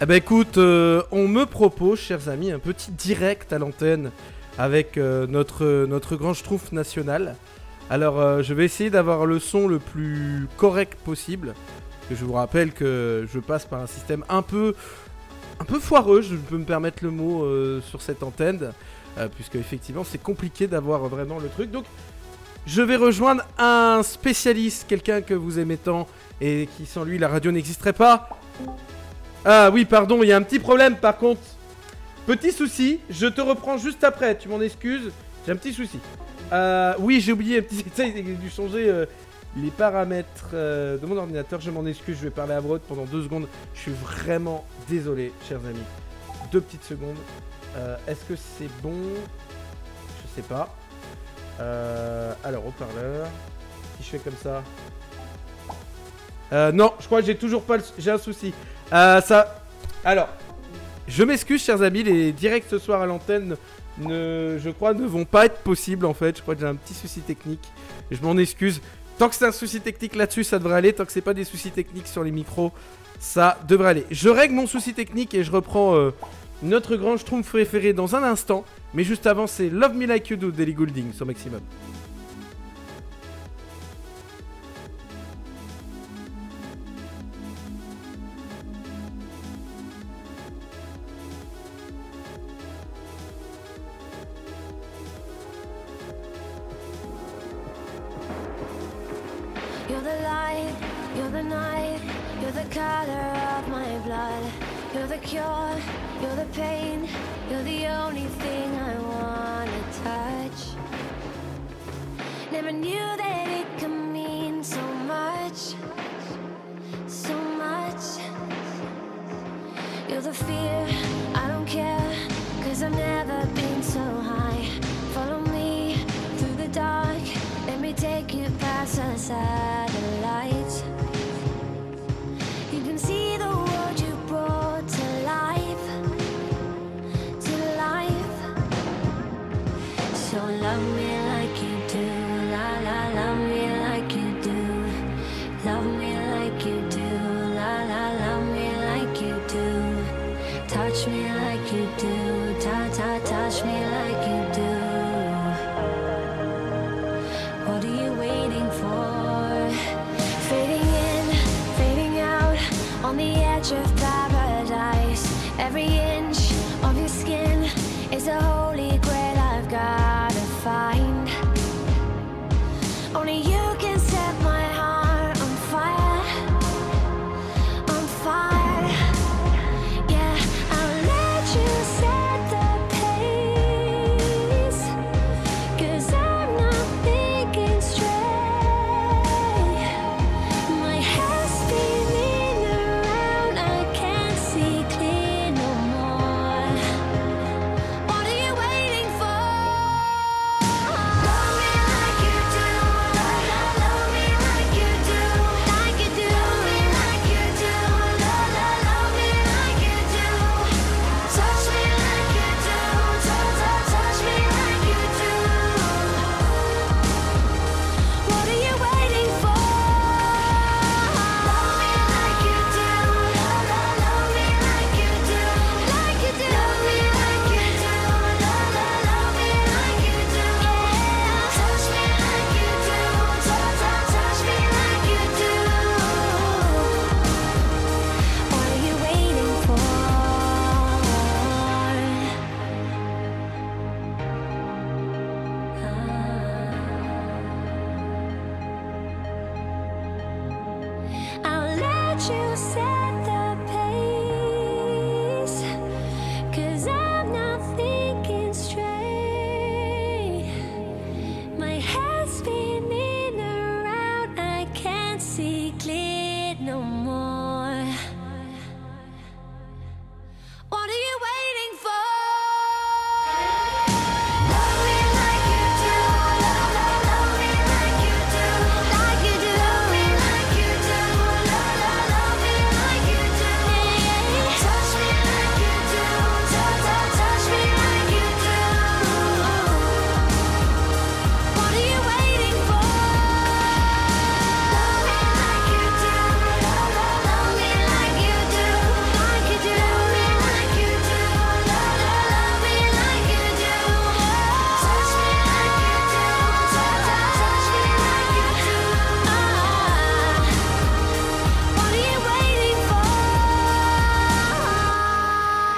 Eh 0.00 0.06
ben 0.06 0.16
écoute, 0.16 0.58
euh, 0.58 1.02
on 1.12 1.28
me 1.28 1.46
propose, 1.46 2.00
chers 2.00 2.28
amis, 2.28 2.50
un 2.50 2.58
petit 2.58 2.90
direct 2.90 3.52
à 3.52 3.58
l'antenne 3.60 4.10
avec 4.58 4.98
euh, 4.98 5.28
notre, 5.28 5.86
notre 5.86 6.16
grand 6.16 6.34
schtroumpf 6.34 6.72
national. 6.72 7.36
Alors 7.90 8.18
euh, 8.18 8.42
je 8.42 8.54
vais 8.54 8.64
essayer 8.64 8.90
d'avoir 8.90 9.24
le 9.24 9.38
son 9.38 9.68
le 9.68 9.78
plus 9.78 10.48
correct 10.56 10.98
possible. 11.04 11.54
Je 12.10 12.24
vous 12.24 12.32
rappelle 12.32 12.72
que 12.72 13.24
je 13.32 13.38
passe 13.38 13.66
par 13.66 13.80
un 13.82 13.86
système 13.86 14.24
un 14.28 14.42
peu, 14.42 14.74
un 15.60 15.64
peu 15.64 15.78
foireux, 15.78 16.22
je 16.22 16.34
peux 16.34 16.58
me 16.58 16.64
permettre 16.64 17.04
le 17.04 17.12
mot 17.12 17.46
sur 17.80 18.02
cette 18.02 18.22
antenne, 18.22 18.72
puisque 19.36 19.54
effectivement 19.54 20.04
c'est 20.04 20.22
compliqué 20.22 20.66
d'avoir 20.66 21.08
vraiment 21.08 21.38
le 21.38 21.48
truc. 21.48 21.70
Donc 21.70 21.86
je 22.66 22.82
vais 22.82 22.96
rejoindre 22.96 23.42
un 23.56 24.02
spécialiste, 24.02 24.86
quelqu'un 24.86 25.22
que 25.22 25.32
vous 25.32 25.58
aimez 25.58 25.78
tant 25.78 26.06
et 26.42 26.68
qui 26.76 26.84
sans 26.84 27.04
lui 27.04 27.16
la 27.16 27.28
radio 27.28 27.52
n'existerait 27.52 27.94
pas. 27.94 28.28
Ah 29.46 29.70
oui, 29.70 29.84
pardon, 29.84 30.22
il 30.22 30.28
y 30.28 30.32
a 30.32 30.36
un 30.36 30.42
petit 30.42 30.58
problème 30.58 30.96
par 30.96 31.18
contre. 31.18 31.42
Petit 32.26 32.52
souci, 32.52 33.00
je 33.10 33.26
te 33.26 33.42
reprends 33.42 33.76
juste 33.76 34.02
après, 34.02 34.38
tu 34.38 34.48
m'en 34.48 34.62
excuses. 34.62 35.12
J'ai 35.44 35.52
un 35.52 35.56
petit 35.56 35.74
souci. 35.74 36.00
Euh, 36.50 36.94
oui, 36.98 37.20
j'ai 37.20 37.32
oublié 37.32 37.58
un 37.58 37.62
petit 37.62 37.82
détail, 37.82 38.14
j'ai 38.16 38.22
dû 38.22 38.48
changer 38.48 38.88
euh, 38.88 39.04
les 39.56 39.70
paramètres 39.70 40.48
euh, 40.54 40.96
de 40.96 41.04
mon 41.04 41.18
ordinateur. 41.18 41.60
Je 41.60 41.70
m'en 41.70 41.84
excuse, 41.84 42.16
je 42.16 42.24
vais 42.24 42.30
parler 42.30 42.54
à 42.54 42.62
Brod 42.62 42.80
pendant 42.88 43.04
deux 43.04 43.22
secondes. 43.22 43.46
Je 43.74 43.80
suis 43.80 43.92
vraiment 43.92 44.64
désolé, 44.88 45.30
chers 45.46 45.60
amis. 45.66 45.84
Deux 46.50 46.62
petites 46.62 46.84
secondes. 46.84 47.18
Est-ce 48.06 48.24
que 48.24 48.36
c'est 48.36 48.70
bon? 48.82 48.94
Je 50.22 50.36
sais 50.36 50.46
pas. 50.48 50.72
Alors, 52.44 52.66
haut-parleur. 52.66 53.26
Si 53.98 54.04
je 54.04 54.10
fais 54.10 54.18
comme 54.18 54.36
ça? 54.40 54.62
Non, 56.72 56.92
je 57.00 57.06
crois 57.06 57.20
que 57.20 57.26
j'ai 57.26 57.36
toujours 57.36 57.62
pas 57.62 57.78
le... 57.78 57.82
J'ai 57.98 58.12
un 58.12 58.18
souci. 58.18 58.54
Euh, 58.92 59.20
ça... 59.20 59.62
Alors, 60.04 60.28
je 61.08 61.22
m'excuse, 61.24 61.62
chers 61.62 61.82
amis, 61.82 62.02
les 62.02 62.32
directs 62.32 62.66
ce 62.68 62.78
soir 62.78 63.02
à 63.02 63.06
l'antenne, 63.06 63.56
ne, 63.98 64.58
je 64.62 64.70
crois, 64.70 64.94
ne 64.94 65.06
vont 65.06 65.24
pas 65.24 65.46
être 65.46 65.58
possibles 65.58 66.06
en 66.06 66.14
fait. 66.14 66.36
Je 66.36 66.42
crois 66.42 66.54
que 66.54 66.60
j'ai 66.60 66.66
un 66.66 66.74
petit 66.74 66.94
souci 66.94 67.20
technique. 67.20 67.66
Je 68.10 68.20
m'en 68.22 68.36
excuse. 68.36 68.80
Tant 69.18 69.28
que 69.28 69.34
c'est 69.34 69.46
un 69.46 69.52
souci 69.52 69.80
technique 69.80 70.16
là-dessus, 70.16 70.44
ça 70.44 70.58
devrait 70.58 70.76
aller. 70.76 70.92
Tant 70.92 71.04
que 71.04 71.12
c'est 71.12 71.20
pas 71.20 71.34
des 71.34 71.44
soucis 71.44 71.70
techniques 71.70 72.08
sur 72.08 72.24
les 72.24 72.32
micros, 72.32 72.72
ça 73.20 73.58
devrait 73.68 73.90
aller. 73.90 74.06
Je 74.10 74.28
règle 74.28 74.54
mon 74.54 74.66
souci 74.66 74.94
technique 74.94 75.34
et 75.34 75.44
je 75.44 75.52
reprends 75.52 75.94
euh, 75.94 76.10
notre 76.62 76.96
grand 76.96 77.16
schtroumpf 77.16 77.48
préféré 77.48 77.92
dans 77.92 78.16
un 78.16 78.22
instant. 78.22 78.64
Mais 78.92 79.04
juste 79.04 79.26
avant, 79.26 79.46
c'est 79.46 79.70
Love 79.70 79.94
Me 79.94 80.06
Like 80.06 80.28
You 80.30 80.36
Do 80.36 80.50
d'Ellie 80.50 80.74
Goulding 80.74 81.12
sur 81.12 81.26
Maximum. 81.26 81.60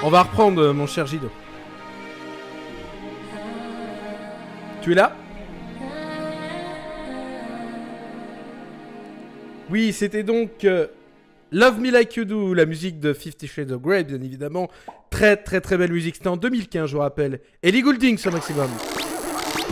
On 0.07 0.09
va 0.09 0.21
reprendre, 0.23 0.61
euh, 0.61 0.71
mon 0.71 0.87
cher 0.87 1.05
Gido. 1.05 1.29
Tu 4.81 4.93
es 4.93 4.95
là? 4.95 5.13
Oui, 9.69 9.91
c'était 9.91 10.23
donc 10.23 10.63
euh, 10.63 10.87
Love 11.51 11.81
Me 11.81 11.91
Like 11.91 12.15
You 12.15 12.23
Do, 12.23 12.53
la 12.53 12.65
musique 12.65 13.01
de 13.01 13.11
Fifty 13.11 13.49
Shades 13.49 13.73
of 13.73 13.81
Grey, 13.81 14.05
bien 14.05 14.21
évidemment. 14.21 14.69
Très 15.09 15.35
très 15.35 15.59
très 15.59 15.75
belle 15.75 15.91
musique, 15.91 16.15
c'était 16.15 16.29
en 16.29 16.37
2015, 16.37 16.89
je 16.89 16.95
vous 16.95 17.01
rappelle. 17.01 17.41
Ellie 17.61 17.81
Goulding 17.81 18.17
sur 18.17 18.31
Maximum. 18.31 18.69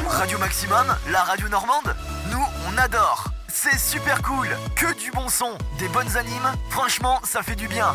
Radio 0.10 0.38
Maximum, 0.38 0.86
la 1.14 1.22
radio 1.22 1.48
normande, 1.48 1.96
nous 2.30 2.44
on 2.68 2.78
adore. 2.78 3.35
C'est 3.58 3.80
super 3.80 4.22
cool, 4.22 4.48
que 4.76 4.94
du 5.02 5.12
bon 5.12 5.30
son, 5.30 5.52
des 5.80 5.88
bonnes 5.88 6.18
animes, 6.18 6.52
franchement 6.70 7.20
ça 7.24 7.42
fait 7.42 7.56
du 7.56 7.70
bien. 7.70 7.94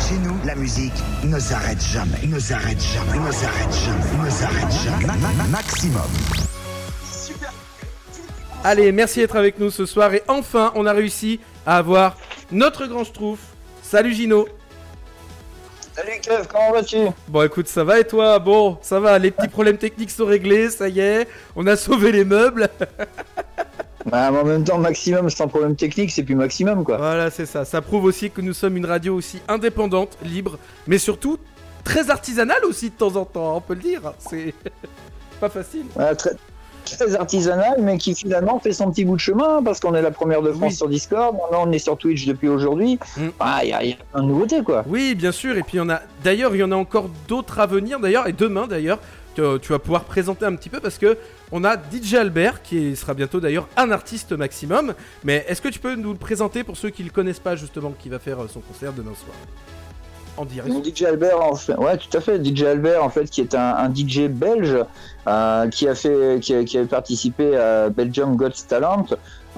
Chez 0.00 0.14
nous, 0.16 0.34
la 0.42 0.54
musique 0.54 0.94
ne 1.22 1.38
s'arrête 1.38 1.80
jamais, 1.82 2.26
ne 2.26 2.38
s'arrête 2.38 2.80
jamais, 2.80 3.18
ne 3.18 3.30
s'arrête 3.30 3.72
jamais, 3.74 4.24
ne 4.24 4.30
s'arrête 4.30 4.72
jamais. 4.84 5.06
Ma- 5.06 5.42
ma- 5.42 5.48
maximum. 5.50 6.00
Allez, 8.64 8.90
merci 8.90 9.18
d'être 9.20 9.36
avec 9.36 9.58
nous 9.58 9.70
ce 9.70 9.84
soir. 9.84 10.14
Et 10.14 10.22
enfin, 10.28 10.72
on 10.74 10.86
a 10.86 10.92
réussi 10.92 11.40
à 11.66 11.76
avoir 11.76 12.16
notre 12.50 12.86
grand 12.86 13.04
Schtroumpf. 13.04 13.40
Salut 13.82 14.14
Gino. 14.14 14.48
Salut 15.94 16.20
Kev, 16.22 16.46
comment 16.48 16.72
vas-tu? 16.72 16.96
Bon, 17.28 17.42
écoute, 17.42 17.68
ça 17.68 17.84
va 17.84 18.00
et 18.00 18.06
toi? 18.06 18.38
Bon, 18.38 18.78
ça 18.80 18.98
va, 18.98 19.18
les 19.18 19.30
petits 19.30 19.48
problèmes 19.48 19.78
techniques 19.78 20.10
sont 20.10 20.26
réglés, 20.26 20.70
ça 20.70 20.88
y 20.88 21.00
est. 21.00 21.28
On 21.54 21.66
a 21.66 21.76
sauvé 21.76 22.12
les 22.12 22.24
meubles. 22.24 22.68
Bah, 24.10 24.30
mais 24.30 24.38
en 24.38 24.44
même 24.44 24.64
temps, 24.64 24.78
maximum 24.78 25.28
sans 25.30 25.48
problème 25.48 25.74
technique, 25.76 26.10
c'est 26.12 26.22
plus 26.22 26.34
maximum 26.36 26.84
quoi. 26.84 26.96
Voilà, 26.96 27.30
c'est 27.30 27.46
ça. 27.46 27.64
Ça 27.64 27.80
prouve 27.82 28.04
aussi 28.04 28.30
que 28.30 28.40
nous 28.40 28.52
sommes 28.52 28.76
une 28.76 28.86
radio 28.86 29.14
aussi 29.14 29.40
indépendante, 29.48 30.16
libre, 30.22 30.58
mais 30.86 30.98
surtout 30.98 31.38
très 31.84 32.10
artisanale 32.10 32.64
aussi 32.64 32.90
de 32.90 32.94
temps 32.94 33.16
en 33.16 33.24
temps, 33.24 33.56
on 33.56 33.60
peut 33.60 33.74
le 33.74 33.80
dire. 33.80 34.00
C'est 34.18 34.54
pas 35.40 35.48
facile. 35.48 35.84
Voilà, 35.94 36.14
très, 36.14 36.30
très 36.84 37.14
artisanal, 37.16 37.74
mais 37.80 37.98
qui 37.98 38.14
finalement 38.14 38.60
fait 38.60 38.72
son 38.72 38.90
petit 38.92 39.04
bout 39.04 39.16
de 39.16 39.20
chemin 39.20 39.60
parce 39.62 39.80
qu'on 39.80 39.94
est 39.94 40.02
la 40.02 40.10
première 40.12 40.40
de 40.42 40.52
France 40.52 40.70
Oui. 40.72 40.76
sur 40.76 40.88
Discord. 40.88 41.34
Maintenant, 41.36 41.64
on 41.66 41.72
est 41.72 41.78
sur 41.80 41.96
Twitch 41.98 42.26
depuis 42.26 42.48
aujourd'hui. 42.48 42.98
Mm. 43.16 43.26
Ah, 43.40 43.60
il 43.64 43.70
y, 43.70 43.72
a- 43.72 43.84
y 43.84 43.92
a 43.92 43.96
plein 44.12 44.22
de 44.22 44.28
nouveautés 44.28 44.62
quoi. 44.62 44.84
Oui, 44.88 45.14
bien 45.16 45.32
sûr. 45.32 45.56
Et 45.56 45.62
puis 45.64 45.80
on 45.80 45.88
a, 45.88 46.00
d'ailleurs, 46.22 46.54
il 46.54 46.58
y 46.58 46.62
en 46.64 46.70
a 46.72 46.76
encore 46.76 47.08
d'autres 47.28 47.58
à 47.58 47.66
venir. 47.66 47.98
D'ailleurs, 47.98 48.28
et 48.28 48.32
demain, 48.32 48.66
d'ailleurs, 48.68 48.98
que 49.36 49.58
tu 49.58 49.72
vas 49.72 49.78
pouvoir 49.78 50.04
présenter 50.04 50.44
un 50.46 50.54
petit 50.56 50.68
peu 50.68 50.80
parce 50.80 50.98
que 50.98 51.16
on 51.52 51.62
a 51.64 51.76
DJ 51.76 52.14
Albert 52.14 52.62
qui 52.62 52.96
sera 52.96 53.14
bientôt 53.14 53.38
d'ailleurs 53.40 53.68
un 53.76 53.90
artiste 53.90 54.32
maximum. 54.32 54.94
Mais 55.24 55.44
est-ce 55.48 55.60
que 55.62 55.68
tu 55.68 55.78
peux 55.78 55.94
nous 55.94 56.12
le 56.12 56.18
présenter 56.18 56.64
pour 56.64 56.76
ceux 56.76 56.90
qui 56.90 57.02
le 57.02 57.10
connaissent 57.10 57.38
pas 57.38 57.56
justement, 57.56 57.92
qui 57.98 58.08
va 58.08 58.18
faire 58.18 58.42
euh, 58.42 58.48
son 58.48 58.60
concert 58.60 58.92
demain 58.92 59.14
soir? 59.14 59.36
En 60.38 60.44
direct 60.44 60.74
Donc, 60.74 60.84
DJ 60.84 61.04
Albert, 61.04 61.40
en 61.40 61.54
fait, 61.54 61.74
ouais, 61.76 61.96
tout 61.96 62.14
à 62.16 62.20
fait. 62.20 62.44
DJ 62.44 62.64
Albert, 62.64 63.02
en 63.02 63.08
fait, 63.08 63.24
qui 63.30 63.40
est 63.40 63.54
un, 63.54 63.90
DJ 63.94 64.28
belge 64.28 64.76
euh, 65.26 65.68
qui 65.70 65.88
a 65.88 65.94
fait, 65.94 66.40
qui, 66.42 66.78
a- 66.78 66.84
participé 66.84 67.56
à 67.56 67.88
Belgium 67.88 68.36
Got 68.36 68.50
Talent, 68.68 69.06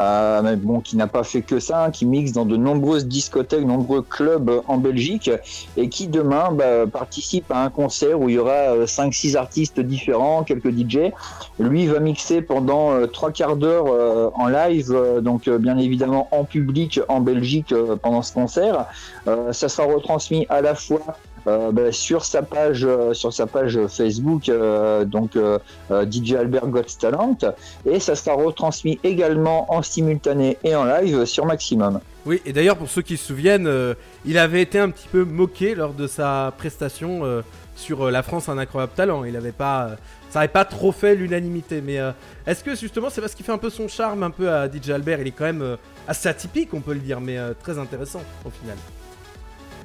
euh, 0.00 0.42
mais 0.42 0.56
bon, 0.56 0.80
qui 0.80 0.96
n'a 0.96 1.06
pas 1.06 1.24
fait 1.24 1.42
que 1.42 1.60
ça, 1.60 1.84
hein, 1.84 1.90
qui 1.90 2.06
mixe 2.06 2.32
dans 2.32 2.44
de 2.44 2.56
nombreuses 2.56 3.06
discothèques, 3.06 3.64
nombreux 3.64 4.02
clubs 4.02 4.62
en 4.66 4.78
Belgique, 4.78 5.30
et 5.76 5.88
qui 5.88 6.08
demain 6.08 6.50
bah, 6.52 6.86
participe 6.86 7.50
à 7.50 7.62
un 7.64 7.70
concert 7.70 8.20
où 8.20 8.28
il 8.28 8.36
y 8.36 8.38
aura 8.38 8.84
5-6 8.84 9.36
artistes 9.36 9.80
différents, 9.80 10.42
quelques 10.44 10.70
DJ. 10.70 11.12
Lui 11.58 11.86
va 11.86 12.00
mixer 12.00 12.42
pendant 12.42 12.92
euh, 12.92 13.06
trois 13.06 13.30
quarts 13.30 13.56
d'heure 13.56 13.86
euh, 13.88 14.30
en 14.34 14.48
live, 14.48 14.90
euh, 14.90 15.20
donc 15.20 15.48
euh, 15.48 15.58
bien 15.58 15.78
évidemment 15.78 16.28
en 16.30 16.44
public 16.44 17.00
en 17.08 17.20
Belgique 17.20 17.72
euh, 17.72 17.96
pendant 17.96 18.22
ce 18.22 18.32
concert. 18.32 18.86
Euh, 19.26 19.52
ça 19.52 19.68
sera 19.68 19.86
retransmis 19.86 20.46
à 20.48 20.60
la 20.60 20.74
fois 20.74 21.00
euh, 21.46 21.72
bah, 21.72 21.92
sur 21.92 22.24
sa 22.24 22.42
page 22.42 22.84
euh, 22.84 23.14
sur 23.14 23.32
sa 23.32 23.46
page 23.46 23.78
Facebook 23.86 24.48
euh, 24.48 25.04
donc 25.04 25.38
DJ 25.90 26.34
Albert 26.34 26.66
Got 26.68 26.82
Talent 26.98 27.38
et 27.86 28.00
ça 28.00 28.14
sera 28.14 28.34
retransmis 28.34 28.98
également 29.04 29.72
en 29.72 29.82
simultané 29.82 30.58
et 30.64 30.74
en 30.74 30.84
live 30.84 31.24
sur 31.24 31.46
Maximum. 31.46 32.00
Oui, 32.26 32.42
et 32.44 32.52
d'ailleurs, 32.52 32.76
pour 32.76 32.88
ceux 32.90 33.00
qui 33.00 33.16
se 33.16 33.26
souviennent, 33.26 33.70
il 34.26 34.36
avait 34.36 34.60
été 34.60 34.78
un 34.78 34.90
petit 34.90 35.08
peu 35.08 35.24
moqué 35.24 35.74
lors 35.74 35.94
de 35.94 36.06
sa 36.06 36.52
prestation 36.58 37.42
sur 37.74 38.10
La 38.10 38.22
France, 38.22 38.50
un 38.50 38.58
incroyable 38.58 38.92
talent. 38.94 39.24
Il 39.24 39.34
avait 39.36 39.52
pas, 39.52 39.92
ça 40.28 40.40
n'avait 40.40 40.52
pas 40.52 40.66
trop 40.66 40.92
fait 40.92 41.14
l'unanimité. 41.14 41.80
Mais 41.80 41.98
est-ce 42.46 42.62
que 42.62 42.74
justement, 42.74 43.08
c'est 43.08 43.22
parce 43.22 43.34
qu'il 43.34 43.46
fait 43.46 43.52
un 43.52 43.58
peu 43.58 43.70
son 43.70 43.88
charme 43.88 44.24
un 44.24 44.30
peu 44.30 44.50
à 44.50 44.70
DJ 44.70 44.90
Albert? 44.90 45.20
Il 45.20 45.28
est 45.28 45.32
quand 45.32 45.44
même 45.44 45.78
assez 46.06 46.28
atypique, 46.28 46.74
on 46.74 46.80
peut 46.80 46.94
le 46.94 47.00
dire, 47.00 47.20
mais 47.20 47.38
très 47.62 47.78
intéressant 47.78 48.22
au 48.44 48.50
final. 48.50 48.76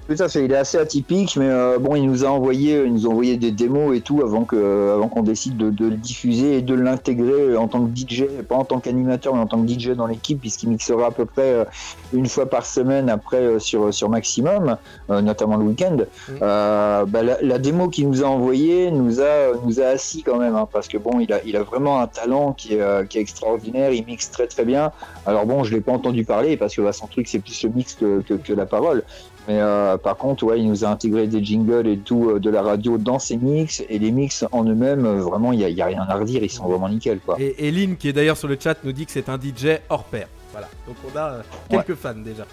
Tout 0.06 0.16
à 0.20 0.28
fait, 0.28 0.44
il 0.44 0.52
est 0.52 0.58
assez 0.58 0.78
atypique, 0.78 1.38
mais 1.38 1.48
euh, 1.48 1.80
bon, 1.80 1.96
il 1.96 2.06
nous 2.06 2.26
a 2.26 2.28
envoyé, 2.28 2.84
il 2.84 2.94
nous 2.94 3.08
a 3.08 3.10
envoyé 3.10 3.38
des 3.38 3.52
démos 3.52 3.96
et 3.96 4.02
tout 4.02 4.22
avant 4.22 4.44
que, 4.44 4.92
avant 4.96 5.08
qu'on 5.08 5.24
décide 5.24 5.56
de, 5.56 5.70
de 5.70 5.86
le 5.86 5.96
diffuser 5.96 6.58
et 6.58 6.62
de 6.62 6.74
l'intégrer 6.76 7.56
en 7.56 7.70
tant 7.70 7.86
que 7.86 7.98
DJ, 7.98 8.26
pas 8.50 8.56
en 8.56 8.66
tant 8.66 8.82
qu'animateur, 8.82 9.34
mais 9.34 9.40
en 9.40 9.48
tant 9.48 9.64
que 9.64 9.72
DJ 9.72 9.92
dans 9.92 10.06
l'équipe, 10.06 10.42
puisqu'il 10.42 10.68
mixera 10.68 11.08
à 11.08 11.12
peu 11.12 11.26
près 11.26 11.54
euh, 11.54 11.64
une 12.12 12.28
fois 12.28 12.50
par 12.50 12.66
semaine 12.66 13.10
après 13.10 13.38
euh, 13.38 13.60
sur 13.60 13.94
sur 13.94 14.10
Maximum, 14.10 14.76
euh, 15.10 15.22
notamment 15.22 15.56
le 15.56 15.64
week-end. 15.64 15.96
Euh, 16.42 17.06
bah, 17.06 17.24
la, 17.24 17.42
la 17.42 17.58
démo 17.58 17.88
qu'il 17.88 18.10
nous 18.10 18.24
a 18.24 18.28
envoyée 18.28 18.92
nous 18.92 19.22
a 19.22 19.54
nous 19.64 19.80
a 19.80 19.86
assis 19.86 20.22
quand 20.22 20.38
même, 20.38 20.58
hein, 20.58 20.68
parce 20.70 20.90
que 20.90 20.98
bon, 20.98 21.22
il 21.22 21.32
a 21.32 21.40
il 21.46 21.56
a 21.56 21.64
vraiment 21.64 22.02
un 22.02 22.08
talent 22.08 22.52
qui 22.52 22.74
est 22.76 22.82
euh, 22.82 23.06
qui 23.06 23.20
est 23.20 23.22
extraordinaire, 23.22 23.94
il 23.94 24.06
mixe 24.06 24.30
très 24.32 24.48
très 24.48 24.66
bien. 24.66 24.92
Alors 25.26 25.46
bon, 25.46 25.64
je 25.64 25.74
l'ai 25.74 25.80
pas 25.80 25.94
entendu 25.94 26.26
parler 26.26 26.58
parce 26.58 26.76
que 26.76 26.82
bah, 26.82 26.92
son 26.92 27.08
truc 27.08 27.30
c'est 27.30 27.40
plus 27.40 27.64
le 27.64 27.70
mix 27.70 27.94
que, 27.94 28.20
que, 28.20 28.34
que 28.34 28.52
la 28.52 28.66
parole. 28.66 29.04
Mais 29.48 29.60
euh, 29.60 29.98
par 29.98 30.16
contre, 30.16 30.44
ouais, 30.46 30.60
il 30.60 30.70
nous 30.70 30.86
a 30.86 30.88
intégré 30.88 31.28
des 31.28 31.44
jingles 31.44 31.88
et 31.88 31.98
tout 31.98 32.30
euh, 32.30 32.40
de 32.40 32.50
la 32.50 32.62
radio 32.62 32.98
dans 32.98 33.20
ses 33.20 33.36
mix 33.36 33.84
et 33.90 34.00
les 34.00 34.12
mix 34.12 34.46
en 34.54 34.64
eux-mêmes, 34.64 35.06
euh, 35.06 35.22
vraiment, 35.22 35.52
il 35.52 35.60
y 35.60 35.82
a, 35.82 35.86
rien 35.86 36.06
à 36.08 36.16
redire, 36.16 36.42
ils 36.44 36.50
sont 36.50 36.66
vraiment 36.68 36.88
nickel, 36.88 37.20
quoi. 37.20 37.36
Et, 37.40 37.68
et 37.68 37.72
Lynn, 37.72 37.98
qui 37.98 38.08
est 38.08 38.14
d'ailleurs 38.14 38.38
sur 38.38 38.48
le 38.48 38.58
chat, 38.58 38.78
nous 38.86 38.94
dit 38.94 39.06
que 39.06 39.12
c'est 39.12 39.28
un 39.28 39.38
DJ 39.38 39.80
hors 39.90 40.06
pair. 40.06 40.28
Voilà, 40.52 40.70
donc 40.88 40.96
on 41.04 41.18
a 41.18 41.42
quelques 41.70 41.96
fans 41.96 42.14
déjà 42.14 42.46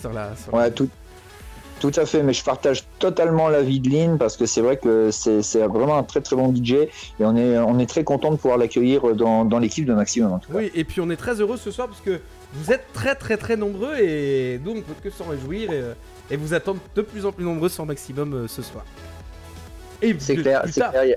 sur 0.00 0.12
la. 0.12 0.36
sur 0.36 0.52
la- 0.52 0.58
Ouais, 0.58 0.70
tout, 0.72 0.88
tout 1.80 1.92
à 1.96 2.04
fait, 2.04 2.22
mais 2.22 2.32
je 2.34 2.44
partage 2.44 2.84
totalement 2.98 3.48
l'avis 3.48 3.80
de 3.80 3.88
Lynn 3.88 4.18
parce 4.18 4.36
que 4.36 4.44
c'est 4.44 4.60
vrai 4.60 4.76
que 4.76 5.10
c'est 5.10 5.40
vraiment 5.66 5.96
un 5.96 6.02
très 6.02 6.20
très 6.20 6.36
bon 6.36 6.54
DJ 6.54 6.72
et 6.72 6.88
on 7.20 7.34
est, 7.36 7.56
on 7.58 7.78
est 7.78 7.86
très 7.88 8.02
content 8.04 8.30
de 8.30 8.36
pouvoir 8.36 8.58
l'accueillir 8.58 9.14
dans, 9.14 9.44
dans 9.44 9.58
l'équipe 9.58 9.86
de 9.86 9.94
Maximum 9.94 10.32
en 10.32 10.38
tout 10.38 10.52
cas. 10.52 10.58
Oui, 10.58 10.70
et 10.74 10.84
puis 10.84 11.00
on 11.00 11.08
est 11.08 11.16
très 11.16 11.40
heureux 11.40 11.56
ce 11.56 11.70
soir 11.70 11.88
parce 11.88 12.00
que 12.00 12.20
vous 12.54 12.72
êtes 12.72 12.92
très 12.92 13.14
très 13.14 13.36
très 13.36 13.56
nombreux 13.56 13.96
et 13.98 14.60
nous 14.64 14.72
on 14.72 14.74
ne 14.76 14.80
peut 14.80 14.94
que 15.02 15.10
s'en 15.10 15.24
réjouir 15.26 15.70
et, 15.72 15.82
et 16.30 16.36
vous 16.36 16.54
attendre 16.54 16.80
de 16.94 17.02
plus 17.02 17.24
en 17.26 17.32
plus 17.32 17.44
nombreux 17.44 17.68
sur 17.68 17.86
Maximum 17.86 18.34
euh, 18.34 18.48
ce 18.48 18.62
soir. 18.62 18.84
Et 20.02 20.14
C'est 20.18 20.36
clair, 20.36 20.62
c'est 20.66 20.80
clair. 20.80 21.16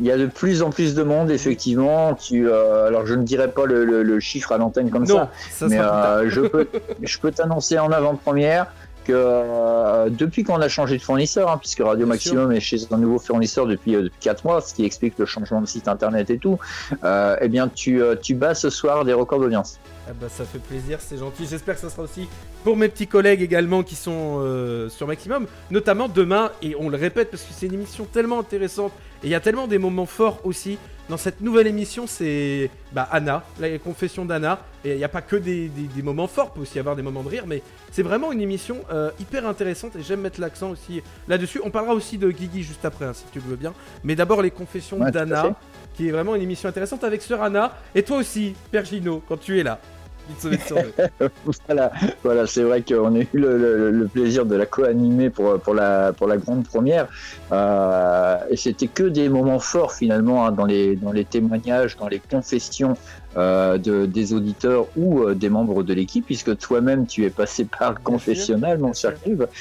Il 0.00 0.06
y, 0.06 0.12
a, 0.12 0.16
de 0.16 0.26
plus 0.26 0.62
en 0.62 0.70
plus 0.70 0.94
de 0.94 1.02
monde, 1.02 1.28
effectivement. 1.30 2.14
Tu, 2.14 2.48
euh, 2.48 2.86
alors, 2.86 3.04
je 3.04 3.14
ne 3.14 3.24
dirais 3.24 3.50
pas 3.50 3.66
le, 3.66 3.84
le- 3.84 4.04
le 4.04 4.20
chiffre 4.20 4.52
à 4.52 4.58
l'antenne 4.58 4.90
comme 4.90 5.04
Non, 5.04 5.16
ça, 5.16 5.30
ça 5.50 5.66
mais 5.68 5.78
euh, 5.80 6.30
je 6.30 6.40
peux, 6.42 6.68
je 7.02 7.18
peux 7.18 7.32
t'annoncer 7.32 7.80
en 7.80 7.90
avant-première 7.90 8.68
que 9.08 9.14
euh, 9.14 10.10
depuis 10.10 10.44
qu'on 10.44 10.60
a 10.60 10.68
changé 10.68 10.98
de 10.98 11.02
fournisseur, 11.02 11.50
hein, 11.50 11.56
puisque 11.56 11.80
Radio 11.80 12.04
Bien 12.04 12.14
Maximum 12.14 12.52
est 12.52 12.60
chez 12.60 12.76
un 12.90 12.98
nouveau 12.98 13.18
fournisseur 13.18 13.66
depuis, 13.66 13.96
euh, 13.96 14.02
depuis 14.02 14.20
4 14.20 14.44
mois, 14.44 14.60
ce 14.60 14.74
qui 14.74 14.84
explique 14.84 15.18
le 15.18 15.24
changement 15.24 15.62
de 15.62 15.66
site 15.66 15.88
internet 15.88 16.28
et 16.28 16.36
tout, 16.36 16.58
euh, 17.04 17.36
eh 17.40 17.48
bien, 17.48 17.68
tu, 17.68 18.02
euh, 18.02 18.16
tu 18.20 18.34
bats 18.34 18.54
ce 18.54 18.68
soir 18.68 19.06
des 19.06 19.14
records 19.14 19.40
d'audience. 19.40 19.80
Ah 20.06 20.12
bah, 20.18 20.28
ça 20.28 20.44
fait 20.44 20.58
plaisir, 20.58 20.98
c'est 21.00 21.16
gentil. 21.16 21.46
J'espère 21.46 21.76
que 21.76 21.80
ça 21.80 21.90
sera 21.90 22.02
aussi 22.02 22.28
pour 22.64 22.76
mes 22.76 22.88
petits 22.88 23.06
collègues 23.06 23.40
également 23.40 23.82
qui 23.82 23.94
sont 23.94 24.40
euh, 24.40 24.88
sur 24.90 25.06
Maximum, 25.06 25.46
notamment 25.70 26.08
demain. 26.08 26.50
Et 26.60 26.74
on 26.78 26.90
le 26.90 26.96
répète 26.96 27.30
parce 27.30 27.42
que 27.42 27.52
c'est 27.52 27.66
une 27.66 27.74
émission 27.74 28.04
tellement 28.04 28.40
intéressante 28.40 28.92
et 29.22 29.26
il 29.26 29.30
y 29.30 29.34
a 29.34 29.40
tellement 29.40 29.66
des 29.66 29.78
moments 29.78 30.06
forts 30.06 30.40
aussi. 30.44 30.78
Dans 31.08 31.16
cette 31.16 31.40
nouvelle 31.40 31.66
émission, 31.66 32.06
c'est 32.06 32.70
bah, 32.92 33.08
Anna, 33.10 33.42
la 33.58 33.78
confession 33.78 34.26
d'Anna. 34.26 34.58
Et 34.84 34.92
il 34.92 34.98
n'y 34.98 35.04
a 35.04 35.08
pas 35.08 35.22
que 35.22 35.36
des, 35.36 35.68
des- 35.68 35.86
des 35.86 36.02
moments 36.02 36.26
forts, 36.26 36.50
il 36.52 36.56
peut 36.56 36.60
aussi 36.62 36.76
y 36.76 36.78
avoir 36.80 36.96
des 36.96 37.02
moments 37.02 37.22
de 37.22 37.28
rire, 37.28 37.44
mais 37.46 37.62
c'est 37.90 38.02
vraiment 38.02 38.30
une 38.30 38.40
émission 38.42 38.76
euh, 38.92 39.10
hyper 39.18 39.46
intéressante 39.46 39.96
et 39.96 40.02
j'aime 40.02 40.20
mettre 40.20 40.40
l'accent 40.40 40.70
aussi 40.70 41.02
là-dessus. 41.26 41.60
On 41.64 41.70
parlera 41.70 41.94
aussi 41.94 42.18
de 42.18 42.30
Guigui 42.30 42.62
juste 42.62 42.84
après, 42.84 43.06
hein, 43.06 43.12
si 43.14 43.24
tu 43.32 43.38
le 43.40 43.46
veux 43.46 43.56
bien. 43.56 43.72
Mais 44.04 44.14
d'abord, 44.14 44.42
les 44.42 44.50
confessions 44.50 45.00
Ouais, 45.00 45.10
d'Anna, 45.10 45.56
qui 45.94 46.08
est 46.08 46.12
vraiment 46.12 46.34
une 46.34 46.42
émission 46.42 46.68
intéressante 46.68 47.02
avec 47.04 47.22
Sœur 47.22 47.42
Anna. 47.42 47.72
Et 47.94 48.02
toi 48.02 48.18
aussi, 48.18 48.54
Père 48.70 48.84
Gino, 48.84 49.22
quand 49.26 49.38
tu 49.38 49.58
es 49.58 49.62
là. 49.62 49.80
Voilà, 51.66 51.92
voilà 52.22 52.46
c'est 52.46 52.62
vrai 52.62 52.82
qu'on 52.82 53.14
a 53.14 53.20
eu 53.20 53.28
le, 53.32 54.08
plaisir 54.12 54.46
de 54.46 54.56
la 54.56 54.66
co-animer 54.66 55.30
pour, 55.30 55.58
pour, 55.60 55.74
la, 55.74 56.12
pour 56.12 56.26
la 56.26 56.36
grande 56.36 56.66
première. 56.66 57.06
Euh, 57.52 58.36
et 58.50 58.56
c'était 58.56 58.86
que 58.86 59.04
des 59.04 59.28
moments 59.28 59.58
forts 59.58 59.92
finalement 59.92 60.46
hein, 60.46 60.52
dans, 60.52 60.66
les, 60.66 60.96
dans 60.96 61.12
les 61.12 61.24
témoignages, 61.24 61.96
dans 61.96 62.08
les 62.08 62.20
confessions 62.20 62.96
de, 63.36 64.06
des 64.06 64.32
auditeurs 64.32 64.86
ou 64.96 65.22
euh, 65.22 65.34
des 65.34 65.48
membres 65.48 65.82
de 65.82 65.92
l'équipe, 65.94 66.24
puisque 66.26 66.56
toi-même 66.58 67.06
tu 67.06 67.24
es 67.24 67.30
passé 67.30 67.64
par 67.66 67.90
le 67.92 67.98
confessionnal, 68.02 68.78
mon 68.78 68.92
cher. 68.92 69.14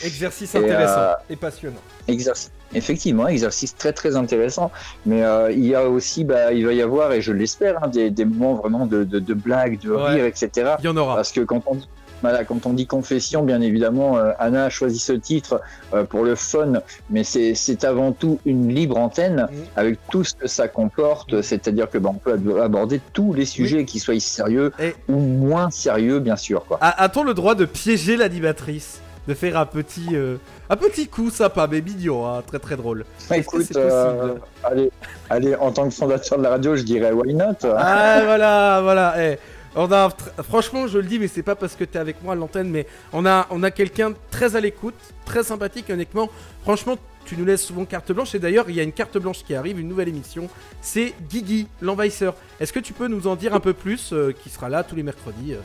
Exercice 0.04 0.56
Et, 0.56 0.60
intéressant 0.60 1.00
euh, 1.00 1.14
et 1.30 1.36
passionnant. 1.36 1.76
Exercice. 2.08 2.52
Effectivement, 2.74 3.28
exercice 3.28 3.76
très 3.76 3.94
très 3.94 4.16
intéressant. 4.16 4.72
Mais 5.06 5.24
euh, 5.24 5.52
il 5.52 5.66
y 5.66 5.76
a 5.76 5.88
aussi, 5.88 6.24
bah, 6.24 6.52
il 6.54 6.66
va 6.66 6.74
y 6.74 6.82
avoir, 6.82 7.12
et 7.14 7.22
je 7.22 7.32
l'espère, 7.32 7.84
hein, 7.84 7.88
des, 7.88 8.10
des 8.10 8.26
moments 8.26 8.56
vraiment 8.56 8.86
de, 8.86 9.04
de, 9.04 9.20
de 9.20 9.34
blagues, 9.34 9.80
de 9.80 9.92
Ouais. 9.92 10.16
rire, 10.16 10.26
etc. 10.26 10.76
Il 10.80 10.86
y 10.86 10.88
en 10.90 10.98
aura. 10.98 11.16
Parce 11.16 11.32
que 11.32 11.42
quand 11.42 11.64
on, 11.66 11.78
Voilà, 12.24 12.44
quand 12.46 12.66
on 12.66 12.74
dit 12.74 12.88
confession, 12.88 13.44
bien 13.44 13.62
évidemment, 13.62 14.18
euh, 14.18 14.32
Anna 14.40 14.66
a 14.66 14.70
choisi 14.70 14.98
ce 14.98 15.14
titre 15.14 15.62
euh, 15.94 16.04
pour 16.04 16.24
le 16.24 16.34
fun, 16.36 16.82
mais 17.12 17.24
c'est 17.24 17.84
avant 17.84 18.12
tout 18.12 18.40
une 18.46 18.74
libre 18.74 18.98
antenne 18.98 19.48
avec 19.76 20.00
tout 20.10 20.24
ce 20.24 20.34
que 20.34 20.48
ça 20.48 20.68
comporte, 20.68 21.42
c'est-à-dire 21.42 21.90
que 21.90 21.98
ben, 22.00 22.10
on 22.10 22.14
peut 22.16 22.34
ab- 22.34 22.58
aborder 22.60 23.02
tous 23.14 23.34
les 23.34 23.46
sujets, 23.46 23.86
qu'ils 23.86 24.02
soient 24.02 24.20
sérieux 24.20 24.72
ou 25.08 25.18
moins 25.20 25.70
sérieux, 25.70 26.20
bien 26.20 26.36
sûr. 26.38 26.64
A-t-on 26.82 27.24
le 27.24 27.34
droit 27.36 27.54
de 27.56 27.66
piéger 27.66 28.18
l'animatrice 28.18 29.00
De 29.28 29.34
faire 29.34 29.58
un 29.58 29.66
petit, 29.66 30.08
euh, 30.14 30.38
un 30.70 30.76
petit 30.78 31.08
coup 31.08 31.30
sympa, 31.30 31.68
mais 31.70 31.82
mignon, 31.82 32.26
hein, 32.26 32.42
très 32.48 32.60
très 32.60 32.78
drôle? 32.78 33.04
Écoute, 33.36 33.68
euh, 33.76 34.34
allez, 34.64 34.90
allez, 35.30 35.54
en 35.56 35.72
tant 35.72 35.84
que 35.90 35.94
fondateur 35.94 36.38
de 36.40 36.44
la 36.44 36.50
radio, 36.52 36.76
je 36.78 36.84
dirais 36.84 37.12
why 37.12 37.34
not 37.34 37.58
Ah 37.78 38.22
voilà, 38.26 38.80
voilà. 38.82 39.14
eh. 39.20 39.38
On 39.80 39.92
a, 39.92 40.08
tr- 40.10 40.44
franchement, 40.44 40.88
je 40.88 40.98
le 40.98 41.06
dis, 41.06 41.20
mais 41.20 41.28
c'est 41.28 41.44
pas 41.44 41.56
parce 41.56 41.76
que 41.76 41.84
t'es 41.84 42.00
avec 42.00 42.22
moi 42.24 42.34
à 42.34 42.36
l'antenne, 42.36 42.70
mais 42.70 42.88
on 43.14 43.26
a, 43.26 43.46
on 43.52 43.62
a 43.64 43.70
quelqu'un 43.72 44.12
très 44.32 44.56
à 44.56 44.60
l'écoute, 44.60 44.96
très 45.26 45.44
sympathique, 45.44 45.90
honnêtement. 45.90 46.30
Franchement, 46.64 46.96
tu 47.26 47.38
nous 47.38 47.46
laisses 47.46 47.64
souvent 47.64 47.86
carte 47.86 48.12
blanche. 48.12 48.34
Et 48.36 48.40
d'ailleurs, 48.40 48.66
il 48.70 48.76
y 48.76 48.80
a 48.80 48.84
une 48.84 48.92
carte 48.92 49.18
blanche 49.18 49.44
qui 49.46 49.54
arrive, 49.54 49.80
une 49.80 49.88
nouvelle 49.88 50.08
émission. 50.08 50.48
C'est 50.82 51.14
Guigui, 51.30 51.68
l'envahisseur. 51.82 52.34
Est-ce 52.60 52.74
que 52.74 52.80
tu 52.80 52.94
peux 52.94 53.08
nous 53.08 53.28
en 53.28 53.36
dire 53.36 53.54
un 53.54 53.60
peu 53.60 53.74
plus, 53.74 54.12
euh, 54.14 54.32
qui 54.32 54.50
sera 54.50 54.68
là 54.70 54.84
tous 54.84 54.96
les 54.96 55.04
mercredis 55.04 55.54
euh, 55.54 55.58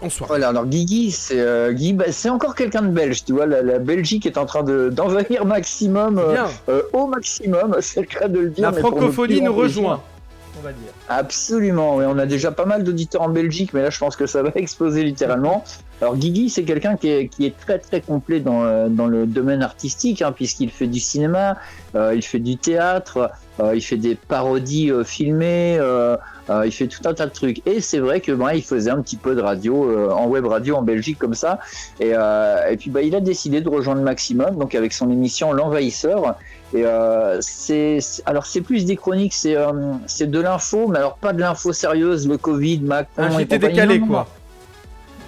en 0.00 0.10
soirée? 0.10 0.30
Voilà, 0.30 0.48
alors 0.48 0.66
Guigui, 0.66 1.10
c'est 1.12 1.38
euh, 1.38 1.72
Guy, 1.72 1.92
bah, 1.92 2.06
c'est 2.10 2.30
encore 2.30 2.54
quelqu'un 2.56 2.82
de 2.82 2.88
belge, 2.88 3.24
tu 3.24 3.32
vois, 3.34 3.46
la, 3.46 3.62
la 3.62 3.78
Belgique 3.78 4.26
est 4.26 4.38
en 4.38 4.46
train 4.46 4.62
de- 4.64 4.88
d'envahir 4.88 5.44
maximum, 5.44 6.18
euh, 6.68 6.82
au 6.92 7.06
maximum, 7.06 7.76
c'est 7.80 8.00
le 8.00 8.06
cas 8.06 8.26
de 8.28 8.40
le 8.40 8.50
dire. 8.50 8.62
La 8.64 8.72
mais 8.72 8.80
francophonie 8.80 9.40
nous 9.42 9.52
rejoint, 9.54 10.02
Absolument, 11.08 11.96
oui, 11.96 12.04
on 12.06 12.18
a 12.18 12.26
déjà 12.26 12.52
pas 12.52 12.64
mal 12.64 12.84
d'auditeurs 12.84 13.22
en 13.22 13.28
Belgique, 13.28 13.72
mais 13.72 13.82
là 13.82 13.90
je 13.90 13.98
pense 13.98 14.16
que 14.16 14.26
ça 14.26 14.42
va 14.42 14.50
exploser 14.54 15.02
littéralement. 15.02 15.64
Alors 16.00 16.16
Guigui, 16.16 16.48
c'est 16.48 16.62
quelqu'un 16.64 16.96
qui 16.96 17.10
est, 17.10 17.58
très 17.58 17.78
très 17.78 18.00
complet 18.00 18.40
dans, 18.40 18.64
euh, 18.64 18.88
dans 18.88 19.06
le 19.06 19.26
domaine 19.26 19.62
artistique, 19.62 20.22
hein, 20.22 20.32
puisqu'il 20.32 20.70
fait 20.70 20.86
du 20.86 20.98
cinéma, 20.98 21.58
euh, 21.94 22.14
il 22.14 22.22
fait 22.22 22.38
du 22.38 22.56
théâtre, 22.56 23.30
euh, 23.60 23.74
il 23.74 23.82
fait 23.82 23.98
des 23.98 24.14
parodies 24.14 24.90
filmées, 25.04 25.78
il 26.64 26.72
fait 26.72 26.86
tout 26.86 27.02
un 27.04 27.12
tas 27.12 27.26
de 27.26 27.32
trucs. 27.32 27.66
Et 27.66 27.80
c'est 27.80 27.98
vrai 27.98 28.20
que 28.20 28.32
bah, 28.32 28.54
il 28.54 28.62
faisait 28.62 28.90
un 28.90 29.02
petit 29.02 29.16
peu 29.16 29.34
de 29.34 29.42
radio 29.42 30.10
en 30.10 30.26
web 30.26 30.46
radio 30.46 30.76
en 30.76 30.82
Belgique 30.82 31.18
comme 31.18 31.34
ça. 31.34 31.60
Et, 32.00 32.12
et 32.12 32.76
puis 32.78 32.90
bah, 32.90 33.02
il 33.02 33.14
a 33.14 33.20
décidé 33.20 33.60
de 33.60 33.68
rejoindre 33.68 34.00
Maximum, 34.00 34.56
donc 34.56 34.74
avec 34.74 34.92
son 34.92 35.10
émission 35.10 35.52
L'envahisseur. 35.52 36.36
Et 36.72 36.84
euh, 36.84 37.38
c'est 37.40 37.98
alors 38.26 38.46
c'est 38.46 38.60
plus 38.60 38.84
des 38.84 38.96
chroniques, 38.96 39.34
c'est 39.34 39.56
euh, 39.56 39.72
c'est 40.06 40.30
de 40.30 40.40
l'info, 40.40 40.86
mais 40.86 40.98
alors 40.98 41.16
pas 41.16 41.32
de 41.32 41.40
l'info 41.40 41.72
sérieuse, 41.72 42.28
le 42.28 42.36
Covid, 42.38 42.80
Macron. 42.80 43.24
JT 43.30 43.42
compagnie. 43.42 43.58
décalé, 43.58 43.98
Non, 43.98 44.06
non, 44.06 44.12
quoi. 44.12 44.26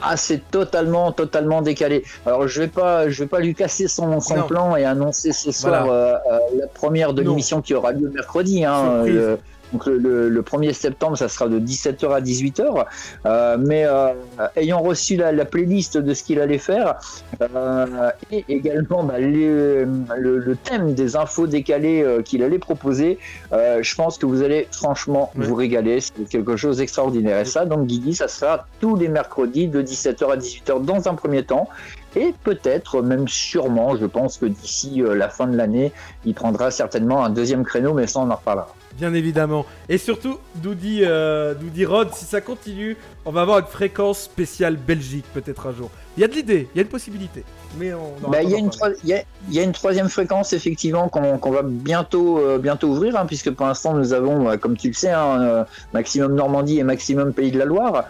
Ah, 0.05 0.17
c'est 0.17 0.51
totalement, 0.51 1.13
totalement 1.13 1.63
décalé. 1.63 2.05
Alors, 2.27 2.49
je 2.49 2.61
vais 2.63 2.69
pas, 2.69 3.09
je 3.09 3.23
vais 3.23 3.29
pas 3.29 3.39
lui 3.39 3.55
casser 3.55 3.87
son, 3.87 4.19
son 4.19 4.43
plan 4.43 4.75
et 4.75 4.85
annoncer 4.85 5.33
ce 5.33 5.53
soir 5.53 5.87
Voilà. 5.87 5.93
euh, 5.93 6.15
euh, 6.33 6.39
la 6.59 6.67
première 6.67 7.13
de 7.15 7.23
l'émission 7.23 7.63
qui 7.63 7.73
aura 7.75 7.93
lieu 7.93 8.11
mercredi. 8.13 8.65
Hein, 8.65 9.05
euh, 9.07 9.37
donc 9.73 9.87
le, 9.87 9.99
le- 9.99 10.29
le 10.29 10.43
1er 10.43 10.73
septembre, 10.73 11.17
ça 11.17 11.29
sera 11.29 11.49
de 11.49 11.59
17h 11.59 12.11
à 12.15 12.21
18h. 12.21 12.85
Euh, 13.27 13.57
mais 13.59 13.85
euh, 13.87 14.13
ayant 14.57 14.81
reçu 14.81 15.17
la, 15.17 15.33
la 15.33 15.45
playlist 15.45 15.97
de 15.99 16.15
ce 16.15 16.23
qu'il 16.25 16.41
allait 16.41 16.59
faire 16.59 16.97
euh, 17.41 18.11
et 18.31 18.45
également 18.49 19.05
bah, 19.05 19.19
les- 19.19 19.85
le, 19.85 20.39
le 20.39 20.57
thème 20.57 20.95
des 20.95 21.17
infos 21.17 21.47
décalées 21.47 22.03
euh, 22.03 22.23
qu'il 22.23 22.43
allait 22.43 22.59
proposer, 22.59 23.19
euh, 23.53 23.83
je 23.83 23.95
pense 23.95 24.19
que 24.19 24.27
vous 24.27 24.43
allez 24.43 24.69
franchement 24.73 25.31
vous 25.35 25.55
régaler. 25.55 26.01
C'est 26.01 26.29
quelque 26.29 26.57
chose 26.57 26.79
d'extraordinaire. 26.79 27.39
Et 27.41 27.45
ça, 27.45 27.65
donc 27.65 27.87
Guigui, 27.87 28.15
ça 28.15 28.29
sera 28.29 28.67
tous 28.81 28.97
les 28.97 29.09
mercredis 29.09 29.69
de 29.69 29.83
17h 29.83 30.33
à 30.33 30.37
18h 30.37 30.85
dans 30.85 31.09
un 31.09 31.15
premier 31.15 31.43
temps. 31.45 31.69
Et 32.15 32.35
peut-être, 32.45 33.01
même 33.01 33.27
sûrement, 33.27 33.97
je 33.97 34.05
pense 34.05 34.37
que 34.37 34.45
d'ici 34.47 35.03
euh, 35.03 35.15
la 35.15 35.31
fin 35.31 35.47
de 35.47 35.57
l'année, 35.57 35.93
il 36.27 36.35
prendra 36.35 36.71
certainement 36.71 37.25
un 37.25 37.31
deuxième 37.31 37.65
créneau, 37.65 37.95
mais 37.95 38.07
ça, 38.07 38.21
on 38.21 38.31
en 38.31 38.35
reparlera. 38.37 38.75
Bien 38.99 39.15
évidemment. 39.15 39.67
Et 39.89 39.99
surtout, 39.99 40.39
Doudi, 40.57 41.01
euh, 41.03 41.55
Rod, 41.87 42.13
si 42.13 42.25
ça 42.25 42.41
continue, 42.41 42.97
on 43.25 43.33
va 43.33 43.43
avoir 43.43 43.59
une 43.59 43.67
fréquence 43.67 44.23
spéciale 44.23 44.77
Belgique 44.77 45.25
peut-être 45.33 45.67
un 45.67 45.73
jour. 45.73 45.91
Il 46.17 46.21
y 46.21 46.25
a 46.25 46.29
de 46.29 46.35
l'idée, 46.35 46.69
il 46.75 46.77
y 46.77 46.81
a 46.81 46.83
une 46.83 46.89
possibilité. 46.89 47.43
Mais 47.79 47.95
on 47.95 48.27
en 48.27 48.29
Bah, 48.31 48.43
Il 48.43 48.51
y, 48.51 48.55
a 48.55 48.59
une 48.59 48.71
il 49.03 49.09
y 49.09 49.15
a- 49.15 49.23
il 49.49 49.55
y 49.55 49.59
a 49.59 49.63
une 49.63 49.73
troisième 49.73 50.11
fréquence 50.11 50.53
effectivement 50.53 51.09
qu'on 51.09 51.39
qu'on 51.39 51.51
va 51.51 51.63
bientôt, 51.65 52.39
euh, 52.39 52.59
bientôt 52.59 52.89
ouvrir, 52.89 53.17
hein, 53.17 53.25
puisque 53.27 53.51
pour 53.51 53.65
l'instant 53.67 53.95
nous 53.95 54.13
avons, 54.13 54.51
euh, 54.51 54.57
comme 54.59 54.77
tu 54.77 54.89
le 54.89 54.93
sais, 54.95 55.09
hein, 55.11 55.41
euh, 55.41 55.65
Maximum 55.95 56.35
Normandie 56.35 56.79
et 56.81 56.83
Maximum 56.85 57.33
Pays 57.33 57.51
de 57.51 57.59
la 57.59 57.65
Loire. 57.65 58.05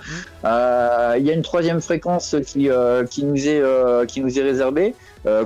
Euh, 0.44 1.14
Il 1.16 1.24
y 1.24 1.30
a 1.30 1.34
une 1.34 1.42
troisième 1.42 1.80
fréquence 1.80 2.34
qui, 2.44 2.68
qui, 3.10 3.24
nous, 3.24 3.48
est, 3.48 3.62
qui 4.08 4.20
nous 4.20 4.36
est 4.36 4.42
réservée, 4.42 4.94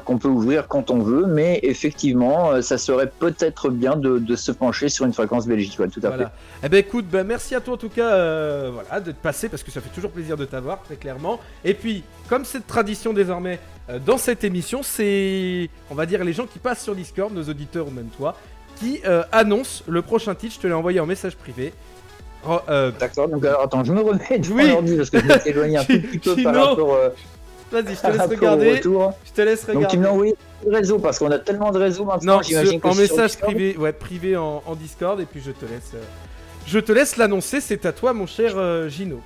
qu'on 0.07 0.17
peut 0.17 0.29
ouvrir 0.29 0.67
quand 0.69 0.91
on 0.91 1.01
veut, 1.01 1.27
mais 1.27 1.61
effectivement, 1.63 2.63
ça 2.63 2.79
serait 2.79 3.11
peut-être 3.19 3.69
bien 3.69 3.97
de, 3.97 4.19
de 4.19 4.35
se 4.37 4.51
pencher 4.53 4.89
sur 4.89 5.05
une 5.05 5.13
fréquence 5.13 5.47
Belgique, 5.47 5.79
ouais, 5.79 5.89
tout 5.89 6.01
à 6.05 6.09
Voilà. 6.09 6.25
fait. 6.27 6.33
Eh 6.65 6.69
ben 6.71 6.79
écoute, 6.79 7.05
ben 7.11 7.25
merci 7.27 7.55
à 7.55 7.61
toi 7.61 7.75
en 7.75 7.77
tout 7.77 7.91
cas 7.91 8.71
voilà, 8.71 9.01
d'être 9.01 9.19
passé 9.19 9.51
parce 9.51 9.63
que 9.63 9.71
ça 9.71 9.83
fait 9.83 9.91
toujours 9.95 10.11
plaisir 10.11 10.39
de 10.39 10.47
t'avoir, 10.47 10.83
très 10.83 10.97
clairement. 10.97 11.39
Et 11.63 11.75
puis, 11.75 12.03
comme 12.31 12.46
c'est 12.47 12.61
de 12.61 12.65
tradition 12.67 13.13
désormais 13.13 13.59
euh, 13.91 13.99
dans 13.99 14.17
cette 14.19 14.43
émission, 14.45 14.83
c'est, 14.83 15.69
on 15.91 15.95
va 15.95 16.07
dire, 16.07 16.25
les 16.25 16.33
gens 16.33 16.47
qui 16.47 16.59
passent 16.59 16.83
sur 16.83 16.95
Discord, 16.95 17.33
nos 17.33 17.43
auditeurs 17.45 17.87
ou 17.87 17.91
même 17.91 18.09
toi, 18.17 18.35
qui 18.77 19.01
euh, 19.05 19.23
annoncent 19.33 19.85
le 19.87 20.01
prochain 20.03 20.35
titre. 20.35 20.55
Je 20.57 20.61
te 20.61 20.67
l'ai 20.67 20.73
envoyé 20.73 20.99
en 21.01 21.07
message 21.07 21.37
privé. 21.37 21.73
Oh, 22.49 22.59
euh, 22.69 22.91
D'accord, 22.99 23.29
donc 23.29 23.45
alors 23.45 23.63
attends, 23.63 23.83
je 23.85 23.93
me 23.93 24.01
remets 24.01 24.39
devant 24.39 24.55
Oui. 24.57 24.69
l'ordi 24.71 24.97
parce 24.97 25.11
que 25.11 25.19
je 25.21 25.25
m'étais 25.27 25.51
éloigné 25.51 25.77
un 25.79 25.85
tout 25.85 26.01
petit 26.01 26.19
peu 26.19 26.31
par 26.43 26.55
Sinon- 26.55 26.65
rapport, 26.65 26.95
euh, 26.95 27.09
Vas-y, 27.73 27.95
je 27.95 28.01
te 28.01 28.01
par 28.03 28.13
laisse 28.13 28.21
regarder. 28.39 28.77
Je 28.77 29.33
te 29.35 29.41
laisse 29.43 29.65
regarder. 29.65 29.83
Donc 29.83 29.91
tu 29.91 29.99
me 29.99 30.05
l'as 30.05 30.13
envoyé 30.13 30.37
sur 30.61 30.71
le 30.71 30.77
réseau 30.77 30.99
parce 30.99 31.19
qu'on 31.19 31.31
a 31.33 31.39
tellement 31.41 31.73
de 31.73 31.79
réseaux 31.79 32.05
maintenant. 32.05 32.37
Non, 32.37 32.43
j'imagine 32.43 32.73
sur- 32.73 32.81
que 32.81 32.87
en 32.89 32.95
message 32.95 33.37
privé, 33.39 33.77
ouais, 33.77 33.93
privé 33.93 34.37
en, 34.37 34.63
en 34.65 34.75
Discord, 34.77 35.21
et 35.21 35.25
puis 35.27 35.41
je 35.45 35.51
te 35.51 35.65
laisse, 35.65 35.93
je 36.67 36.79
te 36.79 36.93
laisse 36.93 37.17
l'annoncer. 37.17 37.61
C'est 37.61 37.85
à 37.87 37.93
toi, 37.93 38.13
mon 38.13 38.27
cher 38.27 38.89
Gino. 38.89 39.21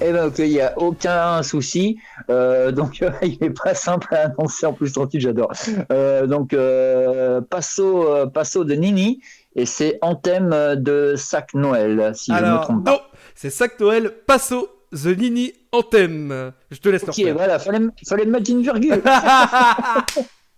Eh 0.00 0.12
ben 0.12 0.26
ok, 0.26 0.38
il 0.40 0.50
n'y 0.50 0.60
a 0.60 0.74
aucun 0.78 1.42
souci. 1.42 1.98
Euh, 2.28 2.70
donc 2.70 3.00
il 3.22 3.38
n'est 3.40 3.50
pas 3.50 3.74
simple 3.74 4.14
à 4.14 4.26
annoncer 4.26 4.66
en 4.66 4.72
plus 4.74 4.92
titre, 4.92 5.08
j'adore. 5.14 5.52
Euh, 5.90 6.26
donc 6.26 6.52
euh, 6.52 7.40
Passo, 7.40 8.26
Passo 8.28 8.64
de 8.64 8.74
Nini 8.74 9.22
et 9.54 9.64
c'est 9.64 9.98
en 10.02 10.14
thème 10.14 10.50
de 10.76 11.14
Sac 11.16 11.54
Noël, 11.54 12.12
si 12.14 12.30
je 12.30 12.36
ne 12.44 12.52
me 12.52 12.62
trompe 12.62 12.84
pas. 12.84 12.90
non, 12.92 13.00
c'est 13.34 13.48
Sac 13.50 13.80
Noël, 13.80 14.12
Passo, 14.26 14.68
The 14.92 15.06
Nini 15.16 15.52
Anthem. 15.72 16.52
Je 16.70 16.78
te 16.78 16.88
laisse 16.90 17.02
Ok, 17.04 17.20
voilà, 17.34 17.58
fallait, 17.58 17.80
fallait 18.06 18.26
me 18.26 18.32
mettre 18.32 18.50
une 18.50 18.60
virgule. 18.62 19.02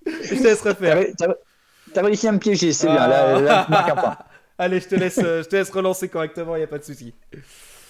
Je 0.07 0.35
te 0.39 0.43
laisse 0.43 0.63
refaire. 0.63 0.95
T'as 0.95 1.01
ré- 1.01 1.13
t'as- 1.17 1.35
T'as 1.95 2.03
réussi 2.03 2.29
à 2.29 2.33
me 2.33 2.39
piéger, 2.39 2.73
c'est 2.73 2.87
bien. 2.87 3.07
Là, 3.09 3.41
là, 3.41 3.65
tu 3.65 3.71
marques 3.71 3.91
un 3.91 3.95
point. 3.97 4.17
Allez, 4.59 4.81
je 4.81 4.89
te 4.89 4.95
laisse, 4.95 5.19
je 5.21 5.43
te 5.49 5.57
laisse 5.57 5.71
relancer 5.71 6.09
correctement, 6.09 6.55
il 6.57 6.59
n'y 6.59 6.65
a 6.65 6.69
pas 6.69 6.79
de 6.79 6.85
souci. 6.85 7.15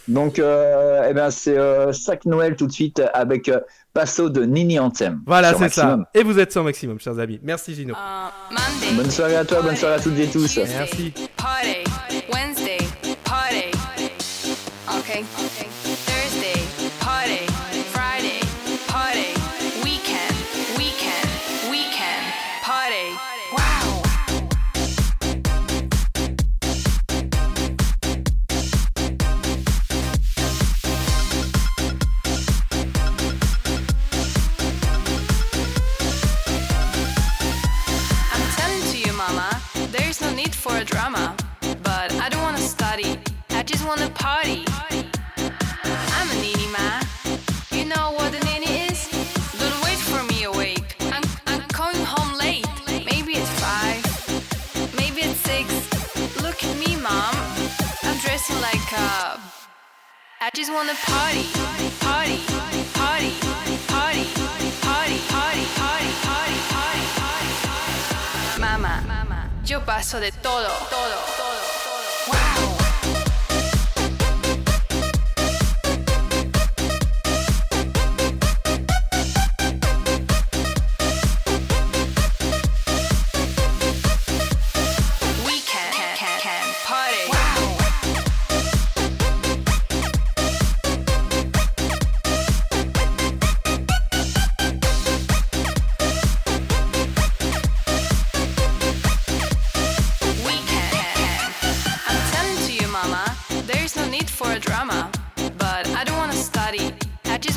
Donc, 0.09 0.39
euh, 0.39 1.07
eh 1.09 1.13
ben, 1.13 1.31
c'est 1.31 1.59
euh, 1.59 1.93
Sac 1.93 2.25
Noël 2.25 2.57
tout 2.57 2.67
de 2.67 2.73
suite 2.73 3.03
avec 3.13 3.49
euh, 3.49 3.61
Passo 3.93 4.31
de 4.31 4.43
Nini 4.45 4.79
Anthem. 4.79 5.21
Voilà, 5.27 5.55
c'est 5.55 5.69
ça. 5.69 5.99
Et 6.15 6.23
vous 6.23 6.39
êtes 6.39 6.51
sur 6.51 6.65
maximum, 6.65 6.99
chers 6.99 7.19
amis. 7.19 7.39
Merci, 7.43 7.75
Gino. 7.75 7.95
Bonne 8.97 9.11
soirée 9.11 9.37
à 9.37 9.45
toi, 9.45 9.61
bonne 9.63 9.77
soirée 9.77 9.97
à 9.97 10.01
toutes 10.01 10.19
et 10.19 10.27
tous. 10.27 10.57
Merci. 10.57 11.13
Party. 11.37 11.91
For 40.69 40.77
a 40.77 40.85
drama. 40.85 41.35
But 41.83 42.13
I 42.25 42.29
don't 42.29 42.43
wanna 42.43 42.67
study, 42.77 43.19
I 43.51 43.63
just 43.63 43.85
wanna 43.87 44.11
party. 44.11 44.65
I'm 46.19 46.29
a 46.35 46.37
nini 46.45 46.69
ma. 46.77 46.89
You 47.77 47.85
know 47.93 48.07
what 48.19 48.31
a 48.39 48.41
nini 48.45 48.71
is? 48.89 49.01
Don't 49.61 49.81
wait 49.87 50.01
for 50.11 50.23
me 50.31 50.45
awake. 50.45 50.97
I'm, 51.15 51.25
I'm 51.47 51.63
coming 51.79 52.05
home 52.15 52.33
late. 52.39 52.67
Maybe 53.11 53.33
at 53.43 53.49
five, 53.65 54.03
maybe 55.01 55.21
at 55.29 55.37
six. 55.49 55.67
Look 56.45 56.59
at 56.69 56.75
me, 56.83 56.97
mom. 56.97 57.35
I'm 58.07 58.19
dressing 58.25 58.61
like 58.61 58.89
a. 58.93 59.41
I 60.41 60.51
just 60.55 60.71
wanna 60.73 60.97
party, 61.13 61.47
party, 62.07 62.58
paso 69.85 70.21
de 70.21 70.33
todo, 70.33 70.67
todo, 70.91 71.15
todo. 71.37 71.58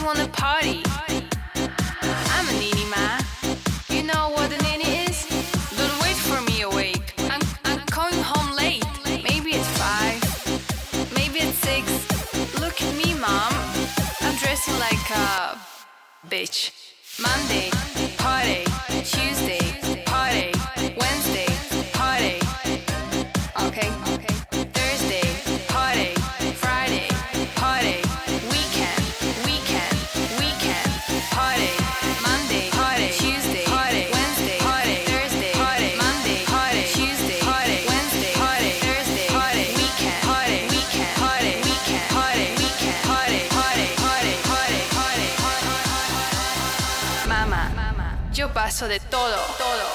Wanna 0.03 0.27
party. 0.29 0.60
De 48.87 48.99
todo, 48.99 49.35
todo, 49.57 49.90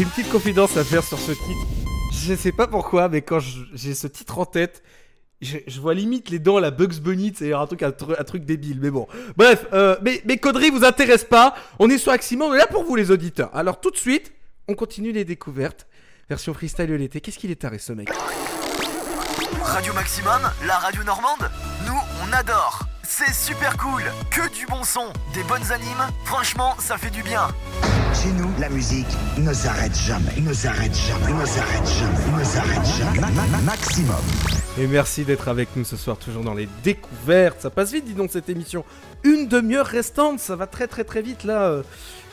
j'ai 0.00 0.04
une 0.04 0.10
petite 0.12 0.32
confidence 0.32 0.78
à 0.78 0.84
faire 0.84 1.04
sur 1.04 1.18
ce 1.18 1.32
titre. 1.32 1.66
Je 2.10 2.34
sais 2.34 2.52
pas 2.52 2.66
pourquoi, 2.66 3.10
mais 3.10 3.20
quand 3.20 3.38
j'ai 3.74 3.94
ce 3.94 4.06
titre 4.06 4.38
en 4.38 4.46
tête, 4.46 4.82
je, 5.42 5.58
vois 5.78 5.92
limite 5.92 6.30
les 6.30 6.38
dents 6.38 6.56
à 6.56 6.60
la 6.62 6.70
Bugs 6.70 6.98
Bunny, 7.02 7.34
c'est 7.36 7.52
un 7.52 7.66
truc, 7.66 7.82
un, 7.82 7.92
un 8.18 8.24
truc 8.24 8.46
débile, 8.46 8.78
mais 8.80 8.90
bon. 8.90 9.06
Bref, 9.36 9.66
euh, 9.74 9.98
mais 10.00 10.22
mes 10.24 10.38
conneries 10.38 10.70
vous 10.70 10.84
intéressent 10.84 11.28
pas. 11.28 11.54
On 11.78 11.90
est 11.90 11.98
sur 11.98 12.12
Aximon, 12.12 12.46
on 12.46 12.54
est 12.54 12.58
là 12.58 12.66
pour 12.66 12.84
vous 12.84 12.96
les 12.96 13.10
auditeurs. 13.10 13.54
Alors 13.54 13.78
tout 13.78 13.90
de 13.90 13.98
suite, 13.98 14.32
on 14.68 14.74
continue 14.74 15.12
les 15.12 15.26
découvertes. 15.26 15.86
Version 16.30 16.54
freestyle 16.54 16.94
l'été. 16.94 17.20
Qu'est-ce 17.20 17.38
qu'il 17.38 17.50
est 17.50 17.60
taré 17.60 17.78
ce 17.78 17.92
mec? 17.92 18.08
Radio 19.62 19.92
Maximum, 19.92 20.40
la 20.66 20.78
radio 20.78 21.02
normande, 21.04 21.50
nous 21.86 21.98
on 22.24 22.32
adore. 22.32 22.89
C'est 23.12 23.34
super 23.34 23.76
cool, 23.76 24.02
que 24.30 24.48
du 24.56 24.66
bon 24.66 24.84
son, 24.84 25.12
des 25.34 25.42
bonnes 25.42 25.72
animes, 25.72 26.06
franchement 26.24 26.76
ça 26.78 26.96
fait 26.96 27.10
du 27.10 27.24
bien. 27.24 27.48
Chez 28.14 28.30
nous, 28.30 28.48
la 28.60 28.68
musique 28.68 29.08
ne 29.36 29.52
s'arrête 29.52 29.96
jamais, 29.96 30.40
ne 30.40 30.52
s'arrête 30.52 30.94
jamais, 30.94 31.32
ne 31.32 31.44
s'arrête 31.44 31.86
jamais, 31.88 32.38
ne 32.38 32.44
s'arrête 32.44 32.86
jamais. 32.98 33.20
Ma- 33.20 33.30
ma- 33.32 33.46
ma- 33.48 33.62
maximum. 33.62 34.14
Et 34.78 34.86
merci 34.86 35.24
d'être 35.24 35.48
avec 35.48 35.74
nous 35.74 35.84
ce 35.84 35.96
soir, 35.96 36.18
toujours 36.18 36.44
dans 36.44 36.54
les 36.54 36.68
découvertes. 36.84 37.60
Ça 37.60 37.70
passe 37.70 37.90
vite, 37.90 38.04
dis 38.04 38.14
donc, 38.14 38.30
cette 38.30 38.48
émission. 38.48 38.84
Une 39.24 39.48
demi-heure 39.48 39.86
restante, 39.86 40.38
ça 40.38 40.54
va 40.54 40.68
très 40.68 40.86
très 40.86 41.02
très 41.02 41.20
vite 41.20 41.42
là. 41.42 41.62
euh, 41.64 41.82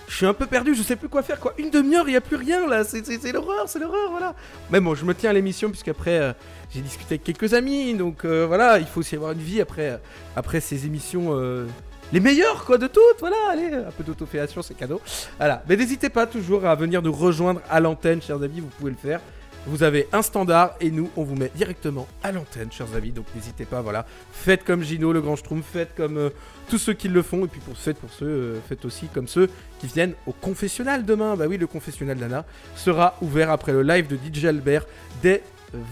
Je 0.08 0.16
suis 0.16 0.26
un 0.28 0.34
peu 0.36 0.46
perdu, 0.46 0.76
je 0.76 0.84
sais 0.84 0.96
plus 0.96 1.10
quoi 1.10 1.24
faire 1.24 1.40
quoi. 1.40 1.54
Une 1.58 1.72
demi-heure, 1.72 2.08
il 2.08 2.12
n'y 2.12 2.18
a 2.18 2.22
plus 2.22 2.38
rien 2.38 2.68
là. 2.68 2.84
C'est- 2.84 3.32
l'horreur, 3.34 3.66
c'est 3.68 3.80
l'horreur, 3.80 4.12
voilà. 4.12 4.36
Mais 4.70 4.80
bon, 4.80 4.94
je 4.94 5.04
me 5.06 5.16
tiens 5.16 5.32
à 5.32 5.34
l'émission 5.34 5.70
puisqu'après 5.70 6.20
euh, 6.20 6.34
j'ai 6.74 6.82
discuté 6.82 7.16
avec 7.16 7.24
quelques 7.24 7.54
amis. 7.54 7.94
Donc 7.94 8.26
euh, 8.26 8.46
voilà, 8.46 8.80
il 8.80 8.86
faut 8.86 9.00
aussi 9.00 9.16
avoir 9.16 9.32
une 9.32 9.40
vie 9.40 9.62
après, 9.62 10.00
après 10.36 10.60
ces 10.60 10.86
émissions. 10.86 11.30
euh, 11.32 11.66
les 12.14 12.22
meilleures 12.22 12.64
quoi 12.64 12.78
de 12.78 12.88
toutes, 12.88 13.20
voilà, 13.20 13.36
allez, 13.52 13.74
un 13.74 13.92
peu 13.92 14.04
d'autoféation, 14.04 14.62
c'est 14.62 14.76
cadeau. 14.76 15.02
Voilà, 15.38 15.64
mais 15.68 15.76
n'hésitez 15.76 16.08
pas 16.10 16.26
toujours 16.26 16.66
à 16.66 16.74
venir 16.74 17.02
nous 17.02 17.12
rejoindre 17.12 17.60
à 17.70 17.82
l'antenne, 17.82 18.22
chers 18.22 18.42
amis, 18.42 18.62
vous 18.62 18.70
pouvez 18.78 18.92
le 18.92 18.98
faire. 18.98 19.20
Vous 19.66 19.84
avez 19.84 20.08
un 20.14 20.22
standard 20.22 20.76
et 20.80 20.90
nous, 20.90 21.10
on 21.18 21.24
vous 21.26 21.36
met 21.36 21.52
directement 21.54 22.08
à 22.24 22.32
l'antenne, 22.32 22.72
chers 22.72 22.96
amis. 22.96 23.12
Donc 23.12 23.26
n'hésitez 23.36 23.66
pas, 23.66 23.82
voilà. 23.82 24.06
Faites 24.32 24.64
comme 24.64 24.82
Gino, 24.82 25.12
le 25.12 25.20
grand 25.20 25.36
Schtroumpf, 25.36 25.66
faites 25.66 25.94
comme 25.94 26.18
euh, 26.18 26.30
tous 26.70 26.78
ceux 26.78 26.94
qui 26.94 27.10
le 27.10 27.22
font. 27.22 27.44
Et 27.44 27.50
puis 27.50 27.60
pour, 27.60 27.78
faites 27.78 27.98
pour 27.98 28.10
ceux, 28.10 28.62
faites 28.70 28.86
aussi 28.86 29.08
comme 29.08 29.28
ceux 29.28 29.50
qui 29.80 29.88
viennent 29.88 30.14
au 30.26 30.32
confessionnal 30.32 31.04
demain. 31.04 31.36
Bah 31.36 31.48
oui, 31.50 31.58
le 31.58 31.68
confessionnal 31.68 32.18
d'Anna 32.18 32.46
sera 32.78 33.18
ouvert 33.22 33.52
après 33.52 33.74
le 33.74 33.84
live 33.84 34.08
de 34.08 34.16
DJ 34.16 34.46
Albert 34.46 34.86
dès 35.22 35.44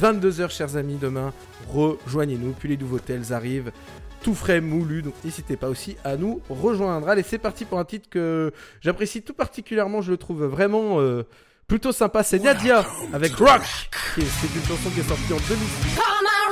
22h, 0.01 0.49
chers 0.49 0.75
amis, 0.77 0.97
demain. 0.99 1.33
Rejoignez-nous. 1.69 2.53
Puis 2.53 2.69
les 2.69 2.77
nouveautés, 2.77 3.13
elles 3.13 3.33
arrivent 3.33 3.71
tout 4.23 4.33
frais, 4.33 4.59
moulu. 4.61 5.01
Donc 5.01 5.13
n'hésitez 5.23 5.55
pas 5.55 5.69
aussi 5.69 5.97
à 6.03 6.17
nous 6.17 6.41
rejoindre. 6.49 7.07
Allez, 7.07 7.23
c'est 7.23 7.37
parti 7.37 7.65
pour 7.65 7.79
un 7.79 7.85
titre 7.85 8.09
que 8.09 8.51
j'apprécie 8.81 9.21
tout 9.21 9.33
particulièrement. 9.33 10.01
Je 10.01 10.11
le 10.11 10.17
trouve 10.17 10.45
vraiment 10.45 10.99
euh, 10.99 11.23
plutôt 11.67 11.91
sympa. 11.91 12.23
C'est 12.23 12.39
Nadia 12.39 12.83
avec 13.13 13.35
Rock. 13.35 13.61
C'est 14.15 14.21
une 14.21 14.63
chanson 14.67 14.89
qui 14.89 15.01
est 15.01 15.07
sortie 15.07 15.33
en 15.33 15.47
2006 15.47 15.89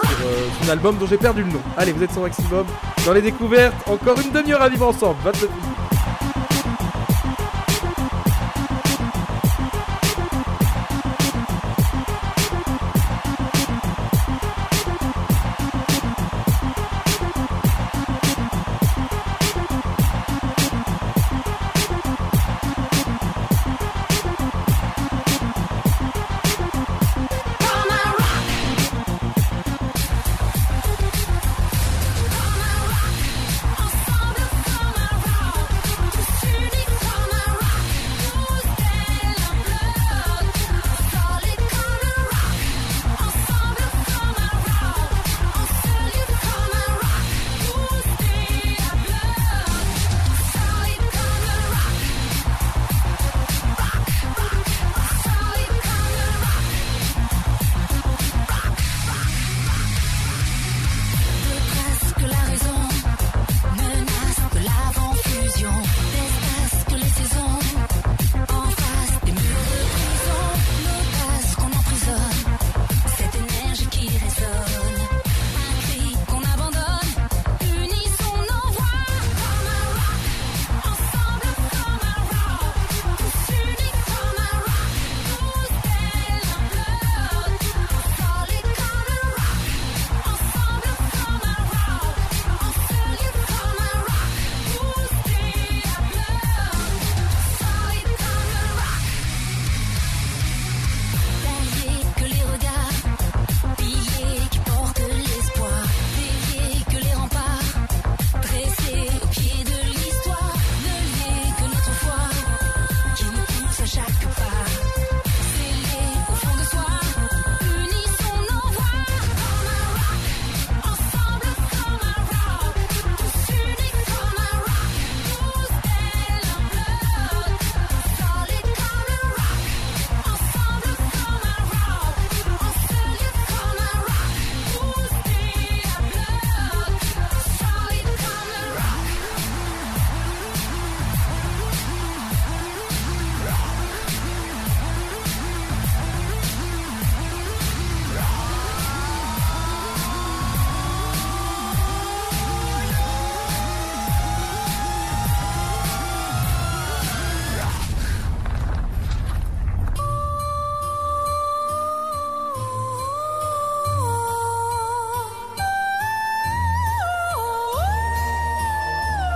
sur 0.04 0.28
euh, 0.28 0.48
son 0.62 0.70
album 0.70 0.98
dont 0.98 1.08
j'ai 1.08 1.18
perdu 1.18 1.42
le 1.44 1.50
nom. 1.50 1.62
Allez, 1.78 1.94
vous 1.94 2.04
êtes 2.04 2.12
sur 2.12 2.22
Maximum. 2.22 2.68
Dans 3.06 3.14
les 3.14 3.22
découvertes, 3.22 3.76
encore 3.88 4.20
une 4.20 4.32
demi-heure 4.32 4.62
à 4.62 4.70
vivre 4.70 4.88
ensemble. 4.88 5.18
22 5.24 5.48
minutes. 5.48 5.83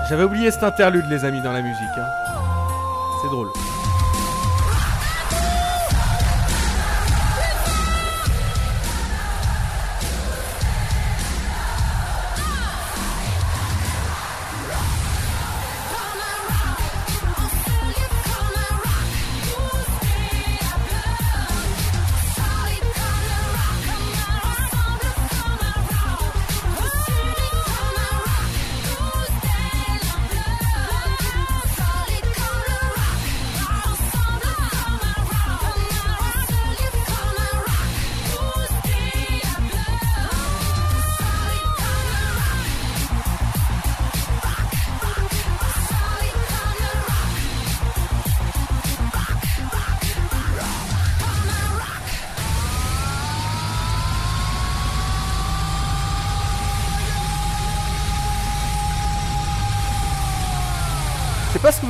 J'avais 0.10 0.24
oublié 0.24 0.52
cet 0.52 0.64
interlude, 0.64 1.06
les 1.10 1.26
amis, 1.26 1.42
dans 1.42 1.52
la 1.52 1.62
musique. 1.62 1.98
hein. 1.98 2.08
C'est 3.22 3.30
drôle. 3.30 3.50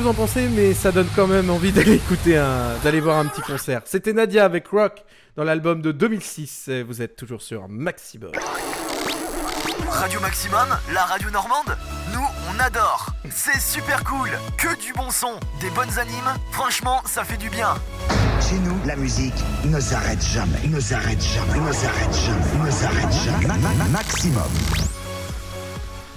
En 0.08 0.14
pensez, 0.14 0.48
mais 0.48 0.74
ça 0.74 0.90
donne 0.92 1.08
quand 1.14 1.26
même 1.26 1.50
envie 1.50 1.70
d'aller 1.72 1.94
écouter 1.94 2.36
un, 2.38 2.74
d'aller 2.82 3.00
voir 3.00 3.18
un 3.18 3.26
petit 3.26 3.42
concert. 3.42 3.82
C'était 3.84 4.12
Nadia 4.12 4.44
avec 4.44 4.66
Rock 4.68 5.04
dans 5.36 5.44
l'album 5.44 5.82
de 5.82 5.92
2006. 5.92 6.68
et 6.68 6.82
Vous 6.82 7.02
êtes 7.02 7.14
toujours 7.16 7.42
sur 7.42 7.68
Maximum. 7.68 8.32
Radio 9.90 10.20
Maximum, 10.20 10.68
la 10.92 11.04
radio 11.04 11.30
normande, 11.30 11.76
nous 12.12 12.24
on 12.50 12.60
adore. 12.60 13.08
C'est 13.30 13.60
super 13.60 14.04
cool, 14.04 14.30
que 14.56 14.68
du 14.80 14.92
bon 14.92 15.10
son, 15.10 15.32
des 15.60 15.70
bonnes 15.70 15.98
animes, 15.98 16.34
franchement 16.52 17.00
ça 17.04 17.24
fait 17.24 17.36
du 17.36 17.48
bien. 17.50 17.74
Chez 18.40 18.56
nous, 18.58 18.78
la 18.86 18.96
musique 18.96 19.34
ne 19.64 19.80
s'arrête 19.80 20.22
jamais, 20.24 20.66
ne 20.68 20.78
s'arrête 20.80 21.20
jamais, 21.22 21.58
ne 21.60 21.72
s'arrête 21.72 22.14
jamais, 22.14 22.64
ne 22.66 22.70
s'arrête 22.70 23.12
jamais. 23.24 23.46
Ma- 23.46 23.54
ma- 23.56 23.74
ma- 23.74 23.88
maximum. 23.88 24.42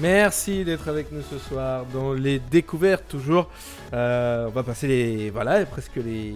Merci 0.02 0.64
d'être 0.66 0.88
avec 0.88 1.12
nous 1.12 1.22
ce 1.22 1.38
soir 1.38 1.86
dans 1.94 2.14
les 2.14 2.40
découvertes 2.40 3.08
toujours. 3.08 3.50
Euh, 3.94 4.48
on 4.48 4.50
va 4.50 4.64
passer 4.64 4.88
les 4.88 5.30
voilà 5.30 5.64
presque 5.66 5.98
les 5.98 6.34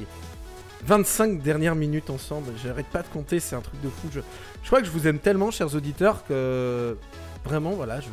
25 0.85 1.41
dernières 1.41 1.75
minutes 1.75 2.09
ensemble. 2.11 2.51
J'arrête 2.63 2.85
pas 2.87 3.01
de 3.01 3.07
compter, 3.07 3.39
c'est 3.39 3.55
un 3.55 3.61
truc 3.61 3.81
de 3.81 3.89
fou. 3.89 4.07
Je, 4.13 4.19
je 4.61 4.67
crois 4.67 4.81
que 4.81 4.85
je 4.85 4.91
vous 4.91 5.07
aime 5.07 5.17
tellement, 5.19 5.49
chers 5.49 5.73
auditeurs, 5.73 6.23
que 6.27 6.95
vraiment 7.43 7.71
voilà, 7.71 7.99
je 8.01 8.07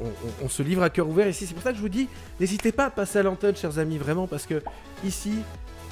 on, 0.00 0.06
on- 0.44 0.48
se 0.48 0.62
livre 0.62 0.82
à 0.82 0.90
cœur 0.90 1.08
ouvert 1.08 1.28
ici. 1.28 1.46
C'est 1.46 1.54
pour 1.54 1.62
ça 1.62 1.70
que 1.70 1.76
je 1.76 1.82
vous 1.82 1.88
dis, 1.88 2.08
n'hésitez 2.40 2.72
pas 2.72 2.86
à 2.86 2.90
passer 2.90 3.18
à 3.18 3.22
l'antenne, 3.22 3.54
chers 3.54 3.78
amis, 3.78 3.98
vraiment, 3.98 4.26
parce 4.26 4.46
que 4.46 4.62
ici, 5.04 5.34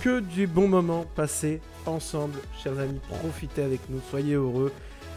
que 0.03 0.19
du 0.21 0.47
bon 0.49 0.67
moment 0.67 1.05
passé 1.15 1.61
ensemble, 1.87 2.39
chers 2.63 2.79
amis. 2.79 2.99
Profitez 3.21 3.63
avec 3.63 3.81
nous, 3.91 4.01
soyez 4.11 4.35
heureux. 4.35 4.73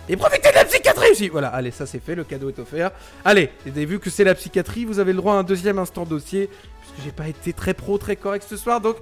Et 0.08 0.18
profitez 0.18 0.50
de 0.50 0.56
la 0.56 0.66
psychiatrie 0.66 1.12
aussi 1.12 1.30
Voilà, 1.30 1.50
allez, 1.50 1.72
ça 1.72 1.86
c'est 1.86 2.00
fait, 2.00 2.16
le 2.16 2.24
cadeau 2.24 2.50
est 2.50 2.60
offert. 2.60 2.92
Allez, 3.24 3.50
et 3.66 3.86
vu 3.86 4.00
que 4.00 4.10
c'est 4.10 4.24
la 4.24 4.36
psychiatrie, 4.36 4.86
vous 4.86 5.00
avez 5.00 5.14
le 5.14 5.18
droit 5.18 5.34
à 5.34 5.38
un 5.38 5.44
deuxième 5.44 5.80
instant 5.80 6.06
dossier, 6.06 6.50
puisque 6.82 7.04
j'ai 7.04 7.12
pas 7.12 7.28
été 7.28 7.54
très 7.54 7.74
pro, 7.74 7.98
très 7.98 8.16
correct 8.16 8.46
ce 8.48 8.58
soir, 8.58 8.82
donc 8.82 8.98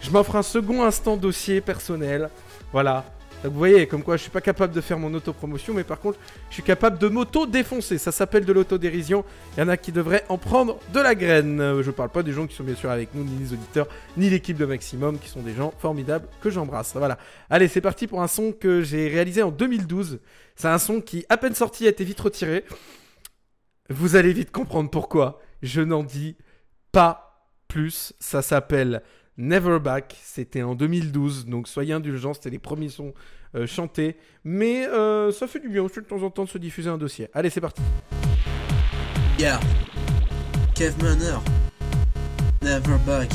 je 0.00 0.10
m'offre 0.10 0.36
un 0.36 0.42
second 0.42 0.82
instant 0.82 1.16
dossier 1.16 1.60
personnel. 1.60 2.30
Voilà. 2.72 3.04
Donc 3.42 3.52
vous 3.52 3.58
voyez, 3.58 3.86
comme 3.86 4.02
quoi 4.02 4.16
je 4.16 4.22
suis 4.22 4.30
pas 4.30 4.42
capable 4.42 4.74
de 4.74 4.80
faire 4.82 4.98
mon 4.98 5.12
autopromotion, 5.14 5.72
mais 5.72 5.84
par 5.84 5.98
contre, 5.98 6.18
je 6.50 6.54
suis 6.54 6.62
capable 6.62 6.98
de 6.98 7.08
m'auto-défoncer. 7.08 7.96
Ça 7.96 8.12
s'appelle 8.12 8.44
de 8.44 8.52
l'autodérision. 8.52 9.24
Il 9.56 9.60
y 9.60 9.62
en 9.62 9.68
a 9.68 9.78
qui 9.78 9.92
devraient 9.92 10.24
en 10.28 10.36
prendre 10.36 10.78
de 10.92 11.00
la 11.00 11.14
graine. 11.14 11.60
Euh, 11.60 11.82
Je 11.82 11.90
parle 11.90 12.10
pas 12.10 12.22
des 12.22 12.32
gens 12.32 12.46
qui 12.46 12.54
sont 12.54 12.64
bien 12.64 12.74
sûr 12.74 12.90
avec 12.90 13.14
nous, 13.14 13.24
ni 13.24 13.38
les 13.38 13.52
auditeurs, 13.54 13.86
ni 14.18 14.28
l'équipe 14.28 14.58
de 14.58 14.66
Maximum, 14.66 15.18
qui 15.18 15.28
sont 15.28 15.40
des 15.40 15.54
gens 15.54 15.72
formidables 15.78 16.26
que 16.42 16.50
j'embrasse. 16.50 16.92
Voilà. 16.94 17.16
Allez, 17.48 17.68
c'est 17.68 17.80
parti 17.80 18.06
pour 18.06 18.22
un 18.22 18.28
son 18.28 18.52
que 18.52 18.82
j'ai 18.82 19.08
réalisé 19.08 19.42
en 19.42 19.50
2012. 19.50 20.20
C'est 20.54 20.68
un 20.68 20.78
son 20.78 21.00
qui, 21.00 21.24
à 21.30 21.38
peine 21.38 21.54
sorti, 21.54 21.86
a 21.86 21.90
été 21.90 22.04
vite 22.04 22.20
retiré. 22.20 22.64
Vous 23.88 24.16
allez 24.16 24.34
vite 24.34 24.50
comprendre 24.50 24.90
pourquoi. 24.90 25.40
Je 25.62 25.80
n'en 25.80 26.02
dis 26.02 26.36
pas 26.92 27.48
plus. 27.68 28.12
Ça 28.20 28.42
s'appelle 28.42 29.02
Never 29.40 29.78
Back. 29.80 30.16
C'était 30.22 30.62
en 30.62 30.74
2012, 30.74 31.46
donc 31.46 31.66
soyez 31.66 31.94
indulgents. 31.94 32.34
C'était 32.34 32.50
les 32.50 32.58
premiers 32.58 32.90
sons 32.90 33.14
euh, 33.54 33.66
chantés. 33.66 34.16
Mais 34.44 34.86
euh, 34.86 35.32
ça 35.32 35.46
fait 35.46 35.60
du 35.60 35.68
bien 35.68 35.82
aussi 35.82 35.96
de 35.96 36.04
temps 36.04 36.22
en 36.22 36.30
temps 36.30 36.44
de 36.44 36.50
se 36.50 36.58
diffuser 36.58 36.90
un 36.90 36.98
dossier. 36.98 37.28
Allez, 37.32 37.50
c'est 37.50 37.60
parti. 37.60 37.82
Yeah. 39.38 39.58
Manor. 41.02 41.42
Never 42.62 42.98
back. 43.06 43.30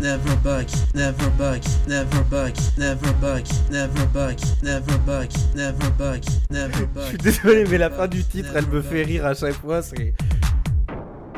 Never 0.00 0.36
back, 0.44 0.68
never 0.94 1.30
back, 1.38 1.62
never 1.86 2.20
back, 2.28 2.54
never 2.78 3.12
back, 3.20 3.44
never 3.70 4.06
back, 4.12 4.38
never 4.62 4.98
back, 4.98 5.30
never 5.54 5.90
back, 5.98 6.22
never 6.50 6.86
back, 6.86 7.04
Je 7.04 7.08
suis 7.08 7.18
désolé, 7.18 7.64
mais 7.68 7.78
la 7.78 7.90
fin 7.90 8.06
du 8.08 8.24
titre, 8.24 8.50
elle 8.54 8.66
me 8.66 8.82
fait 8.82 9.02
rire 9.02 9.26
à 9.26 9.34
chaque 9.34 9.54
fois. 9.60 9.82
c'est- 9.82 10.14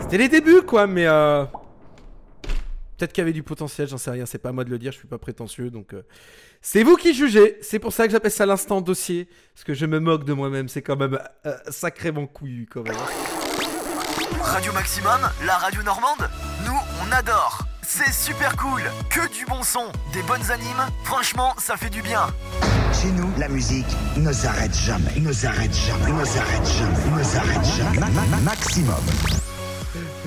C'était 0.01 0.19
les 0.19 0.29
débuts, 0.29 0.63
quoi, 0.63 0.87
mais 0.87 1.07
euh... 1.07 1.45
peut-être 2.99 3.13
qu'il 3.13 3.23
y 3.23 3.25
avait 3.25 3.33
du 3.33 3.43
potentiel, 3.43 3.89
j'en 3.89 3.99
sais 3.99 4.11
rien. 4.11 4.27
C'est 4.27 4.39
pas 4.39 4.51
à 4.51 4.53
moi 4.53 4.65
de 4.65 4.71
le 4.71 4.79
dire, 4.79 4.93
je 4.93 4.99
suis 4.99 5.09
pas 5.09 5.19
prétentieux, 5.19 5.71
donc 5.71 5.95
euh, 5.95 6.03
c'est 6.61 6.83
vous 6.83 6.97
qui 6.97 7.15
jugez. 7.15 7.57
C'est 7.63 7.79
pour 7.79 7.93
ça 7.93 8.07
que 8.07 8.13
j'appelle 8.13 8.31
ça 8.31 8.47
l'instant 8.47 8.81
dossier, 8.81 9.29
parce 9.55 9.65
que 9.65 9.75
je 9.75 9.87
me 9.87 9.99
moque 10.01 10.25
de 10.25 10.33
moi-même. 10.33 10.69
C'est 10.69 10.83
quand 10.83 10.97
même 10.97 11.19
euh, 11.47 11.57
sacrément 11.71 12.27
couillu, 12.27 12.67
quand 12.71 12.83
même. 12.83 12.97
Radio 14.43 14.73
Maximum, 14.73 15.21
la 15.47 15.57
radio 15.57 15.83
normande, 15.83 16.29
nous 16.67 16.79
on 17.07 17.13
adore. 17.13 17.65
C'est 17.85 18.13
super 18.13 18.57
cool, 18.57 18.81
que 19.11 19.21
du 19.37 19.45
bon 19.45 19.63
son, 19.63 19.87
des 20.13 20.23
bonnes 20.23 20.51
animes, 20.51 20.87
franchement 21.05 21.53
ça 21.59 21.77
fait 21.77 21.91
du 21.91 22.01
bien. 22.01 22.21
Chez 22.93 23.11
nous, 23.11 23.29
la 23.39 23.49
musique 23.49 23.87
ne 24.17 24.33
s'arrête 24.33 24.75
jamais, 24.75 25.19
ne 25.21 25.33
s'arrête 25.33 25.75
jamais, 25.75 26.13
ne 26.13 26.25
s'arrête 26.25 26.65
jamais, 26.65 27.19
ne 27.19 27.23
s'arrête 27.23 27.65
jamais. 27.77 27.99
Ma- 27.99 28.07
ma- 28.11 28.27
ma- 28.27 28.41
maximum. 28.43 28.95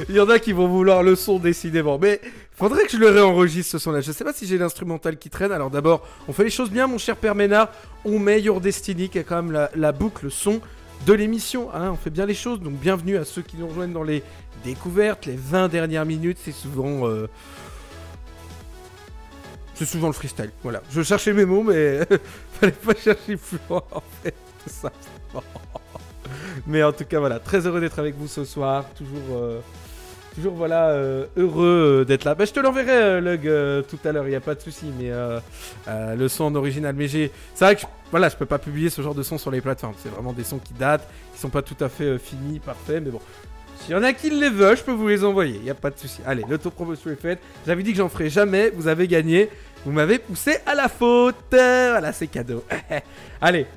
Il 0.10 0.16
y 0.16 0.20
en 0.20 0.30
a 0.30 0.38
qui 0.40 0.52
vont 0.52 0.68
vouloir 0.68 1.02
le 1.02 1.16
son 1.16 1.40
décidément, 1.40 1.98
mais 1.98 2.20
faudrait 2.58 2.84
que 2.86 2.92
je 2.92 2.98
le 2.98 3.10
réenregistre 3.10 3.72
ce 3.72 3.80
son-là. 3.80 4.02
Je 4.02 4.12
sais 4.12 4.24
pas 4.26 4.34
si 4.34 4.46
j'ai 4.46 4.58
l'instrumental 4.58 5.18
qui 5.18 5.30
traîne. 5.30 5.52
Alors 5.54 5.70
d'abord, 5.72 6.06
on 6.28 6.34
fait 6.34 6.44
les 6.44 6.50
choses 6.50 6.70
bien, 6.70 6.88
mon 6.88 6.98
cher 6.98 7.16
Père 7.16 7.36
Ménard. 7.36 7.70
On 8.04 8.20
met 8.20 8.42
Your 8.42 8.60
Destiny, 8.62 9.10
qui 9.10 9.18
est 9.20 9.24
quand 9.24 9.38
même 9.42 9.52
la, 9.52 9.72
la 9.76 9.92
boucle 9.94 10.30
son 10.30 10.60
de 11.06 11.14
l'émission. 11.14 11.70
hein. 11.74 11.92
On 11.92 11.96
fait 11.96 12.10
bien 12.10 12.26
les 12.26 12.34
choses, 12.34 12.60
donc 12.60 12.74
bienvenue 12.74 13.18
à 13.18 13.26
ceux 13.26 13.42
qui 13.42 13.58
nous 13.58 13.68
rejoignent 13.68 13.94
dans 13.94 14.04
les 14.04 14.24
découvertes. 14.64 15.26
Les 15.26 15.36
20 15.36 15.68
dernières 15.68 16.06
minutes, 16.06 16.38
c'est 16.44 16.52
souvent... 16.52 17.08
euh, 17.08 17.28
C'est 19.76 19.86
souvent 19.86 20.08
le 20.08 20.14
freestyle, 20.14 20.52
voilà. 20.64 20.82
Je 20.90 21.02
cherchais 21.04 21.34
mes 21.34 21.46
mots, 21.46 21.64
mais 21.64 22.00
fallait 22.60 22.72
pas 22.72 22.96
chercher 22.96 23.36
plus 23.38 23.60
loin, 23.70 23.84
en 23.92 24.04
fait. 24.24 24.34
tout 24.64 24.70
simplement. 24.70 25.44
Mais 26.68 26.82
en 26.82 26.92
tout 26.94 27.04
cas, 27.06 27.20
voilà, 27.20 27.40
très 27.40 27.68
heureux 27.68 27.82
d'être 27.82 28.00
avec 28.00 28.16
vous 28.16 28.28
ce 28.28 28.46
soir. 28.46 28.86
Toujours, 28.96 29.20
euh, 29.38 29.60
toujours 30.36 30.54
voilà, 30.54 30.90
euh, 30.90 31.26
heureux 31.38 32.02
euh, 32.02 32.06
d'être 32.06 32.26
là. 32.26 32.36
Bah, 32.36 32.46
je 32.46 32.52
te 32.52 32.60
l'enverrai, 32.60 32.92
euh, 32.92 33.22
Lug, 33.22 33.88
tout 33.88 34.08
à 34.08 34.12
l'heure, 34.12 34.26
il 34.28 34.32
n'y 34.32 34.36
a 34.36 34.42
pas 34.42 34.56
de 34.56 34.62
souci. 34.62 34.92
Mais 35.00 35.12
le 36.16 36.28
son 36.28 36.46
en 36.46 36.56
original. 36.56 36.96
J'ai. 37.00 37.32
C'est 37.54 37.66
vrai 37.66 37.76
que 37.76 37.82
je, 37.82 37.88
voilà, 38.12 38.30
peux 38.30 38.46
pas 38.46 38.60
publier 38.60 38.90
ce 38.90 39.02
genre 39.02 39.16
de 39.16 39.24
son 39.24 39.38
sur 39.38 39.52
les 39.52 39.62
plateformes. 39.62 39.96
C'est 39.98 40.10
vraiment 40.10 40.34
des 40.34 40.44
sons 40.44 40.60
qui 40.60 40.74
datent, 40.74 41.08
qui 41.34 41.40
sont 41.40 41.50
pas 41.50 41.62
tout 41.62 41.78
à 41.80 41.90
fait 41.90 42.18
finis, 42.20 42.60
parfaits. 42.60 43.04
Mais 43.04 43.12
bon. 43.12 43.22
S'il 43.80 43.92
y 43.92 43.96
en 43.96 44.04
a 44.04 44.14
qui 44.14 44.30
les 44.30 44.50
veulent, 44.50 44.78
je 44.78 44.84
peux 44.84 44.94
vous 44.94 45.08
les 45.08 45.24
envoyer, 45.24 45.58
il 45.58 45.64
n'y 45.64 45.70
a 45.70 45.76
pas 45.76 45.92
de 45.92 46.00
souci. 46.00 46.22
Allez, 46.26 46.44
l'autopromotion 46.50 47.12
est 47.12 47.22
faite. 47.22 47.40
J'avais 47.68 47.84
dit 47.84 47.92
que 47.92 47.98
j'en 47.98 48.10
ferai 48.10 48.30
jamais, 48.30 48.72
vous 48.74 48.88
avez 48.88 49.08
gagné. 49.08 49.50
Vous 49.86 49.92
m'avez 49.92 50.18
poussé 50.18 50.58
à 50.66 50.74
la 50.74 50.88
faute. 50.88 51.36
Voilà, 51.52 52.12
c'est 52.12 52.28
cadeau. 52.28 52.64
Allez, 53.42 53.68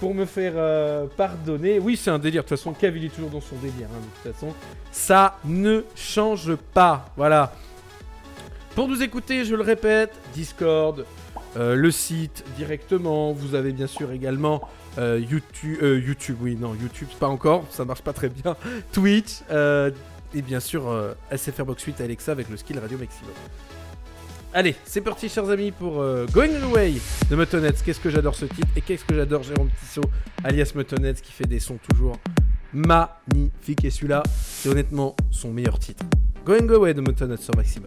pour 0.00 0.14
me 0.14 0.24
faire 0.24 0.52
euh, 0.56 1.06
pardonner. 1.16 1.78
Oui, 1.78 1.96
c'est 1.96 2.10
un 2.10 2.18
délire. 2.18 2.42
De 2.44 2.48
toute 2.48 2.56
façon, 2.58 2.72
Kev, 2.72 2.96
il 2.98 3.04
est 3.06 3.08
toujours 3.14 3.30
dans 3.30 3.40
son 3.40 3.56
délire. 3.56 3.88
hein, 3.92 4.00
de 4.00 4.30
toute 4.30 4.34
façon, 4.34 4.54
ça 4.92 5.38
ne 5.44 5.82
change 5.96 6.54
pas. 6.74 7.10
Voilà. 7.16 7.52
Pour 8.74 8.88
nous 8.88 9.02
écouter, 9.02 9.44
je 9.44 9.56
le 9.56 9.62
répète, 9.62 10.12
Discord, 10.34 11.04
euh, 11.56 11.74
le 11.74 11.90
site 11.90 12.44
directement. 12.56 13.32
Vous 13.32 13.54
avez 13.54 13.72
bien 13.72 13.88
sûr 13.88 14.12
également 14.12 14.68
euh, 14.98 15.18
YouTube. 15.18 15.78
euh, 15.82 15.98
YouTube, 15.98 16.36
oui, 16.40 16.56
non, 16.56 16.74
YouTube, 16.74 17.08
pas 17.18 17.28
encore. 17.28 17.64
Ça 17.70 17.84
marche 17.84 18.02
pas 18.02 18.12
très 18.12 18.28
bien. 18.28 18.56
Twitch. 18.92 19.40
et 19.50 20.42
bien 20.42 20.60
sûr, 20.60 20.84
SFR 21.34 21.64
Box 21.64 21.82
8 21.82 22.00
Alexa 22.02 22.32
avec 22.32 22.48
le 22.48 22.56
skill 22.56 22.78
Radio 22.78 22.98
Maximum. 22.98 23.32
Allez, 24.58 24.74
c'est 24.84 25.02
parti, 25.02 25.28
chers 25.28 25.48
amis, 25.50 25.70
pour 25.70 26.00
euh, 26.00 26.26
Going 26.32 26.52
Away 26.64 26.94
de 27.30 27.36
Motonets. 27.36 27.74
Qu'est-ce 27.84 28.00
que 28.00 28.10
j'adore 28.10 28.34
ce 28.34 28.44
titre 28.44 28.66
et 28.74 28.80
qu'est-ce 28.80 29.04
que 29.04 29.14
j'adore 29.14 29.44
Jérôme 29.44 29.70
Tissot, 29.78 30.02
alias 30.42 30.72
Motonets, 30.74 31.14
qui 31.14 31.30
fait 31.30 31.46
des 31.46 31.60
sons 31.60 31.78
toujours 31.88 32.18
magnifiques. 32.72 33.84
Et 33.84 33.90
celui-là, 33.90 34.24
c'est 34.26 34.68
honnêtement 34.68 35.14
son 35.30 35.52
meilleur 35.52 35.78
titre. 35.78 36.04
Going 36.44 36.68
Away 36.70 36.92
de 36.92 37.00
Motonets 37.00 37.36
sur 37.36 37.54
Maximum. 37.54 37.86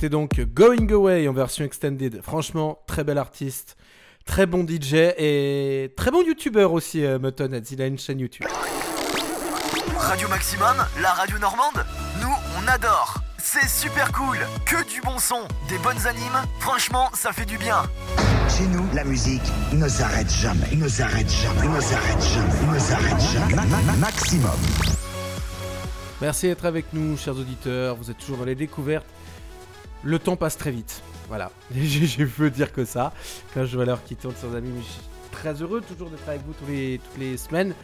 C'était 0.00 0.08
donc 0.12 0.40
Going 0.54 0.90
Away 0.94 1.28
en 1.28 1.34
version 1.34 1.62
extended. 1.62 2.22
Franchement, 2.22 2.78
très 2.86 3.04
bel 3.04 3.18
artiste, 3.18 3.76
très 4.24 4.46
bon 4.46 4.66
DJ 4.66 4.94
et 4.94 5.92
très 5.94 6.10
bon 6.10 6.22
youtubeur 6.22 6.72
aussi, 6.72 7.04
euh, 7.04 7.18
Muttonheads. 7.18 7.70
Il 7.70 7.82
a 7.82 7.86
une 7.86 7.98
chaîne 7.98 8.18
YouTube. 8.18 8.46
Radio 9.98 10.26
Maximum, 10.28 10.74
la 11.02 11.10
radio 11.12 11.36
normande, 11.38 11.84
nous 12.22 12.32
on 12.58 12.66
adore. 12.66 13.16
C'est 13.36 13.68
super 13.68 14.10
cool, 14.12 14.38
que 14.64 14.88
du 14.90 15.02
bon 15.02 15.18
son, 15.18 15.46
des 15.68 15.76
bonnes 15.76 16.06
animes, 16.06 16.46
franchement 16.60 17.10
ça 17.12 17.34
fait 17.34 17.44
du 17.44 17.58
bien. 17.58 17.82
Chez 18.48 18.64
nous, 18.68 18.86
la 18.94 19.04
musique 19.04 19.42
ne 19.74 19.86
s'arrête 19.86 20.30
jamais, 20.32 20.76
ne 20.76 20.88
s'arrête 20.88 21.28
jamais, 21.28 21.68
ne 21.68 21.78
s'arrête 21.82 22.22
jamais, 22.22 22.72
ne 22.72 22.78
s'arrête 22.78 23.20
jamais. 23.34 23.54
Ma- 23.54 23.66
ma- 23.66 23.82
ma- 23.82 23.96
maximum. 23.98 24.50
Merci 26.22 26.46
d'être 26.46 26.64
avec 26.64 26.86
nous, 26.94 27.18
chers 27.18 27.36
auditeurs. 27.36 27.96
Vous 27.96 28.10
êtes 28.10 28.16
toujours 28.18 28.38
dans 28.38 28.44
les 28.44 28.54
découvertes. 28.54 29.06
Le 30.02 30.18
temps 30.18 30.36
passe 30.36 30.56
très 30.56 30.70
vite. 30.70 31.02
Voilà. 31.28 31.50
J'ai 31.74 32.26
peu 32.26 32.50
dire 32.50 32.72
que 32.72 32.84
ça. 32.84 33.12
Quand 33.54 33.64
je 33.64 33.76
vois 33.76 33.84
l'heure 33.84 34.02
qui 34.04 34.16
tourne, 34.16 34.34
chers 34.40 34.54
amis, 34.54 34.72
je 34.78 34.84
suis 34.84 35.02
très 35.30 35.62
heureux 35.62 35.80
toujours 35.80 36.10
d'être 36.10 36.28
avec 36.28 36.42
vous 36.46 36.52
tous 36.52 36.70
les, 36.70 37.00
toutes 37.04 37.20
les 37.20 37.36
semaines. 37.36 37.74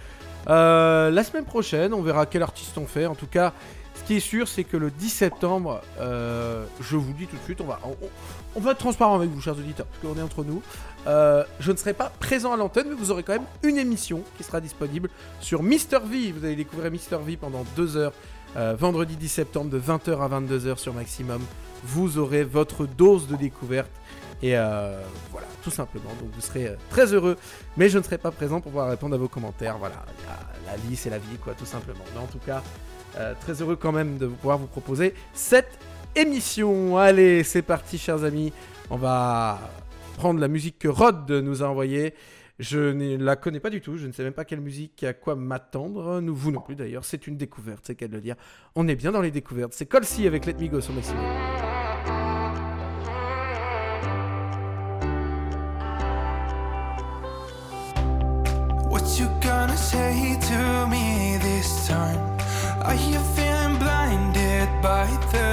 Euh, 0.49 1.11
la 1.11 1.25
semaine 1.25 1.45
prochaine, 1.45 1.93
on 1.93 2.03
verra 2.03 2.27
quel 2.27 2.43
artiste 2.43 2.77
on 2.79 2.87
fait. 2.87 3.07
En 3.07 3.15
tout 3.15 3.27
cas, 3.27 3.53
ce 3.95 4.03
qui 4.05 4.17
est 4.17 4.21
sûr, 4.21 4.47
c'est 4.47 4.65
que 4.65 4.77
le 4.77 4.91
10 4.91 5.09
septembre, 5.09 5.81
euh, 5.99 6.65
je 6.81 6.97
vous 6.97 7.13
dis 7.13 7.27
tout 7.27 7.37
de 7.37 7.43
suite, 7.43 7.61
on 7.61 7.67
va, 7.67 7.81
on, 8.55 8.61
va 8.61 8.73
être 8.73 8.79
transparent 8.79 9.17
avec 9.17 9.31
vous, 9.31 9.41
chers 9.41 9.55
auditeurs, 9.55 9.87
parce 9.87 10.01
qu'on 10.01 10.19
est 10.19 10.23
entre 10.23 10.45
nous. 10.45 10.63
Euh, 11.07 11.45
je 11.61 11.73
ne 11.73 11.77
serai 11.77 11.95
pas 11.95 12.11
présent 12.21 12.53
à 12.53 12.57
l'antenne, 12.57 12.87
mais 12.89 12.95
vous 12.95 13.11
aurez 13.11 13.23
quand 13.23 13.33
même 13.33 13.47
une 13.63 13.79
émission 13.79 14.23
qui 14.37 14.45
sera 14.45 14.61
disponible 14.61 15.09
sur 15.41 15.63
Mister 15.63 15.99
V. 16.05 16.33
Vous 16.33 16.45
allez 16.45 16.57
découvrir 16.57 16.91
Mister 16.91 17.19
V 17.25 17.37
pendant 17.37 17.65
deux 17.77 17.97
heures, 17.97 18.13
vendredi 18.55 19.17
10 19.17 19.29
septembre, 19.29 19.71
de 19.71 19.79
20h 19.79 20.19
à 20.21 20.41
22h 20.41 20.79
sur 20.79 20.95
Maximum. 20.95 21.43
Vous 21.85 22.19
aurez 22.19 22.45
votre 22.45 22.87
dose 22.87 23.29
de 23.29 23.37
découverte. 23.37 23.91
Et 24.43 24.57
euh, 24.57 25.01
voilà, 25.31 25.47
tout 25.63 25.71
simplement. 25.71 26.11
Donc 26.21 26.31
vous 26.35 26.41
serez 26.41 26.69
euh, 26.69 26.75
très 26.91 27.13
heureux, 27.13 27.37
mais 27.77 27.89
je 27.89 27.99
ne 27.99 28.03
serai 28.03 28.19
pas 28.19 28.31
présent 28.31 28.61
pour 28.61 28.71
pouvoir 28.71 28.91
répondre 28.91 29.15
à 29.15 29.19
vos 29.19 29.29
commentaires. 29.29 29.79
Voilà, 29.79 30.05
la, 30.67 30.77
vie, 30.77 30.97
c'est 30.97 31.11
la 31.11 31.19
vie, 31.19 31.37
quoi, 31.43 31.55
tout 31.55 31.65
simplement. 31.65 32.05
Mais 32.15 32.21
en 32.21 32.27
tout 32.27 32.41
cas, 32.45 32.63
euh, 33.17 33.35
très 33.41 33.63
heureux 33.63 33.77
quand 33.77 33.93
même 33.93 34.19
de 34.19 34.27
pouvoir 34.27 34.59
vous 34.59 34.67
proposer 34.67 35.15
cette 35.33 35.79
émission. 36.15 36.99
Allez, 36.99 37.45
c'est 37.45 37.63
parti, 37.63 37.99
chers 37.99 38.25
amis. 38.25 38.53
On 38.91 38.97
va 38.97 39.59
prendre 40.19 40.39
la 40.39 40.49
musique 40.49 40.79
que 40.79 40.89
Rod 40.89 41.31
nous 41.31 41.63
a 41.63 41.67
envoyée. 41.67 42.15
Je 42.59 42.79
ne 42.79 43.19
la 43.19 43.37
connais 43.37 43.61
pas 43.61 43.69
du 43.69 43.83
tout, 43.83 43.99
je 43.99 44.07
ne 44.07 44.13
sais 44.13 44.23
même 44.23 44.33
pas 44.33 44.47
quelle 44.47 44.63
musique, 44.63 45.03
à 45.03 45.13
quoi 45.13 45.37
m'attendre. 45.37 46.21
Nous, 46.21 46.35
vous 46.35 46.51
non 46.51 46.61
plus 46.61 46.75
d'ailleurs, 46.75 47.05
c'est 47.05 47.27
une 47.27 47.37
découverte, 47.37 47.85
c'est 47.87 47.95
qu'à 47.95 48.07
le 48.07 48.21
dire. 48.21 48.35
On 48.75 48.89
est 48.89 48.97
bien 48.97 49.13
dans 49.13 49.21
les 49.21 49.31
découvertes. 49.31 49.75
C'est 49.75 49.87
Colsey 49.87 50.27
avec 50.27 50.47
Let 50.47 50.55
Me 50.55 50.69
Go 50.69 50.81
sur 50.81 50.95
Maximum. 50.95 51.23
Are 62.97 63.11
you 63.11 63.19
feeling 63.37 63.79
blinded 63.79 64.71
by 64.81 65.05
the 65.31 65.46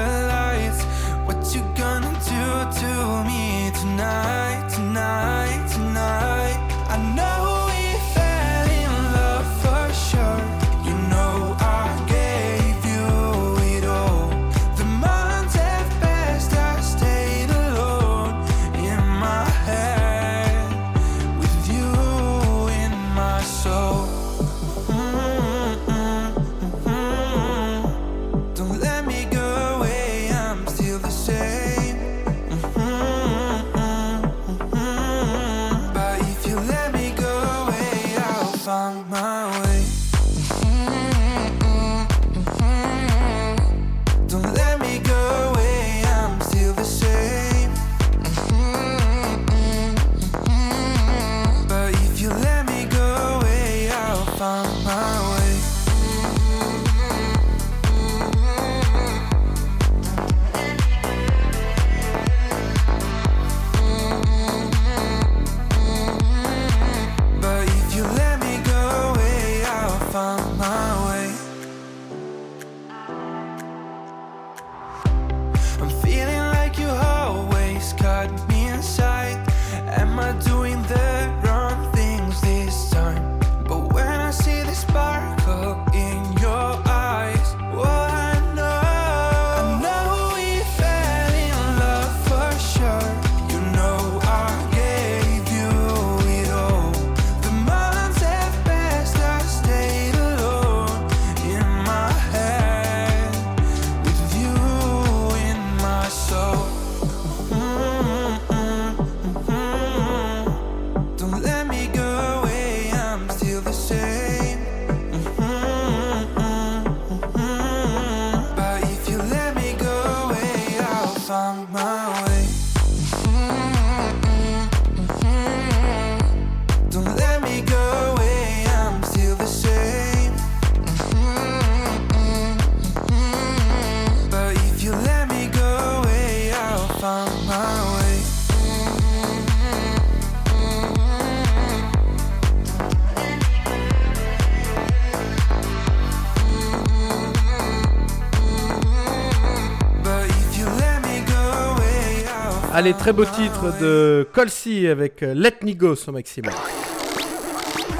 Allez, 152.84 152.94
très 152.96 153.14
beau 153.14 153.24
titre 153.24 153.72
de 153.80 154.28
Colsey 154.34 154.90
avec 154.90 155.24
euh, 155.24 155.34
Let 155.34 155.60
Me 155.62 155.72
Go 155.74 155.96
sur 155.96 156.12
Maximum. 156.12 156.52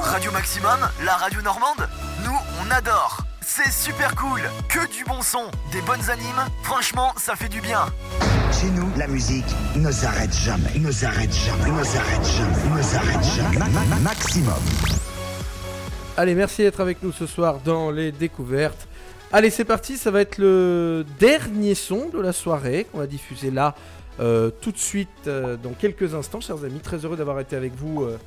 Radio 0.02 0.30
Maximum, 0.30 0.78
la 1.06 1.14
radio 1.14 1.40
normande, 1.40 1.88
nous 2.22 2.36
on 2.60 2.70
adore. 2.70 3.16
C'est 3.40 3.70
super 3.72 4.14
cool, 4.14 4.42
que 4.68 4.86
du 4.94 5.02
bon 5.04 5.22
son, 5.22 5.44
des 5.72 5.80
bonnes 5.80 6.10
animes, 6.10 6.44
franchement 6.64 7.14
ça 7.16 7.34
fait 7.34 7.48
du 7.48 7.62
bien. 7.62 7.86
Chez 8.52 8.68
nous, 8.68 8.86
la 8.98 9.06
musique 9.06 9.46
ne 9.74 9.90
s'arrête 9.90 10.34
jamais, 10.34 10.78
ne 10.78 10.90
s'arrête 10.90 11.32
jamais, 11.32 11.70
ne 11.70 11.82
s'arrête 11.82 12.26
jamais, 12.26 12.76
ne 12.76 12.82
s'arrête 12.82 13.24
jamais. 13.36 13.56
Ma- 13.58 13.68
ma- 13.70 13.84
ma- 13.86 14.00
maximum. 14.00 14.52
Allez, 16.18 16.34
merci 16.34 16.60
d'être 16.60 16.80
avec 16.80 17.02
nous 17.02 17.12
ce 17.12 17.26
soir 17.26 17.58
dans 17.64 17.90
les 17.90 18.12
découvertes. 18.12 18.86
Allez, 19.32 19.48
c'est 19.48 19.64
parti, 19.64 19.96
ça 19.96 20.10
va 20.10 20.20
être 20.20 20.36
le 20.36 21.04
dernier 21.18 21.74
son 21.74 22.10
de 22.10 22.20
la 22.20 22.32
soirée 22.32 22.86
qu'on 22.92 22.98
va 22.98 23.06
diffuser 23.06 23.50
là 23.50 23.74
euh, 24.20 24.50
tout 24.60 24.70
de 24.70 24.78
suite 24.78 25.08
euh, 25.26 25.56
dans 25.56 25.72
quelques 25.72 26.14
instants, 26.14 26.40
chers 26.40 26.64
amis. 26.64 26.80
Très 26.80 27.04
heureux 27.04 27.16
d'avoir 27.16 27.40
été 27.40 27.56
avec 27.56 27.74
vous 27.74 28.02
euh, 28.02 28.18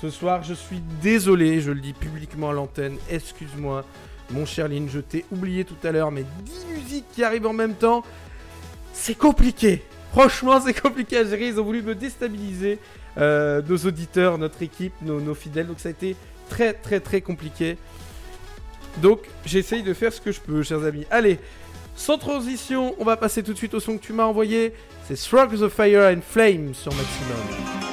ce 0.00 0.10
soir. 0.10 0.42
Je 0.42 0.54
suis 0.54 0.80
désolé, 1.02 1.60
je 1.60 1.70
le 1.70 1.80
dis 1.80 1.92
publiquement 1.92 2.50
à 2.50 2.52
l'antenne. 2.52 2.96
Excuse-moi, 3.08 3.84
mon 4.30 4.44
cher 4.44 4.68
Lynn, 4.68 4.88
je 4.88 5.00
t'ai 5.00 5.24
oublié 5.30 5.64
tout 5.64 5.76
à 5.84 5.92
l'heure, 5.92 6.10
mais 6.10 6.24
10 6.44 6.66
musiques 6.74 7.04
qui 7.12 7.22
arrivent 7.22 7.46
en 7.46 7.52
même 7.52 7.74
temps, 7.74 8.02
c'est 8.92 9.16
compliqué. 9.16 9.82
Franchement, 10.10 10.60
c'est 10.60 10.78
compliqué 10.80 11.18
à 11.18 11.24
gérer. 11.24 11.48
Ils 11.48 11.60
ont 11.60 11.64
voulu 11.64 11.82
me 11.82 11.94
déstabiliser, 11.94 12.78
nos 13.16 13.76
auditeurs, 13.76 14.38
notre 14.38 14.62
équipe, 14.62 14.94
nos, 15.02 15.20
nos 15.20 15.34
fidèles. 15.34 15.68
Donc 15.68 15.78
ça 15.78 15.88
a 15.88 15.92
été 15.92 16.16
très, 16.48 16.72
très, 16.72 16.98
très 16.98 17.20
compliqué. 17.20 17.76
Donc 18.96 19.20
j'essaye 19.46 19.84
de 19.84 19.94
faire 19.94 20.12
ce 20.12 20.20
que 20.20 20.32
je 20.32 20.40
peux, 20.40 20.64
chers 20.64 20.84
amis. 20.84 21.06
Allez, 21.10 21.38
sans 22.00 22.16
transition, 22.16 22.94
on 22.98 23.04
va 23.04 23.18
passer 23.18 23.42
tout 23.42 23.52
de 23.52 23.58
suite 23.58 23.74
au 23.74 23.78
son 23.78 23.98
que 23.98 24.02
tu 24.02 24.14
m'as 24.14 24.24
envoyé. 24.24 24.72
C'est 25.06 25.20
Shrug 25.20 25.50
the 25.50 25.68
Fire 25.68 26.16
and 26.16 26.22
Flame 26.26 26.72
sur 26.72 26.94
Maximum. 26.94 27.89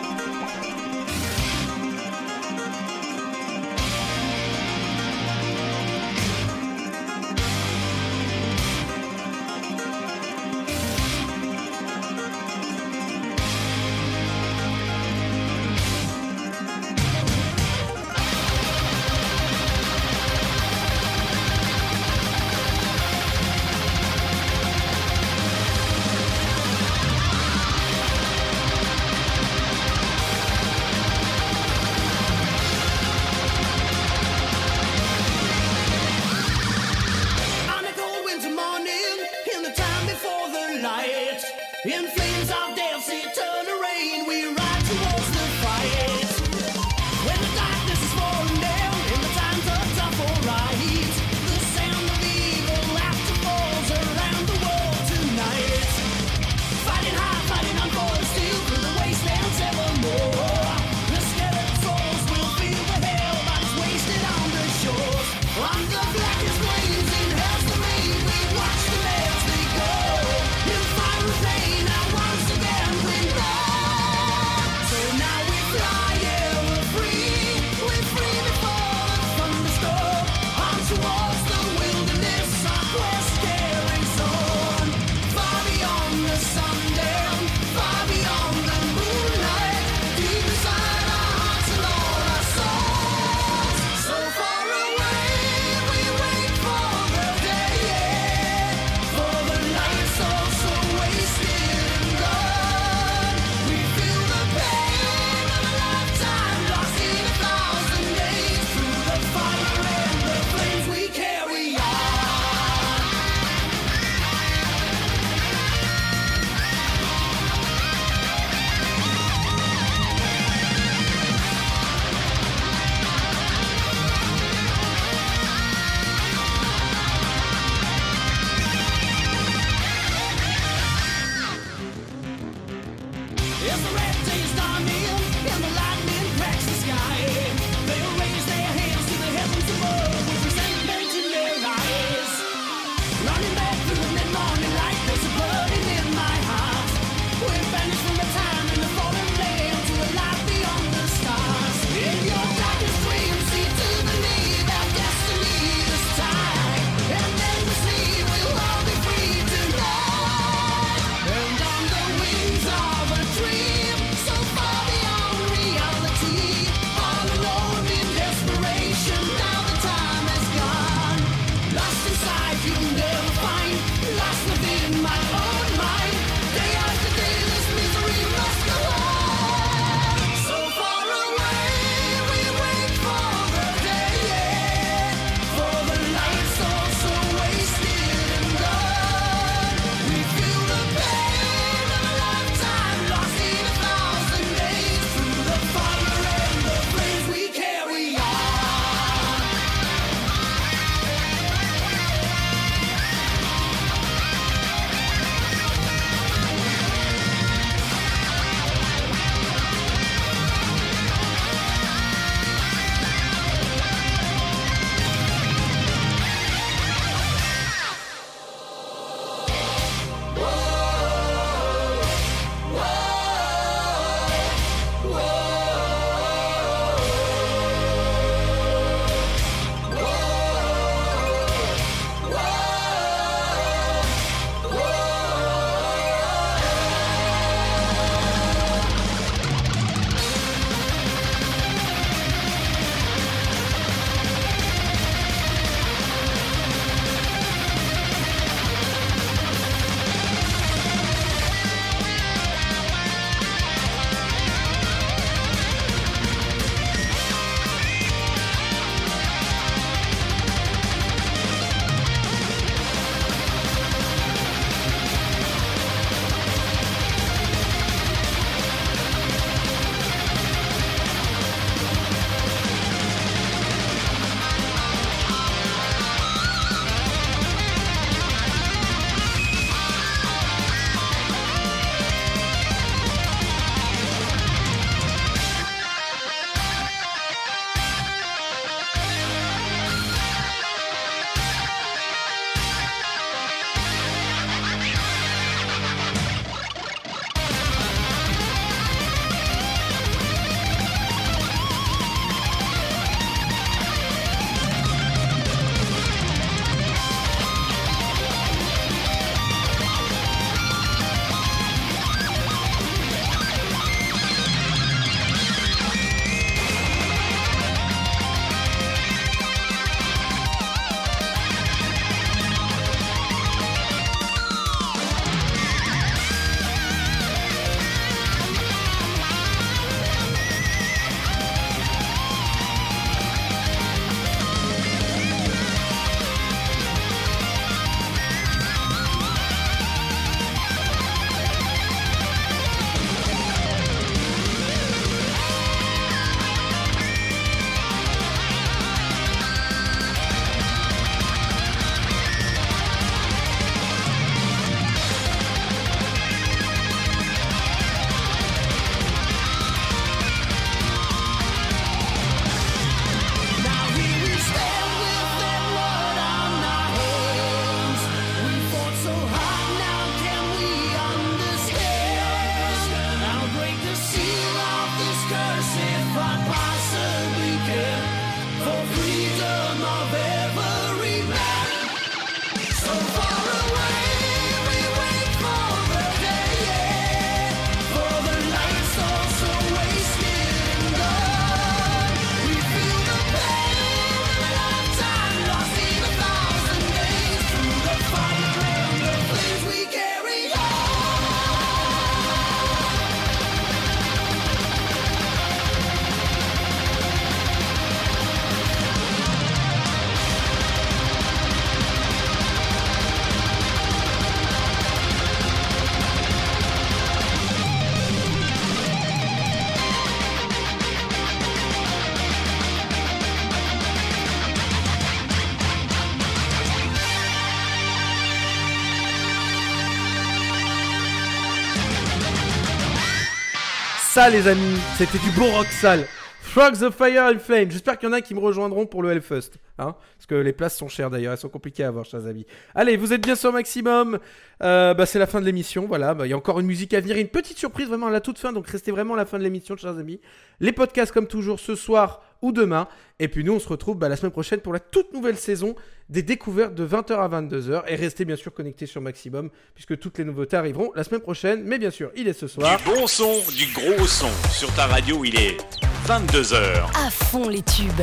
ça, 434.18 434.32
les 434.32 434.48
amis, 434.48 434.80
c'était 434.98 435.20
du 435.20 435.30
bon 435.38 435.52
rock 435.52 435.68
sale. 435.68 436.08
Frogs 436.42 436.82
of 436.82 436.96
Fire 436.96 437.32
and 437.32 437.38
Flame. 437.38 437.70
J'espère 437.70 438.00
qu'il 438.00 438.10
y 438.10 438.12
en 438.12 438.16
a 438.16 438.22
qui 438.22 438.34
me 438.34 438.40
rejoindront 438.40 438.88
pour 438.88 439.04
le 439.04 439.12
Hellfest. 439.12 439.52
Hein 439.78 439.96
Parce 440.18 440.26
que 440.28 440.34
les 440.34 440.54
places 440.54 440.76
sont 440.76 440.88
chères 440.88 441.12
d'ailleurs, 441.12 441.34
elles 441.34 441.38
sont 441.38 441.50
compliquées 441.50 441.84
à 441.84 441.90
avoir, 441.90 442.04
chers 442.04 442.26
amis. 442.26 442.48
Allez, 442.74 442.98
vous 442.98 443.14
êtes 443.14 443.22
bien 443.22 443.36
sur 443.36 443.54
maximum. 443.54 444.18
Euh, 444.64 444.96
bah, 444.96 445.06
c'est 445.06 445.20
la 445.20 445.28
fin 445.28 445.40
de 445.40 445.46
l'émission, 445.46 445.86
voilà. 445.86 446.16
Bah, 446.16 446.26
il 446.26 446.32
y 446.32 446.34
a 446.34 446.38
encore 446.38 446.60
une 446.60 446.66
musique 446.66 446.96
à 446.96 447.00
venir, 447.00 447.16
une 447.18 447.28
petite 447.28 447.60
surprise 447.60 447.90
vraiment 447.90 448.08
à 448.08 448.12
la 448.12 448.20
toute 448.20 448.40
fin. 448.40 448.54
Donc 448.54 448.68
restez 448.68 448.90
vraiment 448.90 449.14
à 449.14 449.18
la 449.18 449.28
fin 449.28 449.38
de 449.38 449.44
l'émission, 449.44 449.78
chers 449.78 450.00
amis. 450.00 450.20
Les 450.62 450.72
podcasts, 450.72 451.12
comme 451.12 451.28
toujours, 451.28 451.60
ce 451.60 451.76
soir, 451.76 452.24
ou 452.42 452.52
demain. 452.52 452.88
Et 453.20 453.28
puis 453.28 453.44
nous, 453.44 453.54
on 453.54 453.60
se 453.60 453.68
retrouve 453.68 453.98
bah, 453.98 454.10
la 454.10 454.16
semaine 454.16 454.32
prochaine 454.32 454.60
pour 454.60 454.74
la 454.74 454.80
toute 454.80 455.14
nouvelle 455.14 455.38
saison 455.38 455.76
des 456.10 456.22
découvertes 456.22 456.76
de 456.76 456.88
20h 456.88 457.14
à 457.14 457.28
22h. 457.42 457.84
Et 457.88 457.96
restez 457.96 458.26
bien 458.26 458.36
sûr 458.36 458.54
connectés 458.54 458.86
sur 458.86 459.02
Maximum, 459.02 459.50
puisque 459.76 459.98
toutes 460.00 460.18
les 460.18 460.24
nouveautés 460.24 460.58
arriveront 460.58 460.92
la 460.96 461.04
semaine 461.04 461.22
prochaine. 461.22 461.64
Mais 461.64 461.80
bien 461.80 461.92
sûr, 461.92 462.12
il 462.16 462.28
est 462.28 462.34
ce 462.34 462.48
soir. 462.48 462.78
Du 462.78 462.84
bon 462.86 463.08
son, 463.08 463.34
du 463.56 463.66
gros 463.74 464.06
son. 464.08 464.30
Sur 464.52 464.74
ta 464.76 464.86
radio, 464.88 465.24
il 465.26 465.36
est 465.36 465.58
22h. 466.06 466.86
À 466.96 467.10
fond 467.10 467.48
les 467.50 467.62
tubes. 467.62 468.02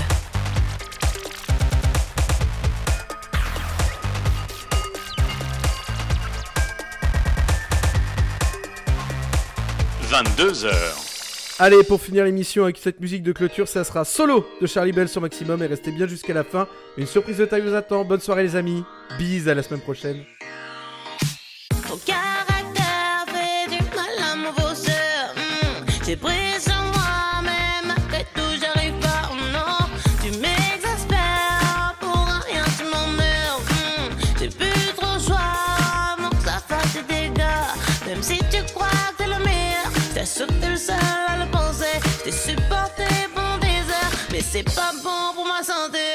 «22 10.15 10.67
heures. 10.67 11.04
Allez, 11.61 11.85
pour 11.85 12.01
finir 12.01 12.25
l'émission 12.25 12.65
avec 12.65 12.79
cette 12.79 13.01
musique 13.01 13.23
de 13.23 13.31
clôture, 13.31 13.69
ça 13.69 13.85
sera 13.85 14.05
solo 14.05 14.45
de 14.61 14.67
Charlie 14.67 14.91
Bell 14.91 15.09
sur 15.09 15.21
Maximum 15.21 15.63
et 15.63 15.67
restez 15.67 15.93
bien 15.93 16.09
jusqu'à 16.09 16.35
la 16.35 16.43
fin. 16.43 16.67
Une 16.97 17.07
surprise 17.07 17.37
de 17.37 17.45
taille 17.45 17.63
vous 17.63 17.75
attend. 17.75 18.05
Bonne 18.05 18.21
soirée 18.21 18.43
les 18.43 18.57
amis. 18.57 18.83
Bise 19.19 19.49
à 19.49 19.55
la 19.55 19.63
semaine 19.63 19.81
prochaine. 19.81 20.25
sauté 40.35 40.69
le 40.69 40.77
seul 40.77 40.97
à 41.29 41.37
le 41.45 41.51
penser. 41.51 42.01
J't'ai 42.19 42.33
supporté 42.33 43.07
bon 43.35 43.59
désert, 43.61 44.13
mais 44.33 44.41
c'est 44.41 44.65
pas 44.65 44.93
bon 45.03 45.33
pour 45.35 45.47
ma 45.47 45.63
santé. 45.63 46.14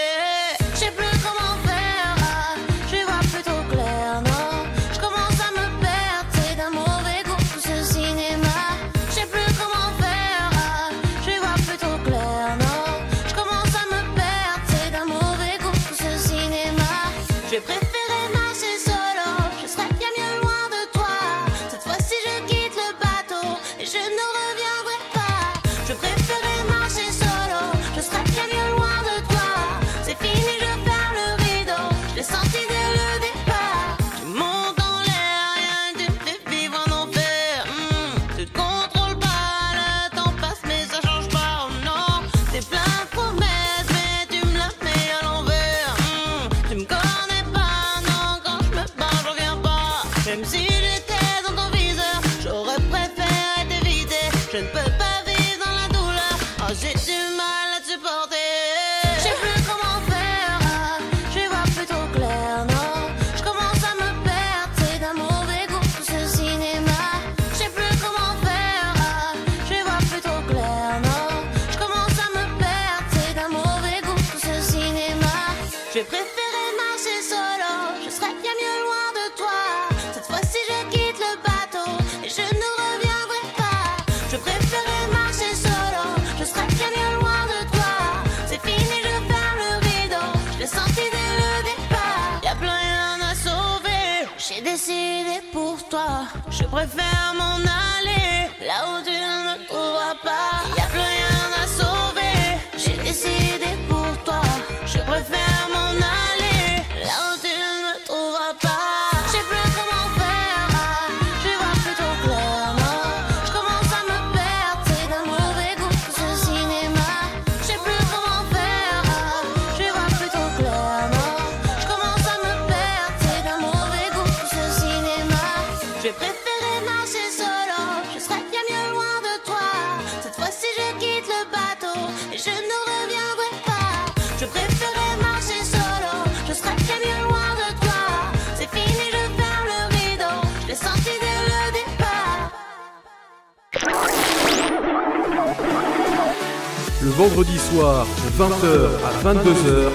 vendredi 147.20 147.60
soir, 147.60 148.08
20h 148.38 148.70
à 149.04 149.34
22h, 149.34 149.92